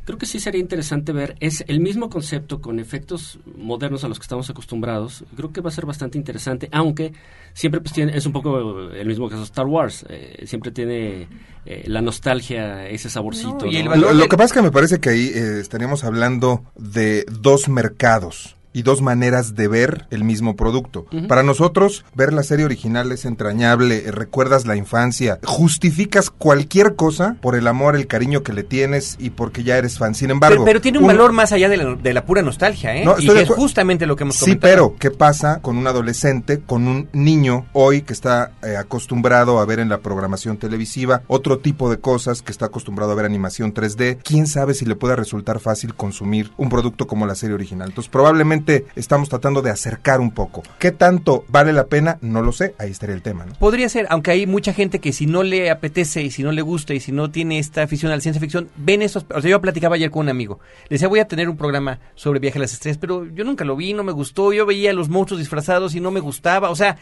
Creo 0.04 0.18
que 0.18 0.26
sí 0.26 0.40
sería 0.40 0.60
interesante 0.60 1.14
ver, 1.14 1.36
es 1.40 1.64
el 1.68 1.80
mismo 1.80 2.10
concepto 2.10 2.60
con 2.60 2.80
efectos 2.80 3.40
modernos 3.58 4.04
a 4.04 4.10
los 4.10 4.20
que 4.20 4.24
estamos 4.24 4.50
acostumbrados. 4.50 5.24
Creo 5.36 5.54
que 5.54 5.62
va 5.62 5.70
a 5.70 5.74
ser 5.74 5.86
bastante 5.86 6.18
interesante, 6.18 6.68
aunque 6.74 7.14
siempre 7.54 7.80
pues 7.80 7.94
tiene, 7.94 8.18
es 8.18 8.26
un 8.26 8.34
poco 8.34 8.90
el 8.92 9.08
mismo 9.08 9.30
caso 9.30 9.44
Star 9.44 9.66
Wars. 9.66 10.06
Eh, 10.10 10.44
siempre 10.46 10.72
tiene 10.72 11.28
eh, 11.66 11.84
la 11.88 12.02
nostalgia, 12.02 12.88
ese 12.88 13.10
saborcito. 13.10 13.66
lo, 13.66 14.28
que 14.28 14.38
pasa 14.38 14.46
es 14.46 14.54
que 14.54 14.62
me 14.62 14.72
parece 14.72 15.00
que 15.00 15.10
ahí 15.10 15.32
estaríamos 15.34 16.04
hablando 16.04 16.64
de 16.76 17.26
dos 17.30 17.68
mercados 17.68 18.56
y 18.74 18.84
dos 18.84 19.02
maneras 19.02 19.56
de 19.56 19.68
ver 19.68 20.06
el 20.12 20.24
mismo 20.24 20.56
producto. 20.56 21.06
Para 21.28 21.44
nosotros, 21.44 22.06
ver 22.14 22.34
la 22.34 22.44
serie 22.44 22.66
original 22.66 23.12
es 23.12 23.26
entrañable, 23.26 24.08
eh, 24.08 24.12
recuerdas 24.12 24.66
la 24.66 24.76
infancia, 24.76 25.40
justificas 25.44 26.30
cualquier 26.30 26.96
cosa 26.96 27.36
por 27.42 27.56
el 27.56 27.68
amor, 27.68 27.96
el 27.96 28.08
cariño 28.08 28.44
que 28.44 28.54
le 28.54 28.64
tienes 28.64 29.16
y 29.20 29.32
porque 29.32 29.64
ya 29.64 29.78
eres 29.78 29.98
fan. 29.98 30.16
Sin 30.16 30.30
embargo... 30.30 30.66
Pero, 30.66 30.82
tiene 30.82 31.00
un, 31.00 31.08
valor 31.08 31.32
más 31.32 31.52
allá 31.52 31.68
de 31.70 32.14
la, 32.14 32.26
pura 32.26 32.42
nostalgia, 32.42 32.96
¿eh? 32.96 33.06
y 33.20 33.30
es 33.30 33.50
justamente 33.50 34.06
lo 34.06 34.16
que 34.16 34.24
hemos 34.24 34.38
comentado. 34.38 34.70
Sí, 34.70 34.76
pero 34.76 34.96
¿qué 35.00 35.12
pasa 35.12 35.60
con 35.62 35.78
un 35.78 35.88
adolescente, 35.88 36.60
con 36.60 36.88
un 36.88 37.10
niño 37.12 37.66
hoy 37.74 38.02
que 38.02 38.14
está 38.14 38.52
eh, 38.64 38.76
acostumbrado 38.78 39.60
a 39.60 39.66
ver 39.66 39.80
en 39.80 39.90
la 39.90 40.00
programación 40.00 40.58
televisiva 40.58 41.24
otro 41.28 41.60
tipo 41.60 41.90
de 41.90 42.00
cosas, 42.00 42.42
que 42.42 42.52
está 42.52 42.68
acostumbrado 42.68 43.12
a 43.12 43.16
ver 43.16 43.26
animación 43.26 43.74
3D? 43.74 44.20
¿Quién 44.24 44.48
sabe 44.48 44.74
si 44.74 44.86
le 44.86 44.96
pueda 44.96 45.16
resultar 45.16 45.60
fácil 45.60 45.96
consumir 45.96 46.52
un 46.58 46.70
producto 46.70 47.08
como 47.08 47.26
la 47.26 47.36
serie 47.36 47.56
original? 47.56 47.90
Entonces, 47.90 48.10
probablemente 48.10 48.59
estamos 48.96 49.30
tratando 49.30 49.62
de 49.62 49.72
acercar 49.72 50.20
un 50.20 50.32
poco. 50.32 50.64
¿Qué 50.80 50.92
tanto 50.92 51.46
vale 51.48 51.74
la 51.74 51.88
pena? 51.88 52.18
No 52.22 52.42
lo 52.42 52.52
sé, 52.52 52.76
ahí 52.78 52.92
estaría 52.92 53.16
el 53.16 53.22
tema. 53.22 53.46
Podría 53.60 53.90
ser, 53.90 54.08
aunque 54.10 54.32
hay 54.32 54.46
mucha 54.48 54.74
gente 54.74 55.00
que 55.00 55.14
si 55.14 55.26
no 55.26 55.44
le 55.44 55.70
apetece 55.70 56.22
y 56.22 56.32
si 56.32 56.44
no 56.44 56.52
le 56.52 56.62
gusta 56.62 56.94
y 56.94 57.00
si 57.00 57.12
no 57.12 57.32
tiene 57.32 57.60
esta 57.60 57.84
afición 57.84 58.12
a 58.12 58.16
la 58.16 58.22
ciencia 58.22 58.40
ficción, 58.40 58.70
ven 58.76 59.02
esos... 59.02 59.26
O 59.34 59.42
sea, 59.42 59.50
yo 59.50 59.62
platicaba 59.62 59.96
ayer 59.96 60.12
con 60.12 60.22
un 60.22 60.30
amigo, 60.30 60.60
le 60.84 60.96
decía 60.96 61.08
voy 61.08 61.20
a 61.20 61.28
tener 61.28 61.50
un 61.50 61.58
programa 61.58 62.00
sobre 62.16 62.40
viaje 62.40 62.60
a 62.60 62.62
las 62.62 62.74
estrellas, 62.74 62.98
pero 62.98 63.26
yo 63.26 63.44
nunca 63.44 63.66
lo 63.66 63.76
vi, 63.76 63.94
no 63.94 64.04
me 64.04 64.12
gustó, 64.12 64.54
yo 64.54 64.66
veía 64.66 64.92
a 64.92 64.94
los 64.94 65.10
monstruos 65.10 65.40
disfrazados 65.40 65.96
y 65.96 66.00
no 66.00 66.12
me 66.12 66.20
gustaba, 66.20 66.70
o 66.70 66.76
sea... 66.76 66.98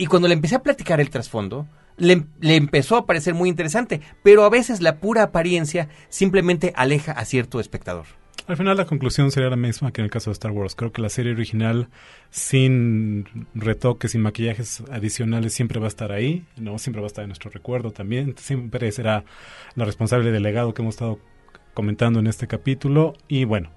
Y 0.00 0.06
cuando 0.06 0.28
le 0.28 0.34
empecé 0.34 0.54
a 0.54 0.62
platicar 0.62 1.00
el 1.00 1.10
trasfondo, 1.10 1.66
le, 1.96 2.24
le, 2.38 2.54
empezó 2.54 2.96
a 2.96 3.04
parecer 3.04 3.34
muy 3.34 3.48
interesante, 3.48 4.00
pero 4.22 4.44
a 4.44 4.48
veces 4.48 4.80
la 4.80 4.98
pura 4.98 5.24
apariencia 5.24 5.88
simplemente 6.08 6.72
aleja 6.76 7.10
a 7.10 7.24
cierto 7.24 7.58
espectador. 7.58 8.06
Al 8.48 8.56
final 8.56 8.78
la 8.78 8.86
conclusión 8.86 9.30
sería 9.30 9.50
la 9.50 9.56
misma 9.56 9.92
que 9.92 10.00
en 10.00 10.06
el 10.06 10.10
caso 10.10 10.30
de 10.30 10.32
Star 10.32 10.52
Wars. 10.52 10.74
Creo 10.74 10.90
que 10.90 11.02
la 11.02 11.10
serie 11.10 11.32
original, 11.32 11.88
sin 12.30 13.26
retoques, 13.54 14.12
sin 14.12 14.22
maquillajes 14.22 14.82
adicionales, 14.90 15.52
siempre 15.52 15.78
va 15.78 15.84
a 15.84 15.88
estar 15.88 16.12
ahí, 16.12 16.46
¿no? 16.56 16.78
Siempre 16.78 17.02
va 17.02 17.06
a 17.06 17.08
estar 17.08 17.24
en 17.24 17.28
nuestro 17.28 17.50
recuerdo 17.50 17.90
también. 17.90 18.34
Siempre 18.38 18.90
será 18.90 19.24
la 19.74 19.84
responsable 19.84 20.32
del 20.32 20.42
legado 20.42 20.72
que 20.72 20.80
hemos 20.80 20.94
estado 20.94 21.18
comentando 21.74 22.20
en 22.20 22.26
este 22.26 22.46
capítulo. 22.46 23.12
Y 23.28 23.44
bueno, 23.44 23.70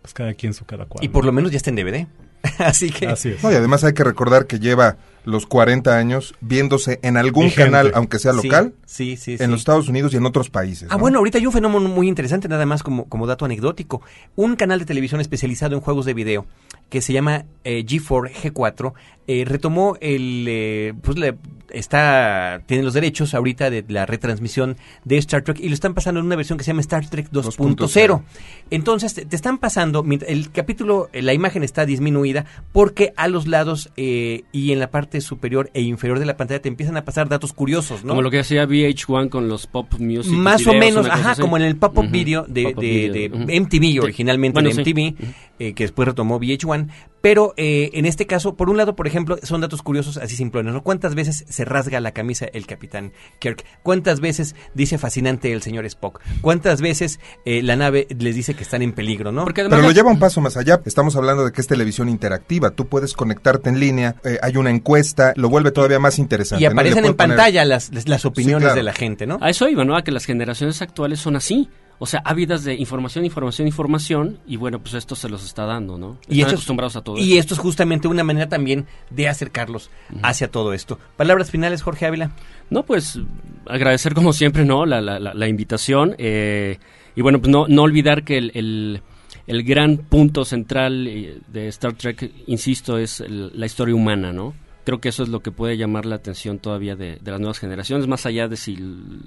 pues 0.00 0.14
cada 0.14 0.32
quien 0.32 0.54
su 0.54 0.64
cada 0.64 0.86
cual. 0.86 1.04
Y 1.04 1.08
por 1.08 1.26
lo 1.26 1.32
menos 1.32 1.50
ya 1.50 1.58
está 1.58 1.68
en 1.68 1.76
DVD. 1.76 2.06
Así 2.58 2.90
que. 2.90 3.06
Así 3.06 3.28
es. 3.28 3.44
y 3.44 3.46
además 3.48 3.84
hay 3.84 3.92
que 3.92 4.04
recordar 4.04 4.46
que 4.46 4.58
lleva 4.58 4.96
los 5.24 5.46
40 5.46 5.96
años 5.96 6.34
viéndose 6.40 7.00
en 7.02 7.16
algún 7.16 7.50
canal, 7.50 7.92
aunque 7.94 8.18
sea 8.18 8.32
local, 8.32 8.74
sí, 8.86 9.16
sí, 9.16 9.36
en 9.38 9.50
los 9.50 9.60
Estados 9.60 9.88
Unidos 9.88 10.14
y 10.14 10.16
en 10.16 10.26
otros 10.26 10.50
países. 10.50 10.88
Ah, 10.90 10.96
bueno, 10.96 11.18
ahorita 11.18 11.38
hay 11.38 11.46
un 11.46 11.52
fenómeno 11.52 11.88
muy 11.88 12.08
interesante, 12.08 12.48
nada 12.48 12.66
más 12.66 12.82
como, 12.82 13.08
como 13.08 13.26
dato 13.26 13.44
anecdótico. 13.44 14.02
Un 14.36 14.56
canal 14.56 14.78
de 14.78 14.84
televisión 14.84 15.20
especializado 15.20 15.74
en 15.74 15.80
juegos 15.80 16.04
de 16.04 16.14
video 16.14 16.46
que 16.88 17.00
se 17.00 17.12
llama 17.12 17.46
eh, 17.64 17.84
G4, 17.84 18.30
G4, 18.32 18.92
eh, 19.26 19.44
retomó 19.46 19.96
el, 20.00 20.46
eh, 20.48 20.94
pues 21.02 21.18
le, 21.18 21.36
está, 21.74 22.62
tiene 22.66 22.82
los 22.82 22.94
derechos 22.94 23.34
ahorita 23.34 23.70
de 23.70 23.84
la 23.88 24.06
retransmisión 24.06 24.76
de 25.04 25.18
Star 25.18 25.42
Trek 25.42 25.60
y 25.60 25.68
lo 25.68 25.74
están 25.74 25.94
pasando 25.94 26.20
en 26.20 26.26
una 26.26 26.36
versión 26.36 26.58
que 26.58 26.64
se 26.64 26.70
llama 26.70 26.80
Star 26.80 27.08
Trek 27.08 27.30
2.0. 27.30 28.22
Entonces 28.70 29.14
te, 29.14 29.36
están 29.36 29.58
pasando, 29.58 30.04
el 30.26 30.50
capítulo, 30.52 31.08
la 31.12 31.32
imagen 31.34 31.62
está 31.62 31.86
disminuida 31.86 32.44
porque 32.72 33.12
a 33.16 33.28
los 33.28 33.46
lados 33.46 33.90
y 33.96 34.72
en 34.72 34.78
la 34.78 34.90
parte 34.90 35.20
superior 35.20 35.70
e 35.74 35.82
inferior 35.82 36.18
de 36.18 36.26
la 36.26 36.36
pantalla 36.36 36.60
te 36.60 36.68
empiezan 36.68 36.96
a 36.96 37.04
pasar 37.04 37.28
datos 37.28 37.52
curiosos, 37.52 38.04
¿no? 38.04 38.10
Como 38.10 38.22
lo 38.22 38.30
que 38.30 38.40
hacía 38.40 38.66
VH1 38.66 39.28
con 39.28 39.48
los 39.48 39.66
pop 39.66 39.92
music. 39.98 40.32
Más 40.32 40.66
o 40.66 40.74
menos, 40.74 41.06
ajá, 41.06 41.34
como 41.36 41.56
en 41.56 41.64
el 41.64 41.76
pop-up 41.76 42.10
video 42.10 42.44
de, 42.48 43.30
MTV, 43.30 44.02
originalmente 44.02 44.62
de 44.62 44.74
MTV, 44.74 45.32
eh, 45.58 45.74
que 45.74 45.84
después 45.84 46.08
retomó 46.08 46.40
VH1, 46.40 46.88
Pero 47.24 47.54
eh, 47.56 47.88
en 47.94 48.04
este 48.04 48.26
caso, 48.26 48.54
por 48.54 48.68
un 48.68 48.76
lado, 48.76 48.96
por 48.96 49.06
ejemplo, 49.06 49.38
son 49.42 49.62
datos 49.62 49.80
curiosos 49.80 50.18
así 50.18 50.36
simplones, 50.36 50.74
¿no? 50.74 50.82
¿Cuántas 50.82 51.14
veces 51.14 51.46
se 51.48 51.64
rasga 51.64 51.98
la 51.98 52.12
camisa 52.12 52.44
el 52.52 52.66
capitán 52.66 53.12
Kirk? 53.38 53.64
¿Cuántas 53.82 54.20
veces 54.20 54.54
dice 54.74 54.98
fascinante 54.98 55.50
el 55.50 55.62
señor 55.62 55.86
Spock? 55.86 56.20
¿Cuántas 56.42 56.82
veces 56.82 57.20
eh, 57.46 57.62
la 57.62 57.76
nave 57.76 58.06
les 58.18 58.34
dice 58.34 58.52
que 58.52 58.62
están 58.62 58.82
en 58.82 58.92
peligro, 58.92 59.32
no? 59.32 59.44
Porque 59.44 59.62
además 59.62 59.78
Pero 59.78 59.88
lo 59.88 59.94
lleva 59.94 60.10
un 60.10 60.18
paso 60.18 60.42
más 60.42 60.58
allá. 60.58 60.82
Estamos 60.84 61.16
hablando 61.16 61.46
de 61.46 61.52
que 61.52 61.62
es 61.62 61.66
televisión 61.66 62.10
interactiva. 62.10 62.72
Tú 62.72 62.88
puedes 62.88 63.14
conectarte 63.14 63.70
en 63.70 63.80
línea, 63.80 64.16
eh, 64.22 64.38
hay 64.42 64.58
una 64.58 64.68
encuesta, 64.68 65.32
lo 65.36 65.48
vuelve 65.48 65.70
todavía 65.70 65.98
más 65.98 66.18
interesante. 66.18 66.62
y 66.62 66.66
aparecen 66.66 67.06
en 67.06 67.16
poner- 67.16 67.36
pantalla 67.36 67.64
las, 67.64 67.90
las 68.06 68.26
opiniones 68.26 68.64
claro. 68.66 68.74
de 68.76 68.82
la 68.82 68.92
gente, 68.92 69.26
¿no? 69.26 69.38
A 69.40 69.48
eso 69.48 69.66
iba, 69.66 69.82
¿no? 69.86 69.96
A 69.96 70.04
que 70.04 70.12
las 70.12 70.26
generaciones 70.26 70.82
actuales 70.82 71.20
son 71.20 71.36
así. 71.36 71.70
O 71.98 72.06
sea, 72.06 72.20
ávidas 72.24 72.64
de 72.64 72.74
información, 72.74 73.24
información, 73.24 73.66
información. 73.68 74.38
Y 74.46 74.56
bueno, 74.56 74.80
pues 74.80 74.94
esto 74.94 75.14
se 75.14 75.28
los 75.28 75.44
está 75.44 75.64
dando, 75.64 75.96
¿no? 75.96 76.18
Están 76.20 76.36
Y 76.36 76.40
esto, 76.40 76.48
es- 76.48 76.52
acostumbrados 76.54 76.96
a 76.96 77.02
todo 77.02 77.18
y 77.18 77.38
esto 77.38 77.54
es 77.54 77.60
justamente 77.60 78.08
una 78.08 78.24
manera 78.24 78.48
también 78.48 78.86
de 79.10 79.28
acercarlos 79.28 79.90
hacia 80.22 80.50
todo 80.50 80.72
esto. 80.72 80.98
Palabras 81.16 81.50
finales, 81.50 81.82
Jorge 81.82 82.06
Ávila. 82.06 82.32
No, 82.70 82.82
pues 82.84 83.18
agradecer 83.66 84.14
como 84.14 84.32
siempre, 84.32 84.64
¿no? 84.64 84.86
La, 84.86 85.00
la, 85.00 85.18
la, 85.18 85.34
la 85.34 85.48
invitación. 85.48 86.14
eh, 86.18 86.78
y 87.16 87.22
bueno, 87.22 87.38
pues 87.40 87.50
no, 87.52 87.66
no 87.68 87.82
olvidar 87.82 88.24
que 88.24 88.38
el, 88.38 88.50
el, 88.54 89.00
el 89.46 89.62
gran 89.62 89.98
punto 89.98 90.44
central 90.44 91.06
eh, 91.06 91.38
de 91.46 91.68
Star 91.68 91.92
Trek, 91.94 92.32
insisto, 92.48 92.98
es 92.98 93.20
el- 93.20 93.52
la 93.54 93.66
historia 93.66 93.94
humana, 93.94 94.32
¿no? 94.32 94.52
Creo 94.84 95.00
que 95.00 95.08
eso 95.10 95.22
es 95.22 95.28
lo 95.28 95.40
que 95.40 95.50
puede 95.52 95.76
llamar 95.78 96.04
la 96.06 96.16
atención 96.16 96.58
todavía 96.58 96.96
de, 96.96 97.16
de 97.22 97.30
las 97.30 97.40
nuevas 97.40 97.58
generaciones, 97.60 98.06
más 98.08 98.26
allá 98.26 98.48
de 98.48 98.56
si 98.56 98.76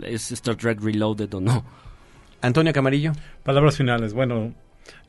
es 0.03 0.31
Star 0.33 0.55
Trek 0.57 0.81
Reloaded 0.81 1.33
o 1.33 1.39
no. 1.41 1.65
Antonio 2.41 2.73
Camarillo. 2.73 3.13
Palabras 3.43 3.77
finales. 3.77 4.13
Bueno, 4.13 4.53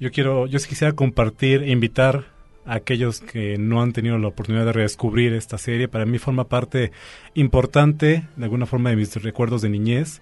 yo 0.01 0.11
quiero, 0.11 0.47
yo 0.47 0.59
quisiera 0.59 0.93
compartir 0.93 1.62
e 1.62 1.70
invitar 1.70 2.26
a 2.66 2.74
aquellos 2.74 3.20
que 3.20 3.59
no 3.59 3.83
han 3.83 3.93
tenido 3.93 4.18
la 4.18 4.29
oportunidad 4.29 4.66
de 4.66 4.72
redescubrir 4.72 5.33
esta 5.33 5.59
serie. 5.59 5.89
Para 5.89 6.07
mí 6.07 6.18
forma 6.18 6.45
parte 6.45 6.93
importante, 7.35 8.24
de 8.37 8.45
alguna 8.45 8.66
forma, 8.66 8.91
de 8.91 8.97
mis 8.97 9.14
recuerdos 9.22 9.62
de 9.62 9.70
niñez 9.70 10.20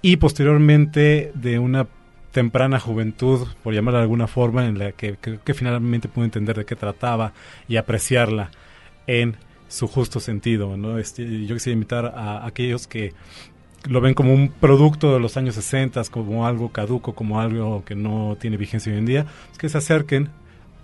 y 0.00 0.16
posteriormente 0.16 1.30
de 1.34 1.58
una 1.58 1.86
temprana 2.32 2.80
juventud, 2.80 3.46
por 3.62 3.74
llamarla 3.74 4.00
de 4.00 4.04
alguna 4.04 4.26
forma, 4.26 4.66
en 4.66 4.78
la 4.78 4.92
que 4.92 5.16
creo 5.20 5.42
que 5.44 5.54
finalmente 5.54 6.08
pude 6.08 6.24
entender 6.24 6.56
de 6.56 6.64
qué 6.64 6.74
trataba 6.74 7.34
y 7.68 7.76
apreciarla 7.76 8.50
en 9.06 9.36
su 9.68 9.86
justo 9.86 10.20
sentido. 10.20 10.76
¿no? 10.76 10.98
Este, 10.98 11.46
yo 11.46 11.54
quisiera 11.54 11.74
invitar 11.74 12.06
a 12.06 12.46
aquellos 12.46 12.86
que 12.86 13.12
lo 13.88 14.00
ven 14.00 14.14
como 14.14 14.32
un 14.32 14.48
producto 14.48 15.12
de 15.12 15.20
los 15.20 15.36
años 15.36 15.54
60, 15.56 16.02
como 16.10 16.46
algo 16.46 16.70
caduco, 16.70 17.14
como 17.14 17.40
algo 17.40 17.84
que 17.84 17.94
no 17.94 18.36
tiene 18.40 18.56
vigencia 18.56 18.92
hoy 18.92 18.98
en 18.98 19.06
día, 19.06 19.26
pues 19.48 19.58
que 19.58 19.68
se 19.68 19.78
acerquen 19.78 20.30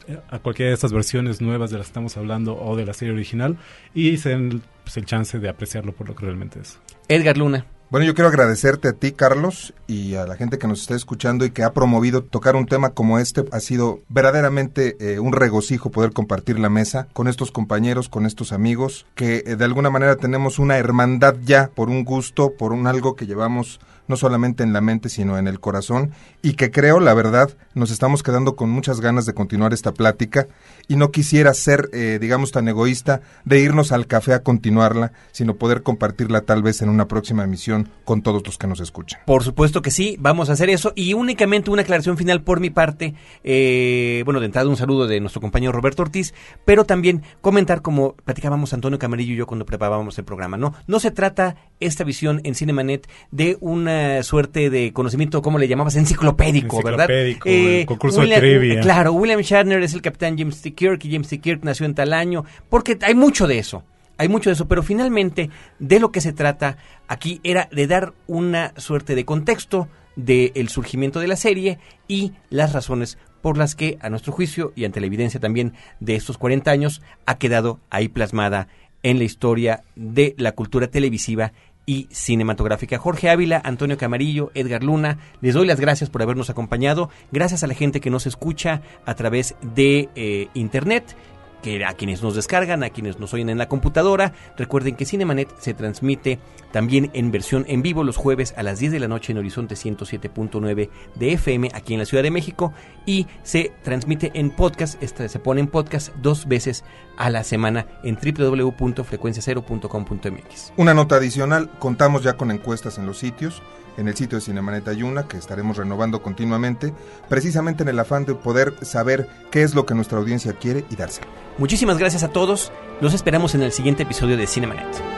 eh, 0.09 0.19
a 0.31 0.39
cualquiera 0.39 0.71
de 0.71 0.75
estas 0.75 0.93
versiones 0.93 1.41
nuevas 1.41 1.71
de 1.71 1.79
las 1.79 1.87
que 1.87 1.91
estamos 1.91 2.17
hablando 2.17 2.59
o 2.61 2.77
de 2.77 2.87
la 2.87 2.95
serie 2.95 3.15
original 3.15 3.57
y 3.95 4.17
se 4.17 4.31
den 4.31 4.63
pues, 4.85 4.97
el 4.97 5.05
chance 5.05 5.39
de 5.39 5.49
apreciarlo 5.49 5.93
por 5.93 6.09
lo 6.09 6.17
que 6.17 6.25
realmente 6.25 6.61
es. 6.61 6.79
Edgar 7.09 7.37
Luna. 7.37 7.67
Bueno, 7.91 8.05
yo 8.05 8.15
quiero 8.15 8.29
agradecerte 8.29 8.89
a 8.89 8.93
ti, 8.93 9.13
Carlos, 9.13 9.73
y 9.87 10.17
a 10.17 10.27
la 10.27 10.37
gente 10.37 10.59
que 10.59 10.67
nos 10.67 10.83
está 10.83 10.95
escuchando 10.95 11.47
y 11.47 11.53
que 11.53 11.63
ha 11.63 11.73
promovido 11.73 12.23
tocar 12.23 12.55
un 12.55 12.67
tema 12.67 12.91
como 12.91 13.19
este. 13.19 13.47
Ha 13.51 13.61
sido 13.61 14.01
verdaderamente 14.11 14.99
eh, 15.01 15.19
un 15.21 15.33
regocijo 15.33 15.91
poder 15.91 16.13
compartir 16.13 16.59
la 16.59 16.69
mesa 16.69 17.09
con 17.15 17.29
estos 17.29 17.51
compañeros, 17.51 18.11
con 18.11 18.27
estos 18.27 18.53
amigos, 18.53 19.07
que 19.15 19.43
eh, 19.47 19.57
de 19.57 19.65
alguna 19.65 19.89
manera 19.89 20.17
tenemos 20.17 20.59
una 20.59 20.77
hermandad 20.77 21.37
ya 21.43 21.71
por 21.75 21.89
un 21.89 22.05
gusto, 22.05 22.53
por 22.59 22.75
un 22.75 22.87
algo 22.87 23.17
que 23.17 23.27
llevamos 23.27 23.81
no 24.09 24.17
solamente 24.17 24.63
en 24.63 24.73
la 24.73 24.81
mente, 24.81 25.09
sino 25.09 25.39
en 25.39 25.47
el 25.47 25.61
corazón, 25.61 26.11
y 26.43 26.55
que 26.55 26.71
creo, 26.71 27.01
la 27.01 27.15
verdad, 27.15 27.51
nos 27.75 27.91
estamos 27.91 28.23
quedando 28.23 28.57
con 28.57 28.71
muchas 28.71 29.01
ganas 29.01 29.27
de 29.27 29.35
continuar 29.35 29.73
esta 29.73 29.93
plática, 29.93 30.49
y 30.89 30.97
no 30.97 31.11
quisiera 31.11 31.53
ser, 31.55 31.91
eh, 31.93 32.19
digamos, 32.21 32.51
tan 32.51 32.67
egoísta 32.67 33.21
de 33.45 33.61
irnos 33.61 33.93
al 33.93 34.07
café 34.07 34.33
a 34.33 34.43
continuarla, 34.43 35.13
sino 35.33 35.57
poder 35.57 35.83
compartirla 35.83 36.41
tal 36.41 36.63
vez 36.63 36.83
en 36.83 36.89
una 36.89 37.07
próxima 37.07 37.45
emisión 37.45 37.91
con 38.05 38.23
todos 38.23 38.43
los 38.45 38.57
que 38.59 38.67
nos 38.67 38.81
escuchan. 38.81 39.21
Por 39.27 39.45
supuesto 39.45 39.83
que 39.83 39.91
sí, 39.91 40.17
vamos 40.19 40.49
a 40.49 40.55
hacer 40.55 40.71
eso. 40.71 40.93
Y 40.95 41.13
únicamente 41.13 41.71
una 41.71 41.83
aclaración 41.83 42.17
final 42.17 42.43
por 42.43 42.61
mi 42.61 42.71
parte. 42.71 43.15
eh, 43.45 44.23
bueno, 44.25 44.41
de 44.41 44.47
entrada 44.47 44.69
un 44.69 44.77
saludo 44.77 45.07
de 45.07 45.21
nuestro 45.21 45.41
compañero 45.41 45.73
Roberto 45.73 46.03
Ortiz, 46.03 46.33
pero 46.65 46.85
también 46.85 47.23
comentar 47.41 47.83
como 47.83 48.15
platicábamos 48.25 48.73
Antonio 48.73 48.99
Camarillo 48.99 49.35
y 49.35 49.37
yo 49.37 49.47
cuando 49.47 49.67
preparábamos 49.67 50.19
el 50.19 50.25
programa. 50.25 50.57
No, 50.57 50.75
no 50.87 51.01
se 51.01 51.11
trata 51.11 51.57
esta 51.81 52.05
visión 52.05 52.41
en 52.45 52.55
Cinemanet 52.55 53.09
de 53.31 53.57
una 53.61 53.98
suerte 54.23 54.71
de 54.71 54.93
conocimiento, 54.93 55.43
¿cómo 55.43 55.59
le 55.59 55.69
llamabas? 55.69 55.97
Enciclopédico, 55.97 56.83
¿verdad? 56.83 57.09
Eh, 57.11 57.85
concurso 57.87 58.23
de 58.23 58.37
trivia. 58.37 58.81
Claro, 58.81 59.13
William 59.13 59.41
Shatner 59.41 59.83
es 59.83 59.95
el 59.95 60.03
capitán 60.03 60.37
James 60.39 60.61
T. 60.61 60.75
Kirk 60.75 61.05
y 61.05 61.13
James 61.13 61.29
T. 61.29 61.39
Kirk 61.39 61.65
nació 61.65 61.87
en 61.87 61.95
tal 61.95 62.13
año, 62.13 62.45
porque 62.69 62.99
hay 63.03 63.15
mucho 63.15 63.47
de 63.47 63.59
eso. 63.59 63.85
Hay 64.17 64.29
mucho 64.29 64.51
de 64.51 64.55
eso, 64.55 64.67
pero 64.67 64.83
finalmente 64.83 65.49
de 65.79 66.01
lo 66.01 66.11
que 66.11 66.21
se 66.21 66.33
trata 66.33 66.77
aquí 67.07 67.41
era 67.45 67.69
de 67.71 67.87
dar 67.87 68.15
una 68.27 68.73
suerte 68.77 69.15
de 69.15 69.25
contexto 69.25 69.89
del 70.17 70.69
surgimiento 70.69 71.21
de 71.21 71.29
la 71.29 71.37
serie 71.37 71.79
y 72.09 72.33
las 72.51 72.73
razones 72.73 73.17
por 73.41 73.57
las 73.57 73.77
que, 73.77 73.97
a 74.01 74.11
nuestro 74.11 74.33
juicio 74.33 74.73
y 74.75 74.85
ante 74.85 75.01
la 75.01 75.07
evidencia 75.07 75.39
también 75.39 75.75
de 76.01 76.17
estos 76.17 76.37
40 76.39 76.69
años, 76.71 77.03
ha 77.27 77.39
quedado 77.39 77.79
ahí 77.91 78.09
plasmada 78.09 78.67
en 79.05 79.19
la 79.19 79.25
historia 79.25 79.85
de 79.95 80.35
la 80.39 80.53
cultura 80.53 80.89
televisiva 80.89 81.53
y 81.89 82.07
cinematográfica. 82.11 82.99
Jorge 82.99 83.31
Ávila, 83.31 83.63
Antonio 83.65 83.97
Camarillo, 83.97 84.51
Edgar 84.53 84.85
Luna, 84.85 85.17
les 85.41 85.55
doy 85.55 85.67
las 85.67 85.81
gracias 85.81 86.11
por 86.11 86.21
habernos 86.21 86.51
acompañado. 86.51 87.09
Gracias 87.33 87.65
a 87.65 87.67
la 87.67 87.73
gente 87.73 88.03
que 88.03 88.11
nos 88.11 88.27
escucha 88.27 88.83
a 89.07 89.15
través 89.15 89.55
de 89.75 90.11
eh, 90.15 90.49
Internet 90.53 91.17
que 91.63 91.85
a 91.85 91.95
quienes 91.95 92.23
nos 92.23 92.35
descargan, 92.35 92.83
a 92.83 92.91
quienes 92.91 93.19
nos 93.19 93.33
oyen 93.35 93.49
en 93.49 93.59
la 93.59 93.69
computadora. 93.69 94.33
Recuerden 94.57 94.97
que 94.97 95.05
Cinemanet 95.05 95.49
se 95.59 95.75
transmite 95.75 96.39
también 96.73 97.11
en 97.15 97.31
versión 97.31 97.65
en 97.69 97.83
vivo 97.83 98.05
los 98.05 98.17
jueves 98.17 98.55
a 98.57 98.63
las 98.63 98.79
10 98.79 98.93
de 98.93 99.01
la 99.01 99.09
noche 99.09 99.33
en 99.33 99.39
Horizonte 99.39 99.75
107.9 99.75 100.91
de 101.15 101.33
FM 101.33 101.71
aquí 101.75 101.95
en 101.95 102.01
la 102.01 102.07
Ciudad 102.07 102.23
de 102.23 102.31
México 102.31 102.73
y 103.07 103.27
se 103.43 103.73
transmite 103.83 104.31
en 104.35 104.51
podcast, 104.51 105.03
este, 105.03 105.29
se 105.29 105.39
pone 105.39 105.61
en 105.61 105.69
podcast 105.69 106.15
dos 106.17 106.47
veces 106.47 106.85
a 107.17 107.31
la 107.31 107.45
semana 107.45 107.87
en 108.03 108.17
www.frecuenciacero.com.mx. 108.17 110.73
Una 110.77 110.95
nota 110.95 111.17
adicional, 111.17 111.71
contamos 111.79 112.23
ya 112.23 112.37
con 112.37 112.51
encuestas 112.51 112.99
en 112.99 113.07
los 113.07 113.19
sitios, 113.19 113.63
en 113.99 114.09
el 114.09 114.17
sitio 114.17 114.39
de 114.39 114.45
Cinemanet 114.45 114.89
Ayuna, 114.89 115.29
que 115.29 115.37
estaremos 115.37 115.77
renovando 115.77 116.23
continuamente, 116.23 116.95
precisamente 117.29 117.83
en 117.83 117.91
el 117.91 117.99
afán 117.99 118.25
de 118.25 118.35
poder 118.35 118.75
saber 118.83 119.29
qué 119.51 119.63
es 119.63 119.75
lo 119.75 119.85
que 119.85 119.95
nuestra 119.95 120.19
audiencia 120.19 120.55
quiere 120.55 120.87
y 120.89 120.97
dárselo. 120.97 121.27
Muchísimas 121.59 121.99
gracias 121.99 122.23
a 122.23 122.29
todos, 122.29 122.73
los 123.01 123.13
esperamos 123.13 123.55
en 123.55 123.63
el 123.63 123.73
siguiente 123.73 124.05
episodio 124.05 124.37
de 124.37 124.47
Cinemanet. 124.47 125.18